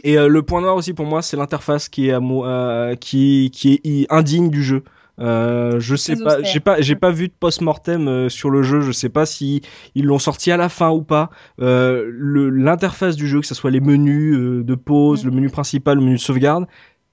[0.04, 3.50] Et euh, le point noir aussi pour moi, c'est l'interface qui est à euh, qui
[3.52, 4.82] qui est i- indigne du jeu.
[5.20, 8.80] Euh, je sais pas, j'ai pas, j'ai pas vu de post-mortem euh, sur le jeu.
[8.80, 9.60] Je sais pas si
[9.94, 11.30] ils l'ont sorti à la fin ou pas.
[11.60, 12.10] Euh,
[12.52, 15.28] l'interface du jeu, que ce soit les menus euh, de pause, Mm.
[15.28, 16.66] le menu principal, le menu de sauvegarde,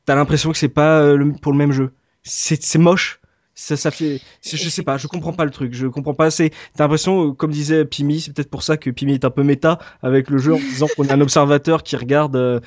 [0.05, 1.91] t'as l'impression que c'est pas euh, le- pour le même jeu.
[2.23, 3.19] C'est moche.
[3.53, 6.31] Ça, ça fait, je sais pas, je comprends pas le truc, je comprends pas.
[6.31, 9.43] C'est, t'as l'impression, comme disait Pimi, c'est peut-être pour ça que Pimi est un peu
[9.43, 12.61] méta avec le jeu en disant qu'on est un observateur qui regarde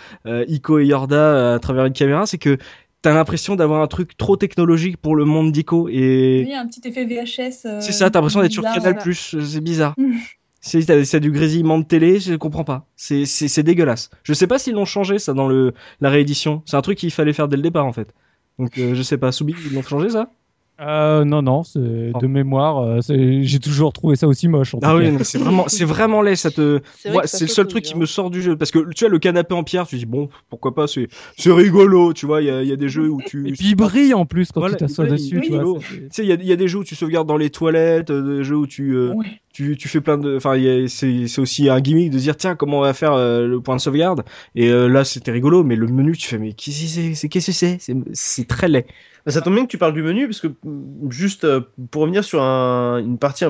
[0.47, 2.59] Ico et Yorda à travers une caméra, c'est que
[3.05, 6.61] t'as l'impression d'avoir un truc trop technologique pour le monde d'Ico et Il y a
[6.61, 7.67] un petit effet VHS.
[7.67, 9.47] euh, c'est ça, t'as l'impression d'être sur Canal+, voilà.
[9.47, 9.95] c'est bizarre.
[9.99, 10.17] Mm.
[10.67, 12.87] C'est du grésillement de télé, je comprends pas.
[12.97, 14.09] C'est c'est c'est dégueulasse.
[14.23, 16.63] Je sais pas s'ils l'ont changé ça dans le la réédition.
[16.65, 18.15] C'est un truc qu'il fallait faire dès le départ en fait.
[18.59, 20.33] Donc euh, je sais pas, Soubi, ils l'ont changé ça?
[20.81, 22.79] Euh, non, non, c'est de mémoire.
[22.79, 24.75] euh, c'est- J'ai toujours trouvé ça aussi moche.
[24.75, 26.35] En Ah oui, c'est vraiment, c'est vraiment laid.
[26.35, 27.99] Ça te, C'est le seul truc qui hein.
[27.99, 30.29] me sort du jeu parce que tu vois le canapé en pierre, tu dis bon,
[30.49, 31.07] pourquoi pas, c'est,
[31.39, 32.43] c'est rigolo, tu vois.
[32.43, 34.27] Il y a, il y a des jeux où tu, Et puis il brille en
[34.27, 35.37] plus quand Voilà, tu t'assois dessus.
[35.37, 35.79] il tu vois,
[36.11, 38.11] sais, il y a, il y a des jeux où tu sauvegardes dans les toilettes,
[38.11, 39.15] euh, des jeux où tu, euh,
[39.53, 40.57] tu, tu fais plein de, enfin,
[40.89, 43.77] c'est, c'est aussi un gimmick de dire tiens comment on va faire euh, le point
[43.77, 44.25] de sauvegarde?
[44.57, 47.29] Et euh, là, c'était rigolo, mais le menu, tu fais mais qu'est-ce que c'est, c'est
[47.29, 47.79] qu'est-ce que c'est,
[48.13, 48.87] c'est très laid.
[49.27, 51.61] Bah, Ça tombe bien que tu parles du menu, parce que mm, juste euh,
[51.91, 53.45] pour revenir sur un- une partie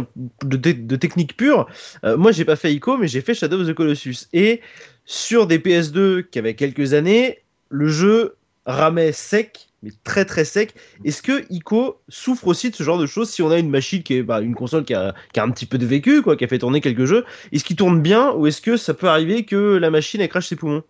[0.44, 1.66] de, te- de technique pure,
[2.04, 4.28] euh, moi j'ai pas fait ICO, mais j'ai fait Shadow of the Colossus.
[4.32, 4.60] Et
[5.04, 10.74] sur des PS2 qui avaient quelques années, le jeu ramait sec, mais très très sec.
[11.02, 14.02] Est-ce que ICO souffre aussi de ce genre de choses si on a une machine
[14.02, 16.36] qui est bah, une console qui a, qui a un petit peu de vécu, quoi,
[16.36, 17.24] qui a fait tourner quelques jeux?
[17.52, 20.46] Est-ce qu'il tourne bien ou est-ce que ça peut arriver que la machine elle crache
[20.48, 20.84] ses poumons?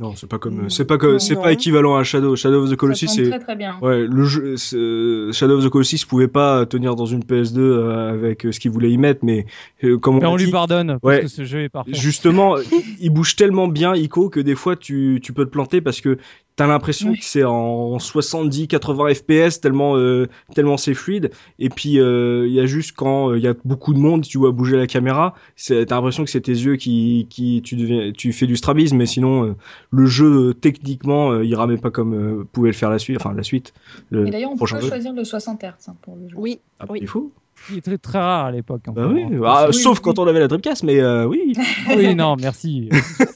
[0.00, 1.18] Non, c'est pas comme, c'est pas comme, Non.
[1.18, 2.36] c'est pas équivalent à Shadow.
[2.36, 3.76] Shadow of the Colossus, c'est, très très bien.
[3.82, 8.12] Ouais, le jeu, euh, Shadow of the Colossus pouvait pas tenir dans une PS2 euh,
[8.12, 9.46] avec euh, ce qu'il voulait y mettre, mais
[9.82, 11.20] euh, comme on, on lui pardonne Ouais.
[11.20, 11.92] parce que ce jeu est parfait.
[11.94, 12.54] justement,
[13.00, 16.18] il bouge tellement bien Ico que des fois tu, tu peux te planter parce que
[16.58, 17.18] t'as l'impression Oui.
[17.18, 21.30] que c'est en 70, 80 FPS tellement euh, tellement c'est fluide.
[21.58, 24.22] Et puis euh, il y a juste quand euh, il y a beaucoup de monde,
[24.24, 27.76] tu vois bouger la caméra, c'est- t'as l'impression que c'est tes yeux qui qui tu
[27.76, 29.54] deviens, tu fais du strabisme, mais sinon euh,
[29.90, 33.16] le jeu euh, techniquement euh, il ramait pas comme euh, pouvait le faire la suite,
[33.20, 33.72] enfin la suite.
[34.10, 34.80] Le Et d'ailleurs, on peut jeu.
[34.80, 36.34] choisir le 60 Hz hein, pour le jeu.
[36.36, 36.98] Oui, Ah, Oui.
[37.02, 37.32] Il faut.
[37.70, 38.82] Il est très, très rare à l'époque.
[38.92, 40.02] Bah oui, ah, Oui, sauf oui.
[40.04, 41.52] quand on avait la Dreamcast, mais euh, oui,
[41.96, 42.88] oui, non, merci.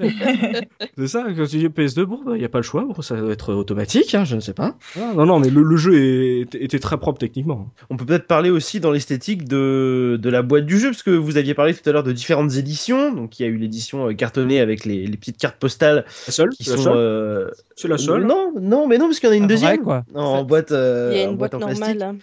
[0.97, 1.25] c'est ça.
[1.37, 3.53] Quand tu dis PS2, bon, il n'y a pas le choix, bon, ça doit être
[3.55, 4.77] automatique, hein, je ne sais pas.
[4.97, 7.69] Ah, non, non, mais le, le jeu est- était très propre techniquement.
[7.91, 11.11] On peut peut-être parler aussi dans l'esthétique de, de la boîte du jeu, parce que
[11.11, 13.13] vous aviez parlé tout à l'heure de différentes éditions.
[13.13, 16.33] Donc il y a eu l'édition euh, cartonnée avec les, les petites cartes postales La
[16.33, 16.83] seule qui C'est la sont.
[16.85, 19.45] seule euh, C'est la seule Non, non, mais non, parce qu'il y en a une
[19.45, 19.79] Un vrai, deuxième.
[19.83, 20.05] quoi.
[20.15, 21.81] En boîte, euh, il y a en une boîte en plastique.
[21.81, 22.03] normale.
[22.03, 22.17] hein.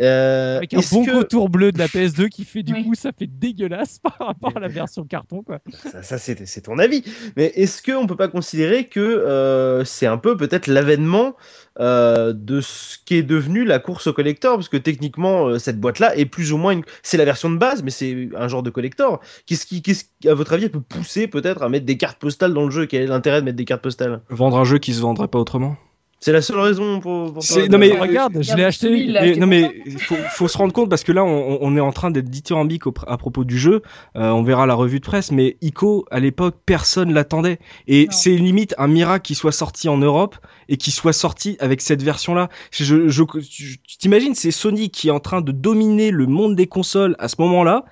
[0.00, 2.84] Euh, Avec un bon que- contour bleu de la PS2 qui fait du Oui.
[2.84, 5.58] coup ça fait dégueulasse par rapport à la version carton quoi.
[5.90, 7.02] Ça, ça, c'est c'est ton avis.
[7.36, 11.34] Mais est-ce qu'on peut pas considérer que euh, c'est un peu peut-être l'avènement
[11.80, 14.54] euh, de ce qui est devenu la course au collector?
[14.56, 16.82] Parce que techniquement, euh, cette boîte-là est plus ou moins une...
[17.02, 19.20] C'est la version de base, mais c'est un genre de collector.
[19.46, 22.54] Qu'est-ce qui, qu'est-ce qui, à votre avis, peut pousser peut-être à mettre des cartes postales
[22.54, 22.86] dans le jeu?
[22.86, 24.20] Quel est l'intérêt de mettre des cartes postales?
[24.30, 25.76] Vendre un jeu qui se vendrait pas autrement?
[26.20, 28.88] C'est la seule raison pour, pour toi non, mais- regarde, je l'ai acheté.
[28.88, 31.76] Oui, là, Mais, non mais faut, faut se rendre compte parce que là on, on
[31.76, 33.82] est en train d'être dithyrambique à propos du jeu.
[34.16, 38.34] Euh, on verra la revue de presse, mais Ico à l'époque personne l'attendait et c'est
[38.36, 40.36] limite un miracle qu'il soit sorti en Europe
[40.68, 42.48] et qu'il soit sorti avec cette version là.
[42.72, 46.56] Je, je, je- tu t'imagines c'est Sony qui est en train de dominer le monde
[46.56, 47.84] des consoles à ce moment là.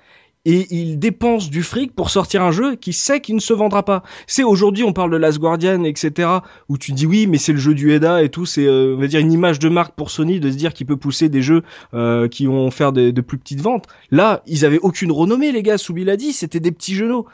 [0.49, 3.83] Et il dépense du fric pour sortir un jeu qui sait qu'il ne se vendra
[3.83, 4.01] pas.
[4.27, 6.29] C'est aujourd'hui on parle de Last Guardian etc
[6.69, 9.01] où tu dis oui mais c'est le jeu du EDA et tout c'est euh, on
[9.01, 11.41] va dire une image de marque pour Sony de se dire qu'il peut pousser des
[11.41, 11.63] jeux
[11.93, 13.87] euh, qui vont faire des- de plus petites ventes.
[14.09, 17.25] Là ils avaient aucune renommée les gars Soubi l'a dit c'était des petits genoux.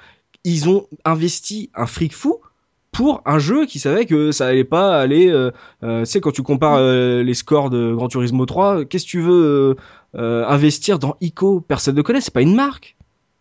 [0.44, 2.38] Ils ont investi un fric fou
[2.92, 5.52] pour un jeu qui savait que ça allait pas aller euh,
[5.84, 9.10] euh, tu sais quand tu compares euh, les scores de Gran Turismo 3 qu'est-ce que
[9.10, 9.76] tu veux
[10.16, 11.60] euh, investir dans Ico?
[11.60, 12.93] Personne ne connaît c'est pas une marque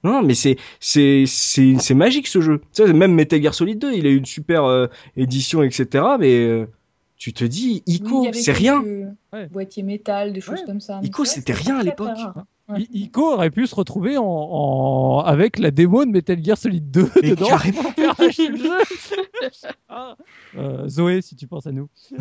[0.05, 2.61] non, mais c'est c'est c'est c'est magique ce jeu.
[2.74, 6.05] Tu sais, même Metal Gear Solid 2, il a eu une super euh, édition, etc.
[6.19, 6.66] Mais euh,
[7.16, 8.83] tu te dis, Ico, c'est rien.
[9.33, 9.47] Ouais.
[9.51, 10.66] Boîtiers métal, des choses Ouais.
[10.66, 10.99] comme ça.
[11.03, 12.11] Mais Ico, c'était rien à l'époque.
[12.69, 12.87] Ouais.
[12.93, 17.11] Ico aurait pu se retrouver en, en- avec la démo de Metal Gear Solid 2
[17.23, 17.47] Mais dedans.
[17.49, 17.83] carrément.
[19.89, 20.16] Ah.
[20.57, 21.89] Euh, Zoé, si tu penses à nous.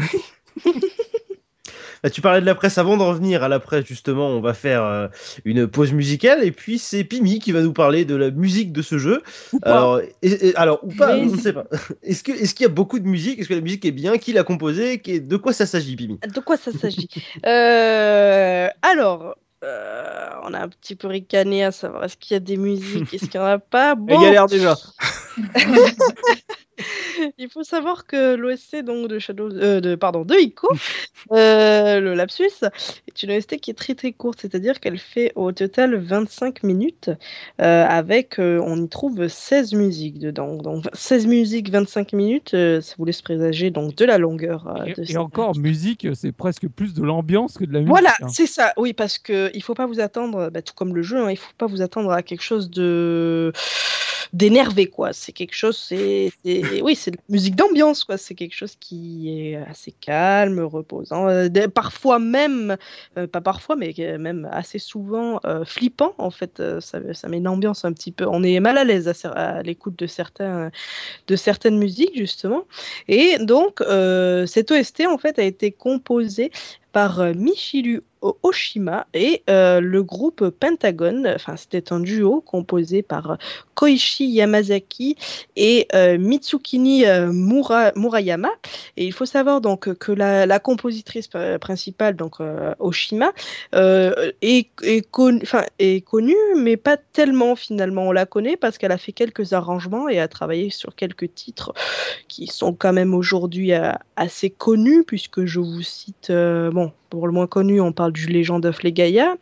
[2.04, 4.28] Bah, tu parlais de la presse avant de revenir à la presse justement.
[4.30, 5.08] On va faire euh,
[5.46, 6.44] une pause musicale.
[6.44, 9.22] Et puis c'est Pimi qui va nous parler de la musique de ce jeu.
[9.54, 9.70] Ou pas.
[9.72, 10.10] alors, et-
[10.50, 11.66] et- alors ou pas Mais- on ne sait pas.
[12.04, 13.40] Est-ce qu'il y a beaucoup de musique?
[13.40, 14.18] Est-ce que la musique est bien?
[14.18, 14.98] Qui l'a composée?
[14.98, 16.20] De quoi ça s'agit Pimi?
[16.34, 17.08] De quoi ça s'agit?
[17.46, 22.40] Euh, Alors, euh, on a un petit peu ricané à savoir est-ce qu'il y a
[22.40, 23.94] des musiques, est-ce qu'il n'y en a pas?
[23.96, 24.76] Bon, galère déjà.
[27.38, 30.68] il faut savoir que l'OSC donc de Shadow, euh, de pardon, de Ico,
[31.32, 32.64] euh, le lapsus,
[33.08, 37.10] est une OST qui est très très courte, c'est-à-dire qu'elle fait au total 25 minutes,
[37.62, 40.56] euh, avec, euh, on y trouve 16 musiques dedans.
[40.56, 44.74] Donc 16 musiques, 25 minutes, ça vous laisse présager donc de la longueur.
[44.86, 47.92] Et, de et encore, musique, c'est presque plus de l'ambiance que de la musique.
[47.92, 48.28] Voilà, hein.
[48.30, 48.74] c'est ça.
[48.78, 51.38] Oui, parce que il faut pas vous attendre, bah, tout comme le jeu, hein, il
[51.38, 53.52] faut pas vous attendre à quelque chose de
[54.34, 55.14] d'énervé quoi.
[55.14, 58.18] C'est quelque chose, c'est, oui, c'est de la musique d'ambiance quoi.
[58.18, 62.78] C'est quelque chose qui est assez calme, reposant, euh, parfois même,
[63.18, 66.62] euh, pas parfois, mais euh, même assez souvent flippant en fait.
[66.80, 68.26] ça, ça met une ambiance un petit peu.
[68.26, 70.72] On est mal à l'aise à, l'écoute de certains,
[71.28, 72.64] de certaines musiques justement.
[73.08, 73.84] Et donc
[74.48, 76.52] cette OST en fait a été composée
[76.92, 78.02] par euh, Michiru
[78.44, 81.24] Oshima et euh, le groupe Pentagon.
[81.36, 83.38] Enfin, c'était un duo composé par
[83.74, 85.16] Koichi Yamazaki
[85.56, 88.52] et euh, Mitsukini euh, Mura- Murayama.
[88.98, 93.32] Et il faut savoir donc que la, la compositrice euh, principale, donc euh, Oshima,
[93.74, 98.04] euh, est, est, connue, mais pas tellement finalement.
[98.04, 101.74] On la connaît parce qu'elle a fait quelques arrangements et a travaillé sur quelques titres
[102.28, 107.28] qui sont quand même aujourd'hui euh, assez connus, puisque je vous cite, euh, bon, pour
[107.28, 109.36] le moins connu, on parle du Legend of Legaia,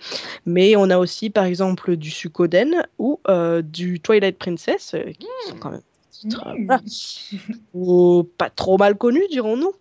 [0.46, 5.28] mais on a aussi par exemple du Sukoden ou euh, du Twilight Princess, euh, qui
[5.48, 6.66] sont quand même titres, euh, Mmh.
[6.66, 6.82] voilà,
[7.74, 9.74] ou pas trop mal connus, dirons-nous.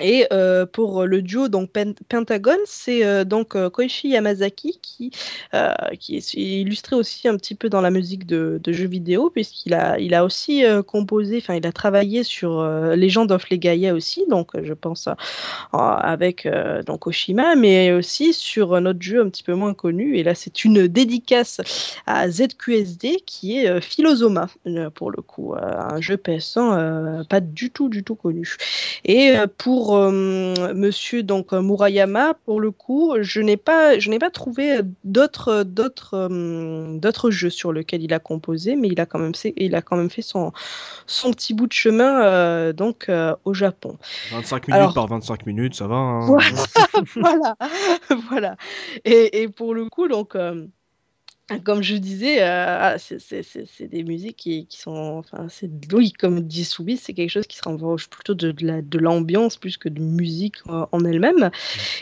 [0.00, 5.10] Et euh, pour le duo donc Pen- Pentagon, c'est euh, donc euh, Koichi Yamazaki qui,
[5.98, 9.98] qui est illustré aussi un petit peu dans la musique de, jeux vidéo, puisqu'il a,
[9.98, 14.72] il a aussi composé, enfin il a travaillé sur Legend of Legaia aussi, donc je
[14.72, 15.08] pense
[15.72, 16.48] avec
[16.86, 20.16] donc Oshima, mais aussi sur un autre jeu un petit peu moins connu.
[20.18, 21.60] Et là, c'est une dédicace
[22.06, 24.48] à ZQSD qui est Philosoma
[24.94, 28.56] pour le coup, un jeu PS1 euh, pas du tout du tout connu.
[29.04, 29.46] Et euh,
[29.86, 34.30] pour euh, Monsieur donc euh, Murayama, pour le coup, je n'ai pas je n'ai pas
[34.30, 39.20] trouvé d'autres d'autres euh, d'autres jeux sur lesquels il a composé, mais il a quand
[39.20, 40.52] même fait, il a quand même fait son
[41.06, 43.10] son petit bout de chemin euh, donc
[43.44, 43.96] au Japon.
[44.32, 45.94] 25 minutes Alors- par 25 minutes, ça va.
[45.96, 46.26] hein.
[47.16, 47.56] Voilà, voilà,
[48.28, 48.56] voilà.
[49.04, 50.36] Et, et pour le coup, donc,
[51.62, 56.40] comme je disais, euh, c'est- c'est des musiques qui, qui sont, enfin, c'est oui, comme
[56.40, 59.76] dit Soubi, c'est quelque chose qui se rapproche plutôt de, de la- de l'ambiance plus
[59.76, 61.50] que de musique euh, en elle-même.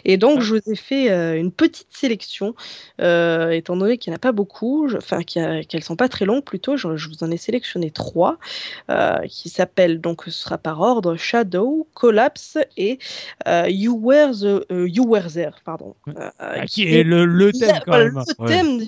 [0.06, 2.54] Et donc, je vous ai fait euh, une petite sélection,
[2.98, 6.44] étant donné qu'il n'y en a pas beaucoup, je- enfin, qu'elles sont pas très longues
[6.44, 8.38] plutôt, je, je vous en ai sélectionné trois,
[9.28, 12.98] qui s'appellent, donc, ce sera par ordre, Shadow, Collapse et
[13.46, 15.94] You Were the, You Were There, pardon.
[16.08, 18.24] Euh, Ah, qui est le, le thème la- quand voilà, même.
[18.38, 18.48] Le Ouais.
[18.48, 18.80] thème,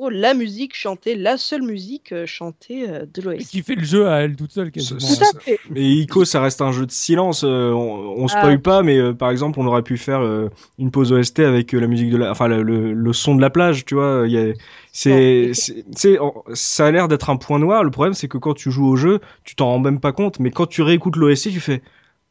[0.00, 3.44] gros, la musique chantée, la seule musique euh, chantée euh, de l'OS.
[3.46, 4.98] qui fait le jeu à elle toute seule quasiment.
[5.00, 5.58] C'est- Tout à fait.
[5.70, 7.44] Mais Ico, ça reste un jeu de silence.
[7.44, 8.58] euh, on, on spoil Ah.
[8.62, 10.48] pas, mais euh, par exemple, on aurait pu faire euh,
[10.78, 13.40] une pause OST avec euh, la musique de la, enfin le, le, le son de
[13.40, 14.24] la plage, tu vois.
[14.26, 14.52] il Y a,
[14.92, 16.18] c'est, c'est,
[16.54, 17.84] ça a l'air d'être un point noir.
[17.84, 20.40] Le problème, c'est que quand tu joues au jeu, tu t'en rends même pas compte.
[20.40, 21.82] Mais quand tu réécoutes l'OST, tu fais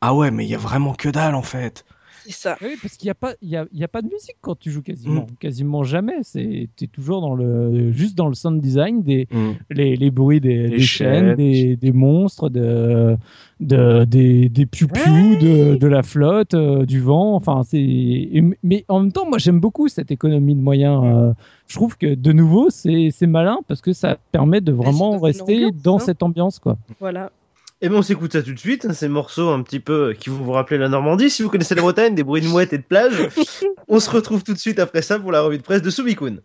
[0.01, 1.85] ah ouais, mais il y a vraiment que dalle en fait.
[2.25, 2.57] C'est ça.
[2.61, 4.35] Oui, parce qu'il n'y a, pas- il y a, il y a pas de musique
[4.41, 5.25] quand tu joues quasiment.
[5.39, 6.17] Quasiment jamais.
[6.23, 9.27] C'est, t'es toujours dans le, juste dans le sound design, des,
[9.69, 13.15] les, les bruits des, chaînes, des, des monstres, de,
[13.59, 17.35] de, des, des piou-piou, de, de la flotte, euh, du vent.
[17.35, 21.01] Enfin, c'est, et- mais en même temps, moi j'aime beaucoup cette économie de moyens.
[21.03, 21.33] euh,
[21.67, 25.65] je trouve que de nouveau, c'est, c'est malin parce que ça permet de vraiment rester
[25.65, 25.99] ambiance, dans hein.
[25.99, 26.59] cette ambiance.
[26.59, 26.77] Quoi.
[26.99, 27.31] Voilà.
[27.81, 30.29] Et bien on s'écoute ça tout de suite, hein, ces morceaux un petit peu qui
[30.29, 31.29] vont vous rappeler la Normandie.
[31.29, 33.29] Si vous connaissez la Bretagne, des bruits de mouettes et de plage,
[33.87, 36.39] on se retrouve tout de suite après ça pour la revue de presse de Subikun.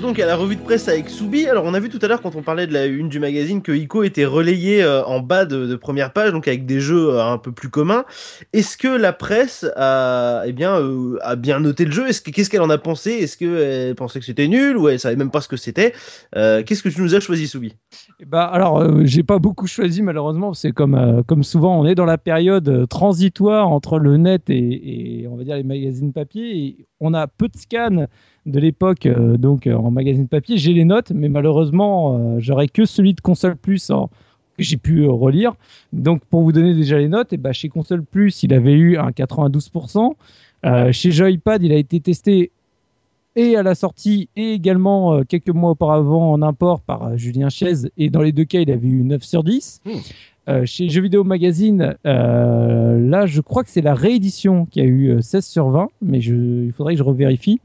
[0.00, 1.46] Donc à la revue de presse avec Soubi.
[1.46, 3.62] Alors, on a vu tout à l'heure quand on parlait de la une du magazine
[3.62, 7.24] que Ico était relayé euh, en bas de, première page, donc avec des jeux euh,
[7.24, 8.04] un peu plus communs.
[8.52, 12.08] Est-ce que la presse a, eh bien, euh, bien noté le jeu?
[12.08, 13.10] Est-ce que- Qu'est-ce qu'elle en a pensé?
[13.12, 15.92] Est-ce qu'elle pensait que c'était nul ou elle savait même pas ce que c'était?
[16.32, 17.74] Qu'est-ce que tu nous as choisi, Soubi?
[18.26, 20.54] Ben, alors, j'ai pas beaucoup choisi malheureusement.
[20.54, 25.44] C'est comme souvent, on est dans la période transitoire entre le net et, on va
[25.44, 26.86] dire les magazines papier.
[27.00, 28.06] On a peu de scans
[28.46, 30.56] de l'époque, euh, donc euh, en magazine papier.
[30.56, 35.06] J'ai les notes, mais malheureusement, euh, j'aurais que celui de console plus que j'ai pu
[35.06, 35.54] relire.
[35.92, 38.96] Donc, pour vous donner déjà les notes, et ben, chez console plus, il avait eu
[38.96, 40.14] un 92%.
[40.64, 42.50] Euh, chez Joypad, il a été testé
[43.36, 47.48] et à la sortie et également euh, quelques mois auparavant en import par euh, Julien
[47.48, 49.80] Chaise et dans les deux cas il avait eu 9 sur 10.
[49.84, 49.90] Hmm.
[50.46, 55.08] Euh, chez Jeux Vidéo Magazine, là je crois que c'est la réédition qui a eu
[55.08, 57.60] euh, 16 sur 20, mais je, il faudrait que je revérifie.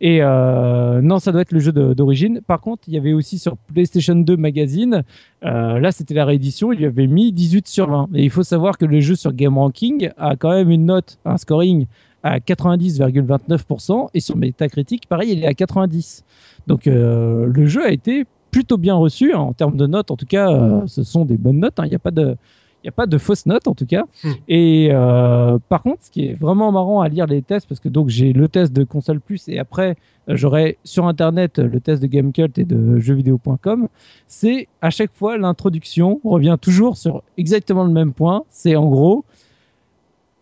[0.00, 2.40] Et non, ça doit être le jeu d'origine.
[2.46, 5.02] Par contre, il y avait aussi sur PlayStation 2 Magazine,
[5.42, 8.08] là c'était la réédition, il lui avait mis 18 sur 20.
[8.14, 11.18] Et il faut savoir que le jeu sur Game Ranking a quand même une note,
[11.26, 11.86] un scoring
[12.22, 16.24] à 90,29% et sur Metacritic, pareil, il est à 90.
[16.66, 20.10] Donc euh, le jeu a été plutôt bien reçu hein, en termes de notes.
[20.10, 21.78] En tout cas, euh, ce sont des bonnes notes.
[21.80, 21.84] hein.
[21.86, 22.36] Il n'y a pas de
[22.82, 24.02] il n'y a pas de fausses notes en tout cas.
[24.24, 24.30] Hmm.
[24.48, 27.88] Et euh, par contre, ce qui est vraiment marrant à lire les tests, parce que
[27.88, 29.96] donc j'ai le test de console plus et après
[30.26, 33.88] j'aurai sur internet le test de Gamecult et de jeuxvideo.com,
[34.26, 38.42] c'est à chaque fois l'introduction revient toujours sur exactement le même point.
[38.50, 39.24] C'est en gros,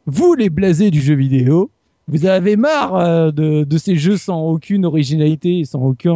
[0.06, 1.70] vous les blasés du jeu vidéo,
[2.08, 6.14] vous avez marre euh, de, de ces jeux sans aucune originalité, sans aucun, euh,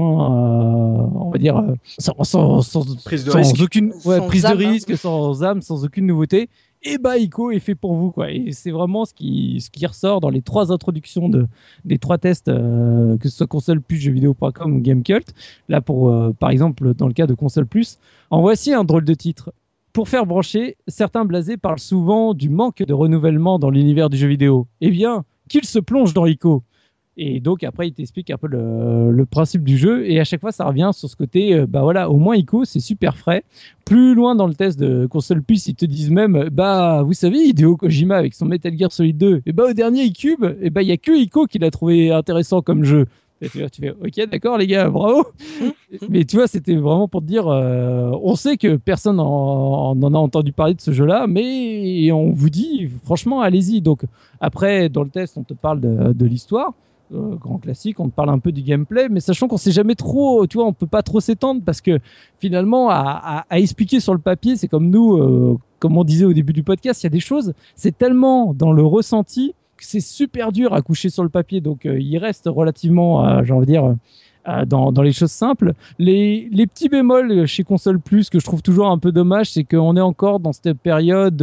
[1.15, 3.61] on va dire, euh, sans, sans, sans- Prise de sans risque.
[3.63, 4.71] aucune ouais, Sans prise âme, de hein.
[4.71, 6.49] risque, sans âme, sans aucune nouveauté.
[6.87, 8.31] Et bah, Ico est fait pour vous, quoi.
[8.31, 11.47] Et c'est vraiment ce qui, ce qui ressort dans les trois introductions de,
[11.87, 15.33] des trois tests, euh, que ce soit console plus, jeuxvideo.com ou Gamecult.
[15.71, 17.99] Là, pour, euh, par exemple, dans le cas de console plus,
[18.31, 19.53] en voici un drôle de titre.
[19.95, 24.27] Pour faire brancher, certains blasés parlent souvent du manque de renouvellement dans l'univers du jeu
[24.27, 24.67] vidéo.
[24.81, 26.65] Eh bien, qu'ils se plongent dans Ico.
[27.17, 30.05] Et donc après, il t'explique un peu le, principe du jeu.
[30.11, 32.65] Et à chaque fois, ça revient sur ce côté, euh, bah voilà, au moins Ico,
[32.65, 33.45] c'est super frais.
[33.85, 37.39] Plus loin dans le test de console plus, ils te disent même, bah vous savez,
[37.39, 40.83] Hideo Kojima avec son Metal Gear Solid 2, et bah au dernier Cube, et bah
[40.83, 43.07] il y a que Ico qui l'a trouvé intéressant comme jeu.
[43.45, 45.25] Et tu, vois, tu fais, ok, d'accord les gars, bravo.
[46.09, 50.15] Mais tu vois, c'était vraiment pour te dire, euh, on sait que personne en, en
[50.15, 53.81] a entendu parler de ce jeu-là, mais on vous dit, franchement, allez-y.
[53.83, 54.05] Donc
[54.41, 56.73] après, dans le test, on te parle de, de l'histoire.
[57.13, 59.95] euh, grand classique, on te parle un peu du gameplay, mais sachant qu'on sait jamais
[59.95, 61.99] trop, tu vois, on peut pas trop s'étendre parce que
[62.39, 66.25] finalement, à, à- à expliquer sur le papier, c'est comme nous, euh, comme on disait
[66.25, 69.55] au début du podcast, il y a des choses, c'est tellement dans le ressenti
[69.85, 73.53] c'est super dur à coucher sur le papier, donc euh, il reste relativement, euh, j'ai
[73.53, 73.95] envie de dire,
[74.49, 75.73] euh, dans, les choses simples.
[75.99, 79.97] Les, petits bémols chez Console Plus que je trouve toujours un peu dommage, c'est qu'on
[79.97, 81.41] est encore dans cette période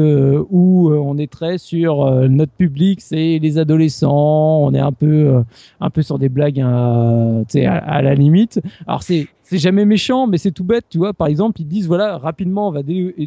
[0.52, 5.42] où on est très sur notre public, c'est les adolescents, on est un peu,
[5.80, 6.64] un peu sur des blagues
[7.48, 8.62] sais, à, à la limite.
[8.86, 11.14] Alors c'est c'est jamais méchant, mais c'est tout bête, tu vois.
[11.14, 12.80] Par exemple, ils disent voilà, rapidement, on va,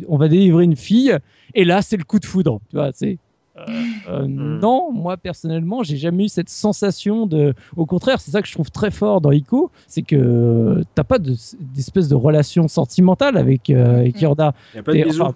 [0.08, 1.14] on va délivrer une fille,
[1.54, 2.92] et là, c'est le coup de foudre, tu vois.
[2.94, 3.18] C'est
[3.56, 3.62] euh,
[4.08, 7.54] euh, non, moi personnellement, j'ai jamais eu cette sensation de.
[7.76, 11.18] Au contraire, c'est ça que je trouve très fort dans Ico, c'est que t'as pas
[11.18, 11.36] de-
[11.74, 14.54] d'espèce de relation sentimentale avec, euh, avec Yorda.
[14.72, 15.34] Il n'y a pas de enfin,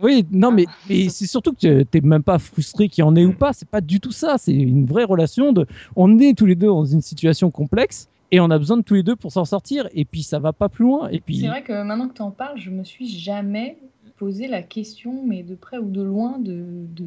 [0.00, 3.24] oui, non, mais, mais c'est surtout que t'es même pas frustré qu'il y en ait
[3.26, 3.52] ou pas.
[3.52, 4.36] C'est pas du tout ça.
[4.38, 5.66] C'est une vraie relation de.
[5.96, 8.94] On est tous les deux dans une situation complexe et on a besoin de tous
[8.94, 9.88] les deux pour s'en sortir.
[9.92, 11.08] Et puis ça va pas plus loin.
[11.08, 11.40] Et puis.
[11.40, 13.76] C'est vrai que maintenant que tu en parles, je me suis jamais
[14.18, 17.06] posé la question, mais de près ou de loin, de, de...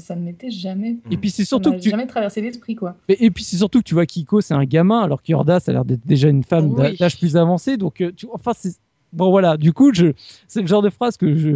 [0.00, 0.96] ça, ne m'était jamais.
[1.10, 1.90] Et puis c'est surtout que tu.
[1.90, 2.96] jamais traversé l'esprit, quoi.
[3.08, 5.60] Et, et puis c'est surtout que tu vois Kiko, c'est un gamin, alors que Yorda,
[5.60, 6.96] ça a l'air d'être déjà une femme Oui.
[6.98, 7.76] d'âge plus avancé.
[7.76, 8.74] Donc, euh, tu, enfin, c'est.
[9.14, 10.06] Bon voilà, du coup, je,
[10.48, 11.50] c'est le genre de phrase que je,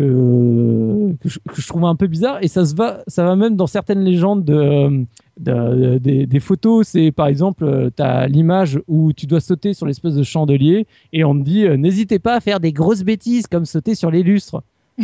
[1.22, 3.56] que je, que je trouve un peu bizarre et ça se va, ça va même
[3.56, 5.06] dans certaines légendes de,
[5.40, 6.86] de- de- des, des photos.
[6.88, 11.24] C'est par exemple, tu as l'image où tu dois sauter sur l'espèce de chandelier et
[11.24, 14.22] on te dit euh, n'hésitez pas à faire des grosses bêtises comme sauter sur les
[14.22, 14.62] lustres.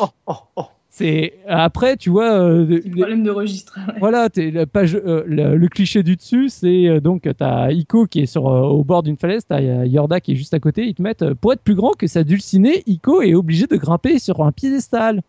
[0.00, 0.64] Oh, oh, oh.
[0.94, 3.78] C'est après, tu vois, euh, les- Problème de registre.
[3.88, 3.98] ouais.
[3.98, 8.06] voilà, t'es- la page, euh, le, le cliché du dessus, c'est euh, donc t'as Ico
[8.06, 10.86] qui est sur euh, au bord d'une falaise, t'as Yorda qui est juste à côté.
[10.86, 13.76] Ils te mettent euh, pour être plus grand que sa dulcinée, Ico est obligé de
[13.76, 15.22] grimper sur un piédestal.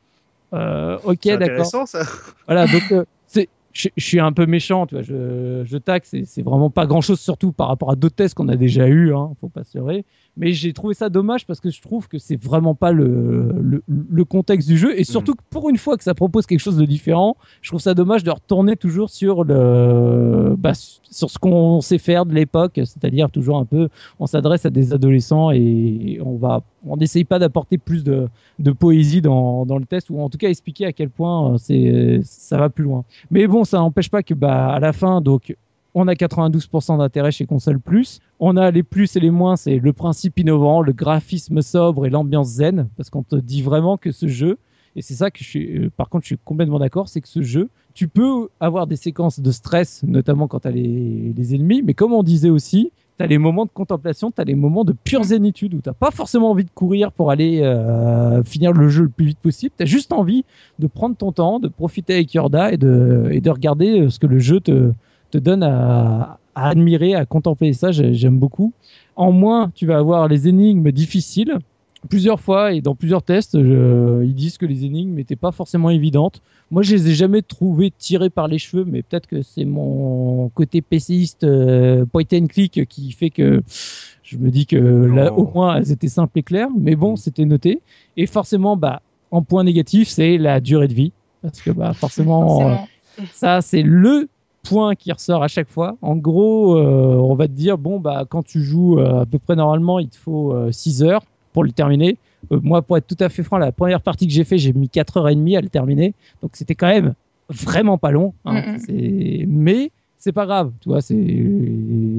[0.54, 1.44] Euh, ok, C'est d'accord.
[1.52, 2.02] intéressant ça.
[2.46, 6.26] Voilà, donc euh, c'est je, suis un peu méchant, tu vois, je, je taxe, c'est-
[6.26, 9.14] c'est vraiment pas grand chose, surtout par rapport à d'autres tests qu'on a déjà eu,
[9.16, 10.06] hein, faut pas se leurrer.
[10.36, 13.84] Mais j'ai trouvé ça dommage parce que je trouve que c'est vraiment pas le, le,
[13.88, 16.78] le contexte du jeu et surtout que pour une fois que ça propose quelque chose
[16.78, 21.82] de différent, je trouve ça dommage de retourner toujours sur le, bah, sur ce qu'on
[21.82, 23.90] sait faire de l'époque, c'est-à-dire toujours un peu,
[24.20, 28.28] on s'adresse à des adolescents et on va, on n'essaye pas d'apporter plus de,
[28.58, 31.58] de poésie dans, dans le test ou en tout cas expliquer à quel point euh,
[31.60, 33.04] c'est, ça va plus loin.
[33.30, 35.56] Mais bon, ça n'empêche pas que bah, à la fin, donc,
[35.94, 38.20] on a 92% d'intérêt chez Console Plus.
[38.40, 42.10] On a les plus et les moins, c'est le principe innovant, le graphisme sobre et
[42.10, 44.58] l'ambiance zen, parce qu'on te dit vraiment que ce jeu,
[44.96, 47.28] et c'est ça que je suis, euh, par contre, je suis complètement d'accord, c'est que
[47.28, 51.82] ce jeu, tu peux avoir des séquences de stress, notamment quand tu as les, ennemis,
[51.84, 54.84] mais comme on disait aussi, tu as les moments de contemplation, tu as les moments
[54.84, 58.90] de pure zénitude où tu pas forcément envie de courir pour aller euh, finir le
[58.90, 59.74] jeu le plus vite possible.
[59.78, 60.44] Tu as juste envie
[60.80, 64.18] de prendre ton temps, de profiter avec Yorda et de, et de regarder euh, ce
[64.18, 64.92] que le jeu te,
[65.34, 67.74] te donne à, à admirer, à contempler.
[67.74, 68.74] Ça, j'ai- j'aime beaucoup.
[69.16, 71.58] En moins, tu vas avoir les énigmes difficiles.
[72.10, 75.90] Plusieurs fois et dans plusieurs tests, je- ils disent que les énigmes n'étaient pas forcément
[75.90, 76.42] évidentes.
[76.70, 80.50] Moi, je les ai jamais trouvées tirées par les cheveux, mais peut-être que c'est mon
[80.50, 83.62] côté PCiste euh, point and click qui fait que
[84.22, 86.70] je me dis que là, au moins, elles étaient simples et claires.
[86.78, 87.82] Mais bon, c'était noté.
[88.18, 89.02] Et forcément, bah,
[89.32, 91.14] en point négatif, c'est la durée de vie.
[91.42, 92.88] Parce que bah, forcément, euh, Forcément.
[93.32, 94.28] ça, c'est le
[94.64, 95.98] point qui ressort à chaque fois.
[96.02, 99.38] En gros, euh, on va te dire, bon, bah, quand tu joues euh, à peu
[99.38, 101.22] près normalement, il te faut 6 heures
[101.52, 102.18] pour le terminer.
[102.52, 104.74] Euh, moi, pour être tout à fait franc, la première partie que j'ai fait, j'ai
[104.74, 106.14] mis 4 heures et demie à le terminer.
[106.42, 107.14] Donc, c'était quand même
[107.50, 108.34] vraiment pas long.
[108.46, 108.78] hein.
[109.48, 111.16] Mais c'est pas grave, tu vois, c'est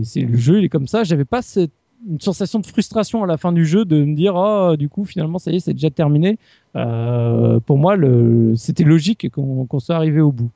[0.05, 1.05] c'est le jeu, il est comme ça.
[1.05, 1.73] J'avais pas cette
[2.09, 5.05] une sensation de frustration à la fin du jeu de me dire oh du coup
[5.05, 6.39] finalement ça y est c'est déjà terminé.
[6.77, 10.51] Euh, pour moi le c'était logique qu'on qu'on soit arrivé au bout.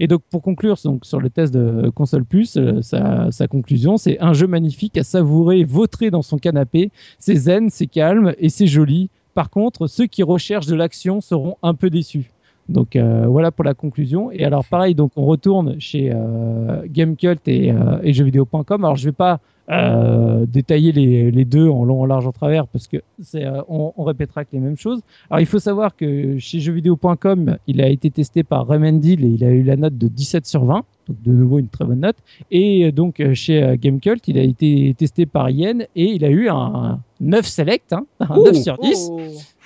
[0.00, 3.96] Et donc pour conclure donc sur le test de console plus euh, sa, sa conclusion
[3.96, 6.90] c'est un jeu magnifique à savourer vautrer dans son canapé.
[7.18, 9.10] C'est zen c'est calme et c'est joli.
[9.34, 12.32] Par contre ceux qui recherchent de l'action seront un peu déçus.
[12.68, 14.30] Donc euh, voilà pour la conclusion.
[14.30, 18.84] Et alors pareil, donc on retourne chez euh, Gamecult et, euh, et jeuxvideo.com.
[18.84, 19.40] Alors je vais pas
[19.70, 23.60] euh, détailler les, les deux en long, en large, en travers parce que c'est euh,
[23.68, 25.00] on, on répétera que les mêmes choses.
[25.30, 29.44] Alors il faut savoir que chez jeuxvideo.com, il a été testé par Remendil et il
[29.44, 30.84] a eu la note de 17 sur 20.
[31.08, 32.16] Donc de nouveau une très bonne note.
[32.50, 36.30] Et euh, donc euh, chez Gamecult, il a été testé par Yen et il a
[36.30, 39.08] eu un 9 select, hein, un 9 sur 10.
[39.10, 39.20] Oh.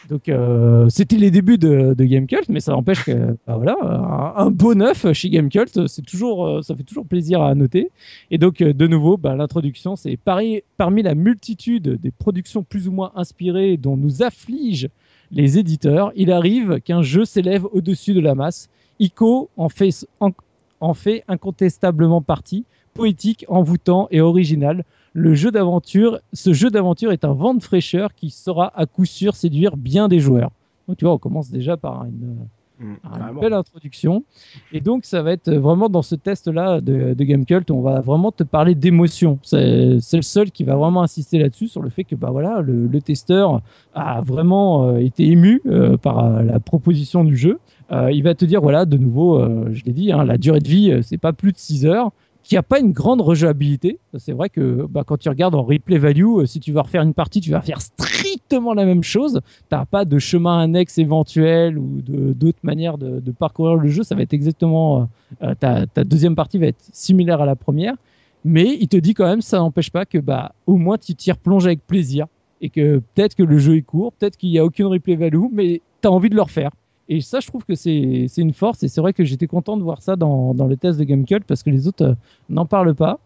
[0.09, 3.77] Donc euh, c'était les débuts de, de Gamecult, mais ça n'empêche que bah voilà,
[4.37, 7.91] un, beau neuf chez Gamecult, c'est toujours, euh, ça fait toujours plaisir à noter.
[8.31, 12.93] Et donc euh, de nouveau, bah, l'introduction, c'est parmi la multitude des productions plus ou
[12.93, 14.89] moins inspirées dont nous affligent
[15.31, 18.69] les éditeurs, il arrive qu'un jeu s'élève au-dessus de la masse.
[19.01, 27.13] Ico en fait incontestablement partie, poétique, envoûtant et original le jeu d'aventure, ce jeu d'aventure
[27.13, 30.51] est un vent de fraîcheur qui saura à coup sûr séduire bien des joueurs.
[30.89, 32.37] Donc tu vois, on commence déjà par une,
[32.83, 33.41] Mm, une carrément.
[33.41, 34.25] belle introduction.
[34.73, 38.33] Et donc ça va être vraiment dans ce test-là de, de Gamecult, on va vraiment
[38.33, 39.39] te parler d'émotion.
[39.43, 42.61] C'est c'est le seul qui va vraiment insister là-dessus, sur le fait que bah voilà,
[42.61, 43.61] le, le testeur
[43.95, 47.59] a vraiment euh, été ému euh, par euh, la proposition du jeu.
[47.93, 50.61] Euh, il va te dire, voilà, de nouveau, euh, je l'ai dit, hein, la durée
[50.61, 52.11] de vie, euh, c'est pas plus de 6 heures
[52.43, 53.99] qui a pas une grande rejouabilité.
[54.19, 57.03] C'est vrai que bah, quand tu regardes en replay value, euh, si tu vas refaire
[57.03, 59.41] une partie, tu vas faire strictement la même chose.
[59.69, 64.03] T'as pas de chemin annexe éventuel ou d'autres manières de, de parcourir le jeu.
[64.03, 65.05] Ça va être exactement euh,
[65.43, 65.55] euh,
[65.95, 67.95] ta, deuxième partie va être similaire à la première,
[68.45, 71.31] mais il te dit quand même ça n'empêche pas que bah au moins tu t'y
[71.33, 72.27] replonges avec plaisir
[72.61, 75.47] et que peut-être que le jeu est court, peut-être qu'il y a aucune replay value,
[75.53, 76.71] mais tu as envie de le refaire.
[77.09, 78.83] Et ça, je trouve que c'est une force.
[78.83, 81.45] Et c'est vrai que j'étais content de voir ça dans, dans le test de Gamecult
[81.45, 82.15] parce que les autres euh,
[82.49, 83.19] n'en parlent pas.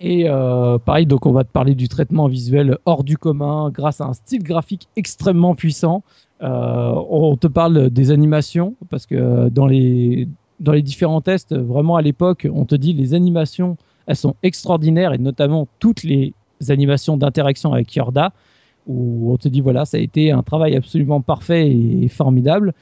[0.00, 4.00] Et euh, pareil, donc on va te parler du traitement visuel hors du commun grâce
[4.00, 6.02] à un style graphique extrêmement puissant.
[6.42, 10.28] Euh, on te parle des animations parce que dans les,
[10.60, 13.76] dans les différents tests, vraiment à l'époque, on te dit les animations,
[14.06, 16.34] elles sont extraordinaires et notamment toutes les
[16.68, 18.32] animations d'interaction avec Yorda
[18.86, 22.74] où on te dit voilà, ça a été un travail absolument parfait et formidable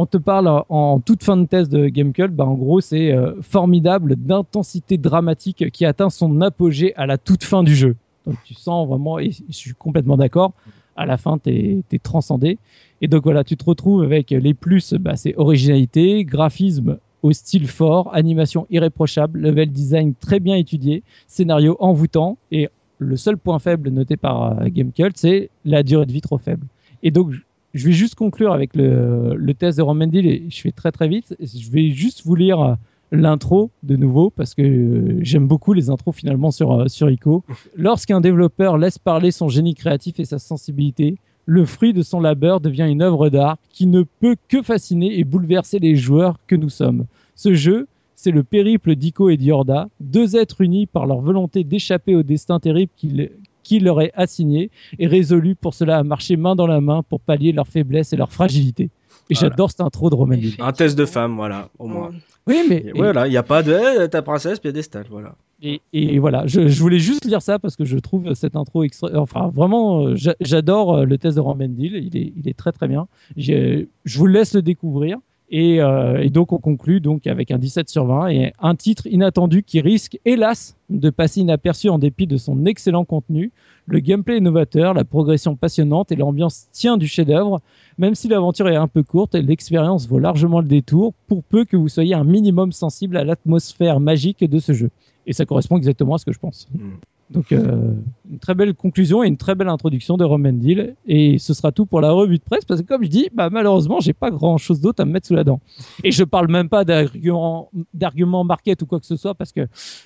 [0.00, 3.32] on te parle en toute fin de test de Gamecult, bah en gros c'est euh,
[3.42, 7.96] formidable d'intensité dramatique qui atteint son apogée à la toute fin du jeu.
[8.24, 10.52] Donc tu sens vraiment, et je suis complètement d'accord,
[10.94, 12.58] à la fin tu es, transcendé.
[13.00, 17.66] Et donc voilà, tu te retrouves avec les plus, bah, c'est originalité, graphisme au style
[17.66, 22.68] fort, animation irréprochable, level design très bien étudié, scénario envoûtant, et
[22.98, 26.68] le seul point faible noté par euh, Gamecult, c'est la durée de vie trop faible.
[27.02, 27.32] Et donc
[27.74, 31.08] je vais juste conclure avec le, le test de Romendil et je fais très très
[31.08, 31.36] vite.
[31.40, 32.76] Je vais juste vous lire
[33.12, 37.44] l'intro de nouveau parce que euh, j'aime beaucoup les intros finalement sur euh, sur ICO.
[37.76, 41.16] Lorsqu'un développeur laisse parler son génie créatif et sa sensibilité,
[41.46, 45.24] le fruit de son labeur devient une œuvre d'art qui ne peut que fasciner et
[45.24, 47.06] bouleverser les joueurs que nous sommes.
[47.34, 52.16] Ce jeu, c'est le périple d'Ico et d'Yorda, deux êtres unis par leur volonté d'échapper
[52.16, 53.30] au destin terrible qu'il
[53.68, 57.20] qui leur est assigné et résolus pour cela à marcher main dans la main pour
[57.20, 58.84] pallier leurs faiblesses et leur fragilité.
[59.30, 59.40] Et Voilà.
[59.50, 60.54] j'adore cette intro de Roman Hill.
[60.58, 62.10] Un test de femme, voilà, au moins.
[62.46, 65.34] Oui, mais Et voilà, il n'y a pas de eh, ta princesse piédestal, voilà.
[65.60, 68.84] Et, et voilà, je, je voulais juste lire ça parce que je trouve cette intro
[68.84, 69.10] extra...
[69.16, 71.92] Enfin, vraiment, euh, j'a- j'adore euh, le test de Ramendil.
[71.94, 73.06] Il est, il est très très bien.
[73.36, 73.84] Je
[74.18, 75.18] vous laisse le découvrir.
[75.50, 79.06] Et, euh, et donc, on conclut donc avec un 17 sur 20 et un titre
[79.06, 83.50] inattendu qui risque, hélas, de passer inaperçu en dépit de son excellent contenu.
[83.86, 87.60] Le gameplay est novateur, la progression passionnante et l'ambiance tient du chef-d'œuvre.
[87.96, 91.76] Même si l'aventure est un peu courte, l'expérience vaut largement le détour pour peu que
[91.76, 94.90] vous soyez un minimum sensible à l'atmosphère magique de ce jeu.
[95.26, 96.68] Et ça correspond exactement à ce que je pense.
[96.74, 96.90] Mm.
[97.30, 97.92] Donc, euh,
[98.30, 100.94] une très belle conclusion et une très belle introduction de Romendil.
[101.06, 103.50] Et ce sera tout pour la revue de presse parce que, comme je dis, bah,
[103.50, 105.60] malheureusement, j'ai pas grand chose d'autre à me mettre sous la dent.
[106.04, 109.60] Et je parle même pas d'arguments d'arguments market ou quoi que ce soit parce que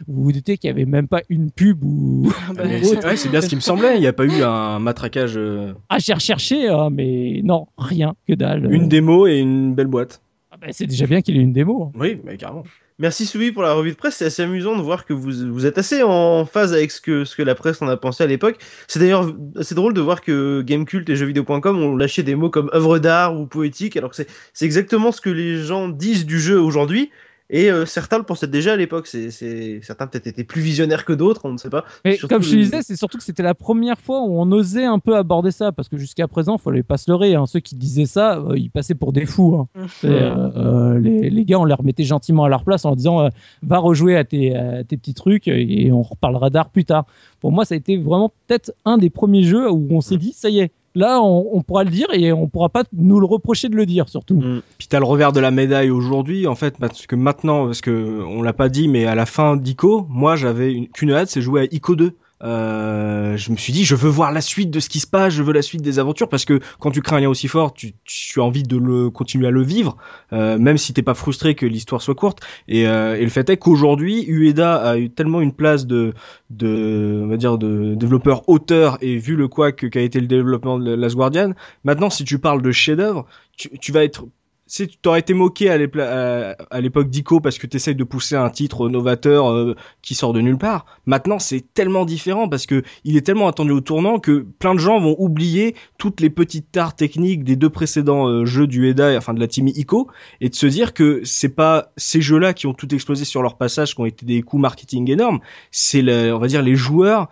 [0.09, 2.23] vous vous doutez qu'il y avait même pas une pub ou.
[2.57, 4.79] Bah, Mais c'est ouais, bien ce qui me semblait, il n'y a pas eu un
[4.79, 8.73] matraquage, euh, Ah, j'ai recherché, hein, mais non, rien, que dalle.
[8.73, 10.21] une démo et une belle boîte.
[10.51, 11.85] Ah, bah, c'est déjà bien qu'il ait une démo.
[11.85, 11.99] hein.
[11.99, 12.65] Oui, mais carrément.
[13.03, 14.15] Merci Soubi pour la revue de presse.
[14.19, 17.35] C'est assez amusant de voir que vous, êtes assez en phase avec ce que, ce
[17.35, 18.59] que la presse en a pensé à l'époque.
[18.87, 22.71] C'est d'ailleurs assez drôle de voir que Gamecult et jeuxvideo.com ont lâché des mots comme
[22.73, 24.29] œuvre d'art ou poétique, alors que c'est
[24.65, 27.11] exactement ce que les gens disent du jeu aujourd'hui.
[27.53, 29.07] Et euh, certains le pensaient déjà à l'époque.
[29.07, 31.85] C'est c'est- Certains peut-être étaient plus visionnaires que d'autres, on ne sait pas.
[32.05, 34.51] Mais Surtout comme je le- disais, c'est surtout que c'était la première fois où on
[34.53, 37.35] osait un peu aborder ça, parce que jusqu'à présent, il fallait pas se leurrer.
[37.35, 37.45] hein.
[37.47, 39.55] Ceux qui disaient ça, euh, ils passaient pour des fous.
[39.77, 39.87] hein.
[40.01, 42.97] C'est, euh, euh, les, les gars, on les remettait gentiment à leur place en leur
[42.97, 43.29] disant euh,
[43.63, 47.05] va rejouer à tes, à tes petits trucs et on reparlera d'art plus tard.
[47.41, 50.33] Pour moi, ça a été vraiment peut-être un des premiers jeux où on s'est dit
[50.33, 53.27] ça y est, là, on, on pourra le dire et on pourra pas nous le
[53.27, 54.37] reprocher de le dire, surtout.
[54.37, 54.63] Mm.
[54.79, 58.23] Puis t'as le revers de la médaille aujourd'hui, en fait, parce que maintenant, parce que
[58.27, 61.43] on l'a pas dit, mais à la fin d'Ico, moi j'avais une- qu'une hâte, c'est
[61.43, 62.13] jouer à Ico 2.
[62.43, 65.33] Euh, je me suis dit, je veux voir la suite de ce qui se passe,
[65.33, 67.73] je veux la suite des aventures, parce que quand tu crées un lien aussi fort,
[67.73, 69.97] tu, tu as envie de le continuer à le vivre,
[70.33, 72.41] euh, même si t'es pas frustré que l'histoire soit courte.
[72.69, 76.15] Et, euh, et le fait est qu'aujourd'hui, Ueda a eu tellement une place de,
[76.51, 80.79] de, on va dire, de développeur auteur, et vu le quoi qu'a été le développement
[80.79, 81.53] de Last Guardian,
[81.85, 84.25] maintenant, si tu parles de chef-d'œuvre, tu, tu vas être
[84.73, 88.49] si tu t'aurais été moqué à l'époque d'Ico parce que tu essayes de pousser un
[88.49, 90.87] titre novateur euh, qui sort de nulle part.
[91.05, 94.81] Maintenant, c'est tellement différent parce que il est tellement attendu au tournant que plein de
[94.81, 99.15] gens vont oublier toutes les petites tares techniques des deux précédents euh, jeux du EDA,
[99.19, 100.09] enfin de la team Ico,
[100.41, 103.59] et de se dire que c'est pas ces jeux-là qui ont tout explosé sur leur
[103.59, 105.41] passage, qui ont été des coups marketing énormes.
[105.71, 107.29] C'est, on va dire, les joueurs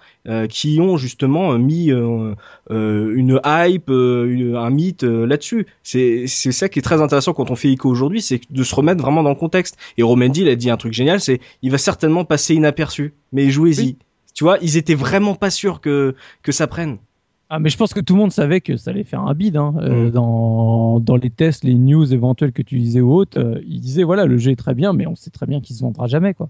[0.47, 2.35] qui ont justement euh, mis euh,
[2.71, 5.67] euh, une hype, euh, une- un mythe euh, là-dessus.
[5.83, 8.75] C'est c'est ça qui est très intéressant quand on fait Ico aujourd'hui, c'est de se
[8.75, 9.77] remettre vraiment dans le contexte.
[9.99, 13.51] Et Romendi, il a dit un truc génial, c'est il va certainement passer inaperçu, mais
[13.51, 13.81] jouez-y.
[13.81, 13.97] Oui.
[14.35, 16.99] Tu vois, ils étaient vraiment pas sûrs que que ça prenne.
[17.53, 19.57] Ah, mais je pense que tout le monde savait que ça allait faire un bid.
[19.57, 19.75] Hein.
[19.81, 20.11] Euh, Mm.
[20.13, 24.05] dans, dans les tests, les news éventuelles que tu disais ou autres, euh, ils disaient
[24.05, 26.33] voilà, le jeu est très bien, mais on sait très bien qu'il se vendra jamais.
[26.33, 26.49] Quoi.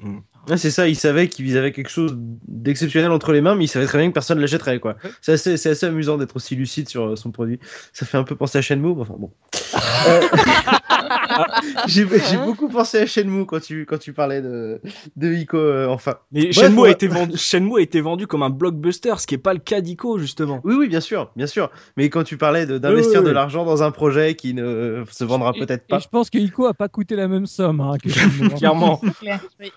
[0.49, 2.17] Ouais, c'est ça, ils savaient qu'ils avaient quelque chose
[2.47, 4.79] d'exceptionnel entre les mains, mais ils savaient très bien que personne ne l'achèterait.
[4.79, 4.97] quoi.
[5.23, 7.59] C'est assez, c'est assez amusant d'être aussi lucide sur euh, son produit.
[7.95, 9.31] Ça fait un peu penser à Shenmue, mais enfin bon.
[10.09, 10.21] Euh,
[11.87, 12.05] J'ai
[12.45, 14.81] beaucoup pensé à Shenmue quand tu, quand tu parlais de,
[15.17, 16.17] de Ico, euh, enfin.
[16.33, 19.35] Mais Bref, Shenmue, a été vendu, Shenmue a été vendu comme un blockbuster, ce qui
[19.35, 20.61] est pas le cas d'Ico justement.
[20.65, 21.71] Oui, oui, bien sûr, bien sûr.
[21.97, 23.35] Mais quand tu parlais de- d'investir Oui, oui, de oui.
[23.35, 26.67] l'argent dans un projet qui ne se vendra peut-être Et pas, je pense que Ico
[26.67, 27.81] a pas coûté la même somme.
[27.81, 28.57] Hein, que Shenmue, hein.
[28.57, 29.01] Clairement.
[29.03, 29.41] C'est clair.
[29.61, 29.73] Oui.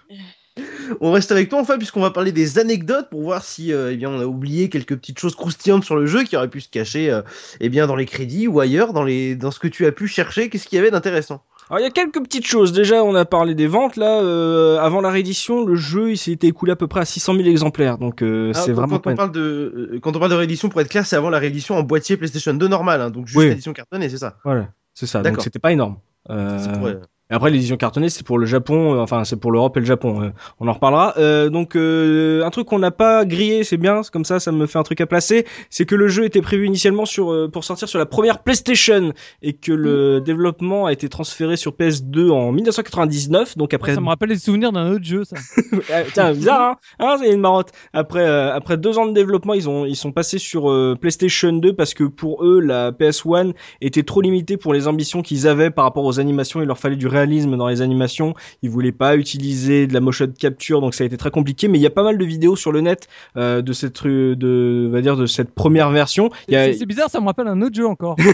[1.02, 3.98] On reste avec toi enfin puisqu'on va parler des anecdotes pour voir si euh, eh
[3.98, 6.70] bien on a oublié quelques petites choses croustillantes sur le jeu qui auraient pu se
[6.70, 7.22] cacher euh,
[7.60, 10.08] eh bien dans les crédits ou ailleurs dans les dans ce que tu as pu
[10.08, 11.42] chercher qu'est-ce qu'il y avait d'intéressant?
[11.70, 12.74] Alors il y a quelques petites choses.
[12.74, 14.20] Déjà, on a parlé des ventes là.
[14.22, 17.48] euh, avant la réédition, le jeu il s'était écoulé à peu près à 600 000
[17.48, 17.98] exemplaires.
[17.98, 20.70] Donc euh, Alors, c'est quand- vraiment quand on parle de quand on parle de réédition
[20.70, 23.40] pour être clair c'est avant la réédition en boîtier PlayStation 2 normal hein, donc juste
[23.40, 23.48] Oui.
[23.50, 24.38] l'édition cartonnée c'est ça?
[24.44, 25.22] Voilà, c'est ça.
[25.24, 25.98] Donc c'était pas énorme.
[26.30, 26.96] Euh,
[27.34, 29.88] Et après, l'édition cartonnée, c'est pour le Japon, euh, enfin, c'est pour l'Europe et le
[29.88, 30.22] Japon.
[30.22, 30.30] euh,
[30.60, 31.16] on en reparlera.
[31.18, 34.68] Euh, donc, euh, un truc qu'on n'a pas grillé, c'est bien, comme ça, ça me
[34.68, 35.48] fait un truc à placer.
[35.72, 39.14] C'est que le jeu était prévu initialement sur euh, pour sortir sur la première PlayStation
[39.42, 43.58] et que le développement a été transféré sur PS2 en 1999.
[43.58, 45.36] Donc après, Ça me rappelle les souvenirs d'un autre jeu, ça.
[46.14, 47.72] Tiens, bizarre, hein, hein c'est une marotte.
[47.94, 51.52] Après, euh, après deux ans de développement, ils ont, ils sont passés sur euh, PlayStation
[51.52, 55.72] 2 parce que pour eux, la PS1 était trop limitée pour les ambitions qu'ils avaient
[55.72, 56.62] par rapport aux animations.
[56.62, 58.34] Il leur fallait du réalisme réalisme dans les animations.
[58.62, 61.68] Ils voulaient pas utiliser de la motion capture, donc ça a été très compliqué.
[61.68, 64.88] Mais il y a pas mal de vidéos sur le net euh, de cette de,
[64.90, 66.30] on va dire de cette première version.
[66.52, 66.74] A...
[66.74, 68.18] C'est bizarre, ça me rappelle un autre jeu encore.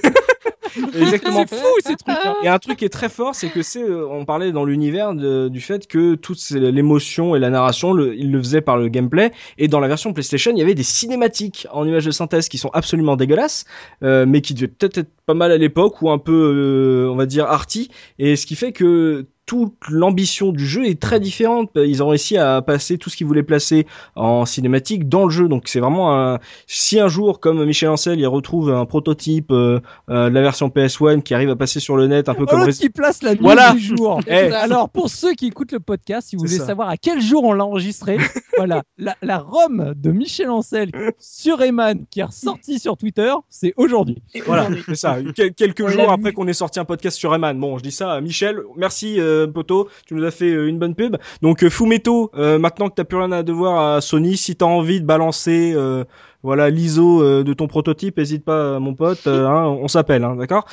[0.96, 1.46] Exactement.
[1.48, 2.18] C'est fou ces trucs.
[2.24, 2.36] hein.
[2.44, 5.14] Et un truc qui est très fort, c'est que c'est, euh, on parlait dans l'univers
[5.14, 9.32] du fait que toute l'émotion et la narration, le, il le faisait par le gameplay.
[9.58, 12.58] Et dans la version PlayStation, il y avait des cinématiques en images de synthèse qui
[12.58, 13.66] sont absolument dégueulasses,
[14.04, 17.16] euh, mais qui devaient peut-être être pas mal à l'époque ou un peu, euh, on
[17.16, 17.90] va dire, arty.
[18.18, 21.72] Et ce qui fait que toute l'ambition du jeu est très différente.
[21.76, 25.48] Ils ont réussi à passer tout ce qu'ils voulaient placer en cinématique dans le jeu.
[25.48, 26.38] Donc c'est vraiment un...
[26.68, 29.80] si un jour, comme Michel Ancel, il retrouve un prototype euh,
[30.12, 32.70] euh, de la version PS1 qui arrive à passer sur le net, un peu comme
[32.72, 33.74] qui place la nuit Voilà.
[33.74, 34.22] du jour.
[34.28, 36.68] Eh, Alors pour ceux qui écoutent le podcast, si vous voulez ça.
[36.68, 38.18] savoir à quel jour on l'a enregistré,
[38.58, 43.74] voilà, la, la ROM de Michel Ancel sur Eman qui est ressortie sur Twitter, c'est
[43.78, 44.22] aujourd'hui.
[44.46, 45.18] Voilà, c'est ça.
[45.36, 47.60] Quel- quelques On jours après qu'on ait sorti un podcast sur Eman.
[47.60, 48.60] Bon, je dis ça à Michel.
[48.78, 49.90] Merci, euh, Poto.
[50.06, 51.18] Tu nous as fait euh, une bonne pub.
[51.42, 54.66] Donc, euh, Fumeto, euh, maintenant que t'as plus rien à devoir à Sony, si t'as
[54.66, 56.04] envie de balancer, euh,
[56.44, 59.28] voilà, l'ISO euh, de ton prototype, hésite pas, euh, mon pote.
[59.28, 60.66] euh, hein, on s'appelle, hein, d'accord?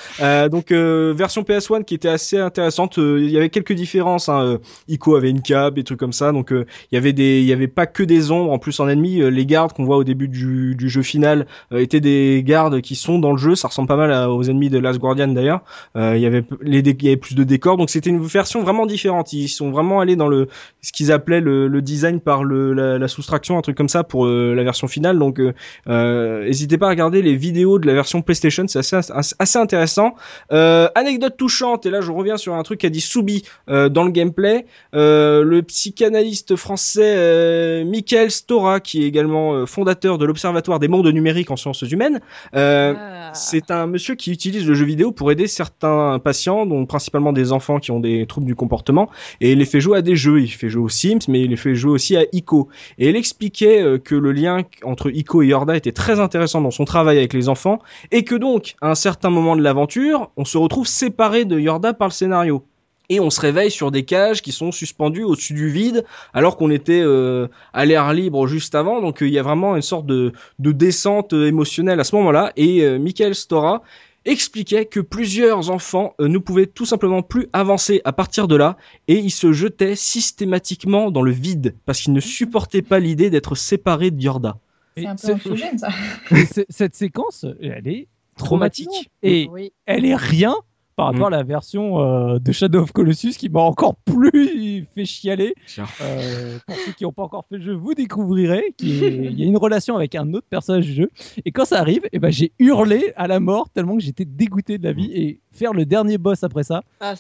[0.51, 2.97] Donc, version PS1 qui était assez intéressante.
[2.99, 4.29] Il y avait quelques différences.
[4.29, 4.59] Hein.
[4.89, 6.33] Ico avait une cape, des trucs comme ça.
[6.33, 8.53] Donc, il y avait des, il y avait pas que des ombres.
[8.53, 12.01] En plus, en ennemi, les gardes qu'on voit au début du, du jeu final étaient
[12.01, 13.55] des gardes qui sont dans le jeu.
[13.55, 15.61] Ça ressemble pas mal aux ennemis de Last Guardian d'ailleurs.
[15.95, 19.33] Il y avait y avait plus de décors, donc c'était une version vraiment différente.
[19.33, 20.49] Ils sont vraiment allés dans le
[20.83, 24.05] ce qu'ils appelaient le, le design par le, la, la soustraction, un truc comme ça
[24.05, 25.19] pour euh, la version finale.
[25.19, 25.53] Donc euh,
[25.87, 30.15] n'hésitez pas à regarder les vidéos de la version PlayStation, c'est assez, assez assez intéressant.
[30.53, 34.05] Euh, anecdote touchante, et là je reviens sur un truc qu'a dit Soubi euh, dans
[34.05, 34.67] le gameplay.
[34.95, 40.89] Euh, le psychanalyste français euh, Michael Stora, qui est également euh, fondateur de l'Observatoire des
[40.89, 42.21] mondes numériques en sciences humaines,
[42.55, 43.31] euh, Ah.
[43.35, 47.53] c'est un monsieur qui utilise le jeu vidéo pour aider certains patients, dont principalement des
[47.53, 49.09] enfants qui ont des troubles du comportement,
[49.41, 50.41] et il les fait jouer à des jeux.
[50.41, 52.69] Il fait jouer aux Sims, mais il les fait jouer aussi à Ico.
[52.99, 56.71] Et il expliquait euh, que le lien entre Ico et Yorda était très intéressant dans
[56.71, 57.79] son travail avec les enfants,
[58.11, 61.95] et que donc, à un certain moment de l'aventure, on se retrouve séparé de Yorda
[61.95, 62.65] par le scénario.
[63.09, 66.05] Et on se réveille sur des cages qui sont suspendues au-dessus du vide,
[66.35, 69.01] alors qu'on était euh, à l'air libre juste avant.
[69.01, 72.17] Donc euh, il y a vraiment une sorte de, de descente euh, émotionnelle à ce
[72.17, 72.53] moment-là.
[72.57, 73.83] Et Michael Stora
[74.25, 79.15] expliquait que plusieurs enfants ne pouvaient tout simplement plus avancer à partir de là, et
[79.15, 84.11] ils se jetaient systématiquement dans le vide, parce qu'ils ne supportaient pas l'idée d'être séparés
[84.11, 84.59] de Yorda.
[84.97, 85.89] C'est un peu anxiogène, ça.
[86.69, 89.11] cette séquence, elle est traumatique.
[89.23, 89.73] Et Oui.
[89.87, 90.55] elle est rien
[90.97, 95.05] par rapport à la version euh, de Shadow of Colossus qui m'a encore plus fait
[95.05, 95.55] chialer.
[96.01, 99.47] Euh, pour ceux qui n'ont pas encore fait le jeu, vous découvrirez qu'il y a
[99.47, 101.11] une relation avec un autre personnage du jeu.
[101.45, 104.79] Et quand ça arrive, eh ben, j'ai hurlé à la mort tellement que j'étais dégoûté
[104.79, 105.11] de la vie.
[105.13, 107.15] Et faire le dernier boss après ça, Ah,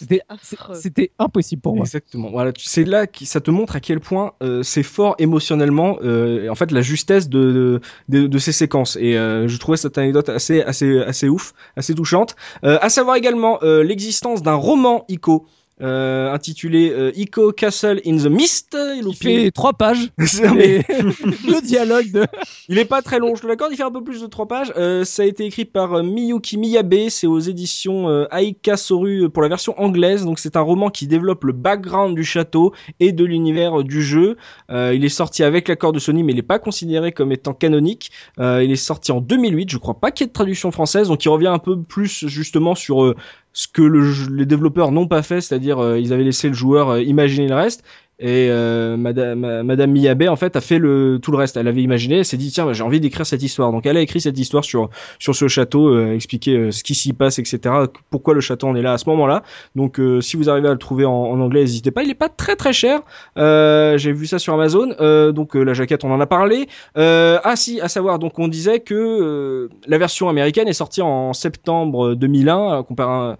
[0.75, 1.85] c'était impossible pour moi.
[1.85, 2.31] Exactement.
[2.31, 5.99] Voilà, c'est là que ça te montre à quel point euh, c'est fort émotionnellement.
[6.03, 8.97] euh, en fait, la justesse de de, de ces séquences.
[9.01, 12.37] Et euh, je trouvais cette anecdote assez assez assez ouf, assez touchante.
[12.65, 15.47] Euh, à savoir également euh, l'existence d'un roman Ico.
[15.83, 18.75] Euh, intitulé euh, Ico Castle in the Mist.
[18.97, 20.09] Il Il fait trois pages.
[20.55, 22.25] Mais- le dialogue de.
[22.71, 24.49] Il est pas très long, je te l'accorde, il fait un peu plus de trois
[24.49, 24.73] pages.
[24.79, 29.25] Euh, ça a été écrit par euh, Miyuki Miyabe, c'est aux éditions euh, Aika Soru
[29.25, 30.25] euh, pour la version anglaise.
[30.25, 34.39] Donc c'est un roman qui développe le background du château et de l'univers du jeu.
[34.71, 37.53] Euh, il est sorti avec l'accord de Sony, mais il n'est pas considéré comme étant
[37.53, 38.11] canonique.
[38.41, 41.09] Euh, il est sorti en 2008, je crois pas qu'il y ait de traduction française,
[41.09, 43.15] donc il revient un peu plus justement sur euh,
[43.57, 46.91] ce que le les développeurs n'ont pas fait, c'est-à-dire euh, ils avaient laissé le joueur
[46.91, 47.83] euh, imaginer le reste.
[48.19, 51.57] Et euh, Madame, Madame Miyabe en fait a fait le tout le reste.
[51.57, 53.73] Elle avait imaginé, elle s'est dit tiens bah, j'ai envie d'écrire cette histoire.
[53.73, 54.89] Donc elle a écrit cette histoire sur
[55.19, 57.75] sur ce château, euh, expliquer euh, ce qui s'y passe, etc.
[58.11, 59.43] Pourquoi le château en est là à ce moment-là.
[59.75, 62.03] Donc euh, si vous arrivez à le trouver en, anglais, n'hésitez pas.
[62.03, 63.01] Il est pas très très cher.
[63.37, 64.95] Euh, j'ai vu ça sur Amazon.
[65.33, 66.69] Donc la jaquette on en a parlé.
[66.95, 72.15] Ah si, à savoir donc on disait que la version américaine est sortie en septembre
[72.15, 73.37] 2001, euh, comparé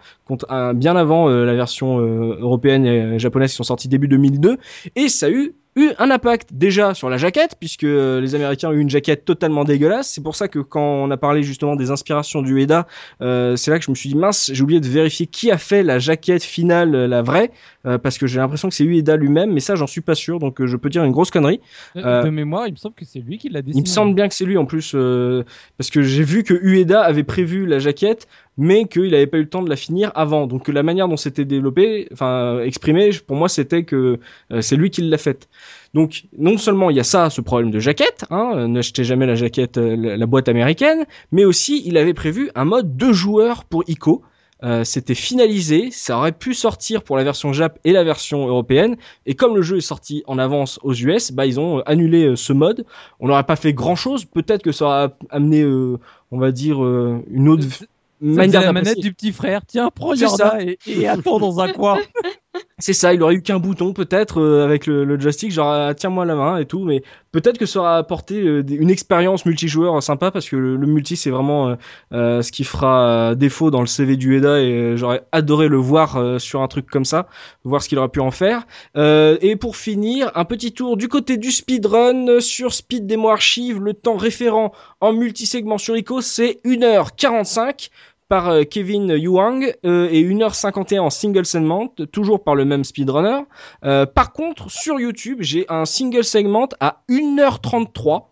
[0.75, 4.59] bien avant euh, la version euh, européenne et japonaise qui sont sorties début 2002
[4.97, 8.71] et ça a eu eu un impact déjà sur la jaquette puisque euh, les Américains
[8.71, 10.09] ont eu une jaquette totalement dégueulasse.
[10.09, 12.87] C'est pour ça que quand on a parlé justement des inspirations du Eda,
[13.21, 15.59] euh, c'est là que je me suis dit mince, j'ai oublié de vérifier qui a
[15.59, 17.51] fait la jaquette finale, euh, la vraie,
[17.87, 20.39] euh, parce que j'ai l'impression que c'est Ueda lui-même, mais ça j'en suis pas sûr,
[20.39, 21.61] donc euh, je peux dire une grosse connerie.
[21.97, 23.81] Euh, De mémoire, il me semble que c'est lui qui l'a dessiné.
[23.81, 25.45] Il me semble bien que c'est lui en plus, euh,
[25.79, 28.27] parce que j'ai vu que Ueda avait prévu la jaquette,
[28.59, 30.47] mais qu'il n'avait pas eu le temps de la finir avant.
[30.47, 34.19] Donc la manière dont c'était développé, enfin exprimé, pour moi c'était que
[34.53, 35.49] euh, c'est lui qui l'a faite.
[35.95, 39.35] Donc non seulement il y a ça, ce problème de jaquette, hein, n'achetez jamais la
[39.35, 43.85] jaquette, la, la boîte américaine, mais aussi il avait prévu un mode deux joueurs pour
[43.89, 44.23] Ico.
[44.63, 48.97] Euh, c'était finalisé, ça aurait pu sortir pour la version Jap et la version européenne,
[49.27, 52.37] et comme le jeu est sorti en avance aux US, bah ils ont annulé euh,
[52.37, 52.87] ce mode.
[53.21, 55.99] On n'aurait pas fait grand chose, peut-être que ça aurait amené, euh,
[56.31, 57.87] on va dire, euh, une autre Ça
[58.21, 59.61] manière la manette du petit frère.
[59.67, 60.63] Tiens, prends C'est Yorda ça.
[60.63, 61.99] et, et attends dans un coin.
[62.79, 65.95] C'est ça, il aurait eu qu'un bouton peut-être euh, avec le, le joystick, genre ah,
[65.95, 67.03] tiens-moi la main et tout, mais
[67.33, 71.17] peut-être que ça aura apporté euh, une expérience multijoueur sympa parce que le, le multi
[71.17, 71.75] c'est vraiment euh,
[72.13, 75.77] euh, ce qui fera euh, défaut dans le CV du EDA et j'aurais adoré le
[75.77, 77.29] voir sur un truc comme ça,
[77.65, 78.67] voir ce qu'il aurait pu en faire.
[78.95, 83.95] Et pour finir, un petit tour du côté du speedrun sur Speed Demo Archive, le
[83.95, 87.91] temps référent en multisegment sur ICO c'est 1h45
[88.29, 93.43] par euh, Kevin Yuang euh, et 1h51 en single segment, toujours par le même speedrunner.
[93.85, 98.25] Euh, par contre, sur YouTube, j'ai un single segment à 1h33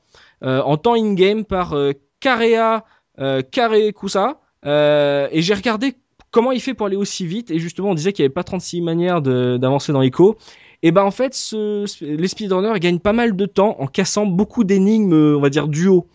[0.42, 1.76] euh, en temps in-game par
[2.20, 2.84] Karea
[3.18, 4.40] Karekusa.
[4.64, 5.94] Et j'ai regardé
[6.30, 7.50] comment il fait pour aller aussi vite.
[7.50, 10.36] Et justement, on disait qu'il n'y avait pas 36 manières d'avancer dans Ico.
[10.82, 14.64] Et ben en fait, ce, les speedrunners gagnent pas mal de temps en cassant beaucoup
[14.64, 15.96] d'énigmes, on va dire duo.
[15.98, 16.13] Euh,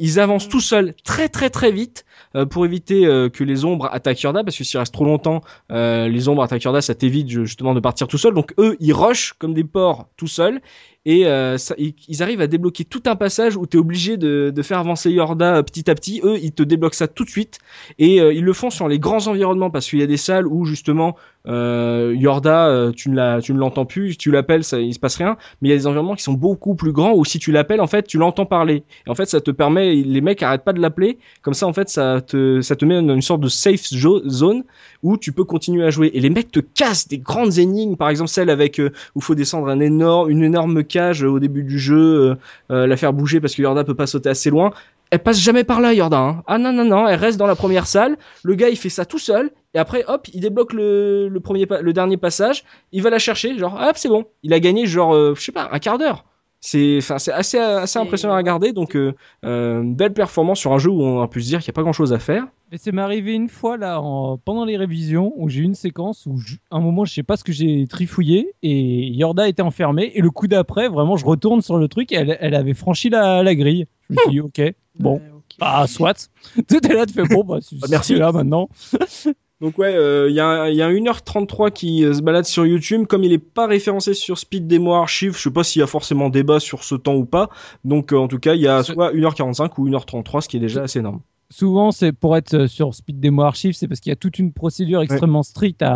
[0.00, 3.88] ils avancent tout seuls très très très vite euh, pour éviter euh, que les ombres
[3.92, 7.28] attaquent Yorda parce que s'il reste trop longtemps, euh, les ombres attaquent Yorda, ça t'évite
[7.28, 8.34] ju- justement de partir tout seul.
[8.34, 10.60] Donc eux, ils rushent comme des porcs tout seuls
[11.04, 14.16] et euh, ça- ils, ils arrivent à débloquer tout un passage où tu es obligé
[14.16, 16.20] de, de faire avancer Yorda euh, petit à petit.
[16.24, 17.58] Eux, ils te débloquent ça tout de suite
[17.98, 20.46] et euh, ils le font sur les grands environnements parce qu'il y a des salles
[20.46, 21.16] où justement
[21.48, 25.16] euh, Yorda, euh, tu ne tu ne l'entends plus, tu l'appelles, ça, il se passe
[25.16, 25.36] rien.
[25.60, 27.80] Mais il y a des environnements qui sont beaucoup plus grands où si tu l'appelles,
[27.80, 28.84] en fait, tu l'entends parler.
[29.06, 31.18] Et en fait, ça te permet, les mecs arrêtent pas de l'appeler.
[31.42, 34.62] Comme ça, en fait, ça te, ça te met dans une sorte de safe zone
[35.02, 36.12] où tu peux continuer à jouer.
[36.14, 39.34] Et les mecs te cassent des grandes énigmes, par exemple celle avec euh, où faut
[39.34, 41.96] descendre un énorme, une énorme euh, au début du jeu,
[42.30, 42.34] euh,
[42.70, 44.72] euh, la faire bouger parce que Yorda peut pas sauter assez loin.
[45.10, 46.18] Elle passe jamais par là, Yorda.
[46.18, 46.42] Hein.
[46.46, 48.16] Ah non non non, elle reste dans la première salle.
[48.44, 49.50] Le gars, il fait ça tout seul.
[49.74, 52.64] Et après, hop, il débloque le, premier, le dernier passage.
[52.92, 54.24] Il va la chercher, genre, hop, c'est bon.
[54.42, 56.24] Il a gagné, genre, je sais pas, un quart d'heure.
[56.64, 58.72] C'est, enfin, c'est assez, assez impressionnant à regarder.
[58.72, 59.14] Donc, euh,
[59.44, 61.76] euh, belle performance sur un jeu où on a pu se dire qu'il n'y a
[61.76, 62.46] pas grand chose à faire.
[62.70, 65.74] Mais c'est m'est arrivé une fois là, en- pendant les révisions, où j'ai eu une
[65.74, 69.60] séquence où, je- un moment, je sais pas ce que j'ai trifouillé, et Yorda était
[69.62, 72.74] enfermée, et le coup d'après, vraiment, je retourne sur le truc, et elle, elle avait
[72.74, 73.86] franchi la, la grille.
[74.08, 74.62] Je me suis dit, ok,
[75.00, 75.20] bon,
[75.58, 76.30] bah, soit.
[76.68, 78.12] Tout est là, tu fais, bon, bah, Bah, merci.
[78.12, 78.68] c'est là maintenant.
[79.62, 82.66] Donc ouais, euh, il y, a y a un 1h33 qui euh, se balade sur
[82.66, 83.06] YouTube.
[83.06, 85.86] Comme il n'est pas référencé sur Speed Demo Archive, je sais pas s'il y a
[85.86, 87.48] forcément débat sur ce temps ou pas.
[87.84, 90.60] Donc euh, en tout cas, il y a soit 1h45 ou 1h33, ce qui est
[90.60, 91.20] déjà assez énorme.
[91.48, 94.52] Souvent, c'est pour être sur Speed Demo Archive, c'est parce qu'il y a toute une
[94.52, 95.92] procédure extrêmement stricte à,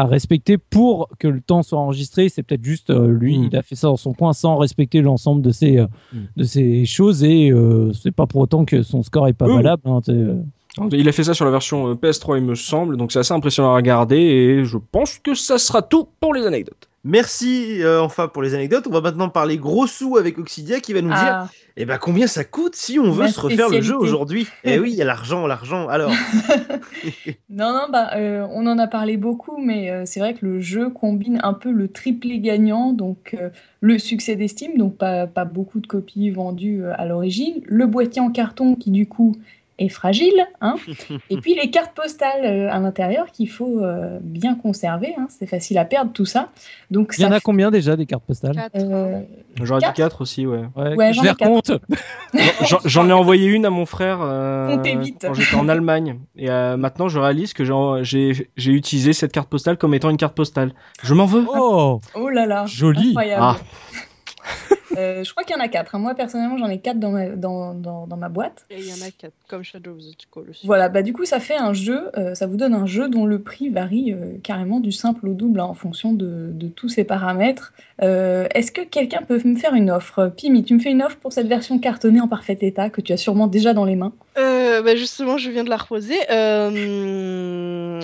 [0.00, 2.28] à respecter pour que le temps soit enregistré.
[2.28, 3.48] C'est peut-être juste lui, Mm.
[3.50, 6.18] il a fait ça dans son coin sans respecter l'ensemble de ces, euh, Mm.
[6.36, 7.52] de ces choses et
[8.00, 9.82] c'est pas pour autant que son score est pas valable.
[9.86, 10.00] hein.
[10.92, 12.96] Il a fait ça sur la version euh, PS3, il me semble.
[12.96, 16.46] Donc c'est assez impressionnant à regarder et je pense que ça sera tout pour les
[16.46, 16.88] anecdotes.
[17.04, 18.86] Merci euh, enfin pour les anecdotes.
[18.88, 21.98] On va maintenant parler gros sous avec Oxidia qui va nous dire Ah, eh ben,
[21.98, 24.48] combien ça coûte si on veut Ma se refaire le jeu aujourd'hui?
[24.64, 25.88] Eh oui, il y a l'argent, l'argent.
[25.88, 26.10] Alors,
[27.50, 30.60] Non, non, bah, euh, on en a parlé beaucoup, mais euh, c'est vrai que le
[30.60, 33.50] jeu combine un peu le triplé gagnant, donc euh,
[33.80, 38.22] le succès d'estime, donc pas, pas beaucoup de copies vendues euh, à l'origine, le boîtier
[38.22, 39.36] en carton qui du coup
[39.78, 40.76] est fragile, hein,
[41.30, 45.46] et puis les cartes postales euh, à l'intérieur qu'il faut euh, bien conserver, hein, c'est
[45.46, 46.48] facile à perdre tout ça.
[46.90, 49.20] Donc Il y en ça a combien déjà des cartes postales euh,
[49.62, 50.62] J'aurais dit Quatre 4 aussi, ouais.
[50.76, 51.48] Ouais, Ouais, Je j'en les ai quatre.
[51.50, 51.72] recompte.
[52.66, 55.18] J'en- J'en ai envoyé une à mon frère euh, vite.
[55.26, 56.20] quand j'étais en Allemagne.
[56.36, 57.64] Et euh, maintenant, je réalise que
[58.02, 60.72] j'ai- utilisé cette carte postale comme étant une carte postale.
[61.02, 61.44] Je m'en veux.
[61.54, 63.08] Oh, Oh là là, Joli.
[63.10, 63.42] incroyable.
[63.44, 63.56] Ah.
[64.96, 65.94] Euh, je crois qu'il y en a quatre.
[65.94, 65.98] hein.
[65.98, 68.64] Moi personnellement, j'en ai quatre dans ma, dans, dans, dans ma boîte.
[68.70, 70.66] Et il y en a quatre, comme Shadow of the Colossus.
[70.66, 73.26] Voilà, bah du coup ça fait un jeu, euh, ça vous donne un jeu dont
[73.26, 76.88] le prix varie euh, carrément du simple au double hein, en fonction de, de tous
[76.88, 77.74] ces paramètres.
[78.02, 80.32] Euh, Est-ce que quelqu'un peut me faire une offre?
[80.34, 83.12] Pimi, tu me fais une offre pour cette version cartonnée en parfait état que tu
[83.12, 84.14] as sûrement déjà dans les mains?
[84.38, 86.16] Euh, bah justement, je viens de la reposer.
[86.30, 88.00] Euh...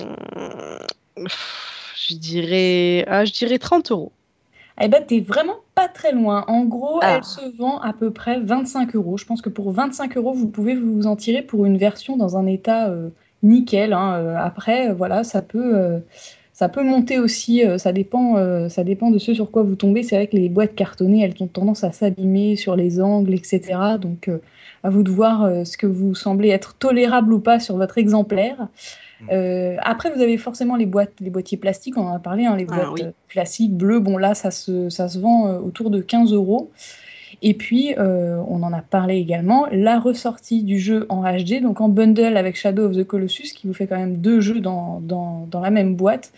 [1.95, 4.11] Je dirais, ah, je dirais 30 euros.
[4.81, 6.45] Eh ben t'es vraiment pas très loin.
[6.47, 7.15] En gros, Ah.
[7.17, 9.17] elle se vend à peu près 25 euros.
[9.17, 12.37] Je pense que pour 25 euros, vous pouvez vous en tirer pour une version dans
[12.37, 13.09] un état euh,
[13.43, 13.93] nickel.
[13.93, 14.13] hein.
[14.15, 15.99] Euh, après, euh, voilà, ça peut, euh,
[16.53, 17.61] ça peut monter aussi.
[17.77, 20.01] ça dépend, euh, ça dépend de ce sur quoi vous tombez.
[20.03, 23.61] C'est vrai que les boîtes cartonnées, elles ont tendance à s'abîmer sur les angles, etc.
[24.01, 24.29] Donc,
[24.83, 28.67] à vous de voir ce que vous semblez être tolérable ou pas sur votre exemplaire.
[29.31, 32.55] Euh, après, vous avez forcément les boîtes, les boîtiers plastiques, on en a parlé, hein,
[32.55, 33.03] les Ah, boîtes oui.
[33.03, 33.99] euh, classiques bleues.
[33.99, 36.71] Bon, là, ça se, ça se vend euh, autour de 15 euros.
[37.41, 41.81] Et puis, euh, on en a parlé également, la ressortie du jeu en HD, donc
[41.81, 45.01] en bundle avec Shadow of the Colossus, qui vous fait quand même deux jeux dans,
[45.01, 46.31] dans, dans la même boîte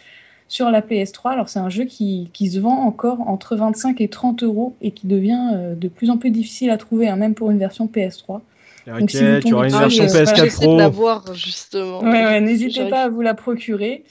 [0.47, 1.31] sur la PS3.
[1.31, 4.91] Alors c'est un jeu qui, qui, se vend encore entre 25 et 30 euros et
[4.91, 8.41] qui devient de plus en plus difficile à trouver, hein, même pour une version PS3.
[8.87, 10.73] Donc, si tu auras une version Ah, PS4 J'essaie Pro.
[10.75, 12.01] de la voir justement.
[12.01, 14.03] Ouais, ouais, n'hésitez pas à vous la procurer.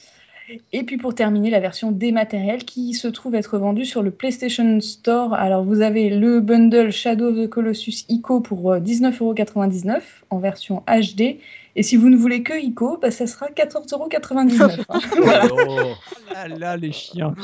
[0.75, 4.79] Et puis pour terminer, la version dématérielle qui se trouve être vendue sur le PlayStation
[4.81, 5.33] Store.
[5.33, 10.83] Alors vous avez le bundle Shadow of the Colossus ICO pour euh, 19,99€ en version
[10.87, 11.39] HD.
[11.77, 14.85] Et si vous ne voulez que ICO, bah, ça sera 14,99€.
[14.89, 15.01] hein.
[15.23, 15.47] voilà.
[15.51, 15.95] Oh.
[16.35, 17.35] Ah là, les chiens.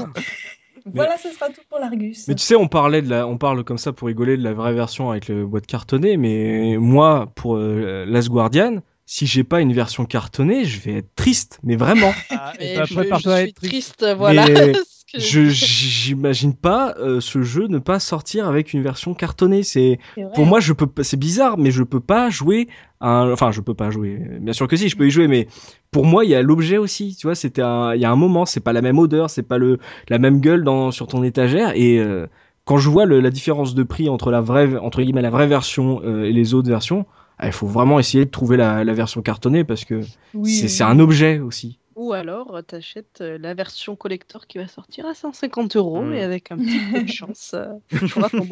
[0.86, 2.28] Voilà, ce sera tout pour l'Argus.
[2.28, 4.52] Mais tu sais, on parlait de la, on parle comme ça pour rigoler de la
[4.52, 9.60] vraie version avec le boîte cartonné, mais moi, pour euh, Last Guardian, si j'ai pas
[9.60, 12.12] une version cartonnée, je vais être triste, mais vraiment.
[12.30, 13.56] Ah, et bah, je, suis triste.
[13.56, 14.46] triste, voilà.
[14.46, 14.72] Mais
[15.12, 19.62] que- Je j'imagine pas euh, ce jeu ne pas sortir avec une version cartonnée.
[19.62, 19.98] C'est
[20.34, 22.68] pour moi, je peux, pas- c'est bizarre, mais je peux pas jouer.
[23.00, 24.20] à un- Enfin, je peux pas jouer.
[24.40, 25.48] Bien sûr que si, je peux y jouer, mais
[25.90, 27.16] pour moi, il y a l'objet aussi.
[27.18, 29.42] Tu vois, c'était un, il y a un moment, c'est pas la même odeur, c'est
[29.42, 29.78] pas le,
[30.08, 31.72] la même gueule dans sur ton étagère.
[31.76, 32.26] Et euh,
[32.66, 35.46] quand je vois le- la différence de prix entre la vraie, entre guillemets, la vraie
[35.48, 37.06] version euh, et les autres versions,
[37.38, 40.02] ah, il faut vraiment essayer de trouver la, la version cartonnée parce que
[40.34, 40.68] Oui, c'est oui.
[40.68, 41.78] c'est un objet aussi.
[42.00, 46.14] Ou alors, euh, t'achètes euh, la version collector qui va sortir à 150 euros Mm.
[46.14, 48.46] et avec un petit peu de chance, euh, tu auras ton.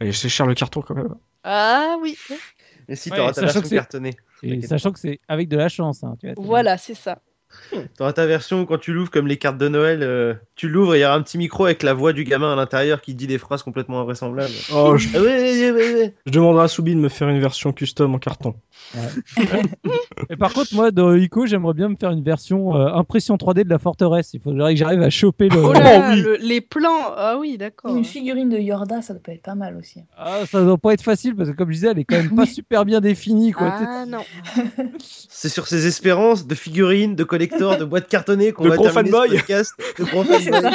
[0.00, 1.14] Et c'est cher le carton quand même.
[1.44, 2.14] ah oui,
[2.88, 5.48] Et si Ouais, t'auras ta sachant version que c'est- cartonnée Et sachant que c'est avec
[5.48, 6.04] de la chance.
[6.04, 7.22] Hein, tu vois, voilà, c'est ça.
[7.98, 10.94] T'auras ta version où quand tu l'ouvres comme les cartes de Noël, euh, tu l'ouvres
[10.94, 13.14] et il y aura un petit micro avec la voix du gamin à l'intérieur qui
[13.14, 14.52] dit des phrases complètement invraisemblables.
[14.72, 16.14] Oh, je, Ah ouais, ouais, ouais, ouais.
[16.26, 18.54] je demanderai à Soubi de me faire une version custom en carton.
[20.30, 23.64] Et par contre, moi, dans ICO, j'aimerais bien me faire une version euh, impression 3D
[23.64, 24.30] de la forteresse.
[24.34, 25.58] Il faudrait que j'arrive à choper le.
[25.64, 27.96] Oh là, le- les plans, ah oui, d'accord.
[27.96, 30.00] Une figurine de Yorda, ça peut être pas mal aussi.
[30.16, 32.34] Ah, ça doit pas être facile parce que, comme je disais, elle est quand même
[32.34, 33.52] pas super bien définie.
[33.52, 33.70] Quoi.
[33.74, 34.20] Ah non.
[34.98, 38.84] C'est sur ces espérances de figurines, de collectors, de boîtes cartonnées qu'on De va gros
[38.88, 39.28] terminer fanboys.
[39.30, 39.74] ce podcast.
[39.98, 40.70] De gros fanboys.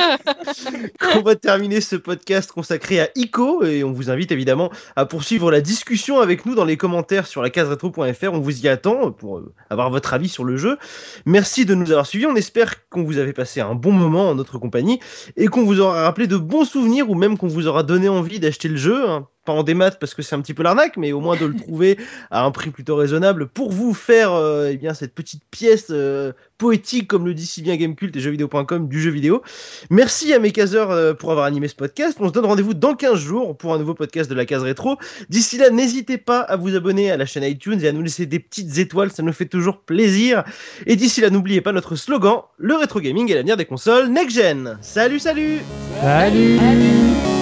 [1.00, 5.52] qu'on va terminer ce podcast consacré à ICO et on vous invite évidemment à poursuivre
[5.52, 8.34] la discussion avec nous dans les commentaires sur la case rétro.fr.
[8.34, 10.78] On vous y attend pour euh, avoir votre avis sur le jeu.
[11.26, 12.26] Merci de nous avoir suivis.
[12.26, 15.00] On espère qu'on vous avait passé un bon moment en notre compagnie
[15.38, 18.40] et qu'on vous aura rappelé de bons souvenirs ou même qu'on vous aura donné envie
[18.40, 19.10] d'acheter le jeu.
[19.10, 19.28] hein.
[19.49, 21.55] Pas en démat parce que c'est un petit peu l'arnaque, mais au moins de le
[21.63, 21.97] trouver
[22.30, 26.34] à un prix plutôt raisonnable pour vous faire euh, eh bien, cette petite pièce euh,
[26.59, 29.41] poétique, comme le dit si bien Gamecult et jeuxvideo.com du jeu vidéo.
[29.89, 32.15] Merci à mes caseurs euh, pour avoir animé ce podcast.
[32.19, 34.97] On se donne rendez-vous dans 15 jours pour un nouveau podcast de la case rétro.
[35.30, 38.27] D'ici là, n'hésitez pas à vous abonner à la chaîne iTunes et à nous laisser
[38.27, 40.43] des petites étoiles, ça nous fait toujours plaisir.
[40.85, 44.35] Et d'ici là, n'oubliez pas notre slogan, le rétro gaming est l'avenir des consoles next
[44.35, 44.77] gen.
[44.81, 45.61] Salut, salut
[46.03, 47.39] Salut Salut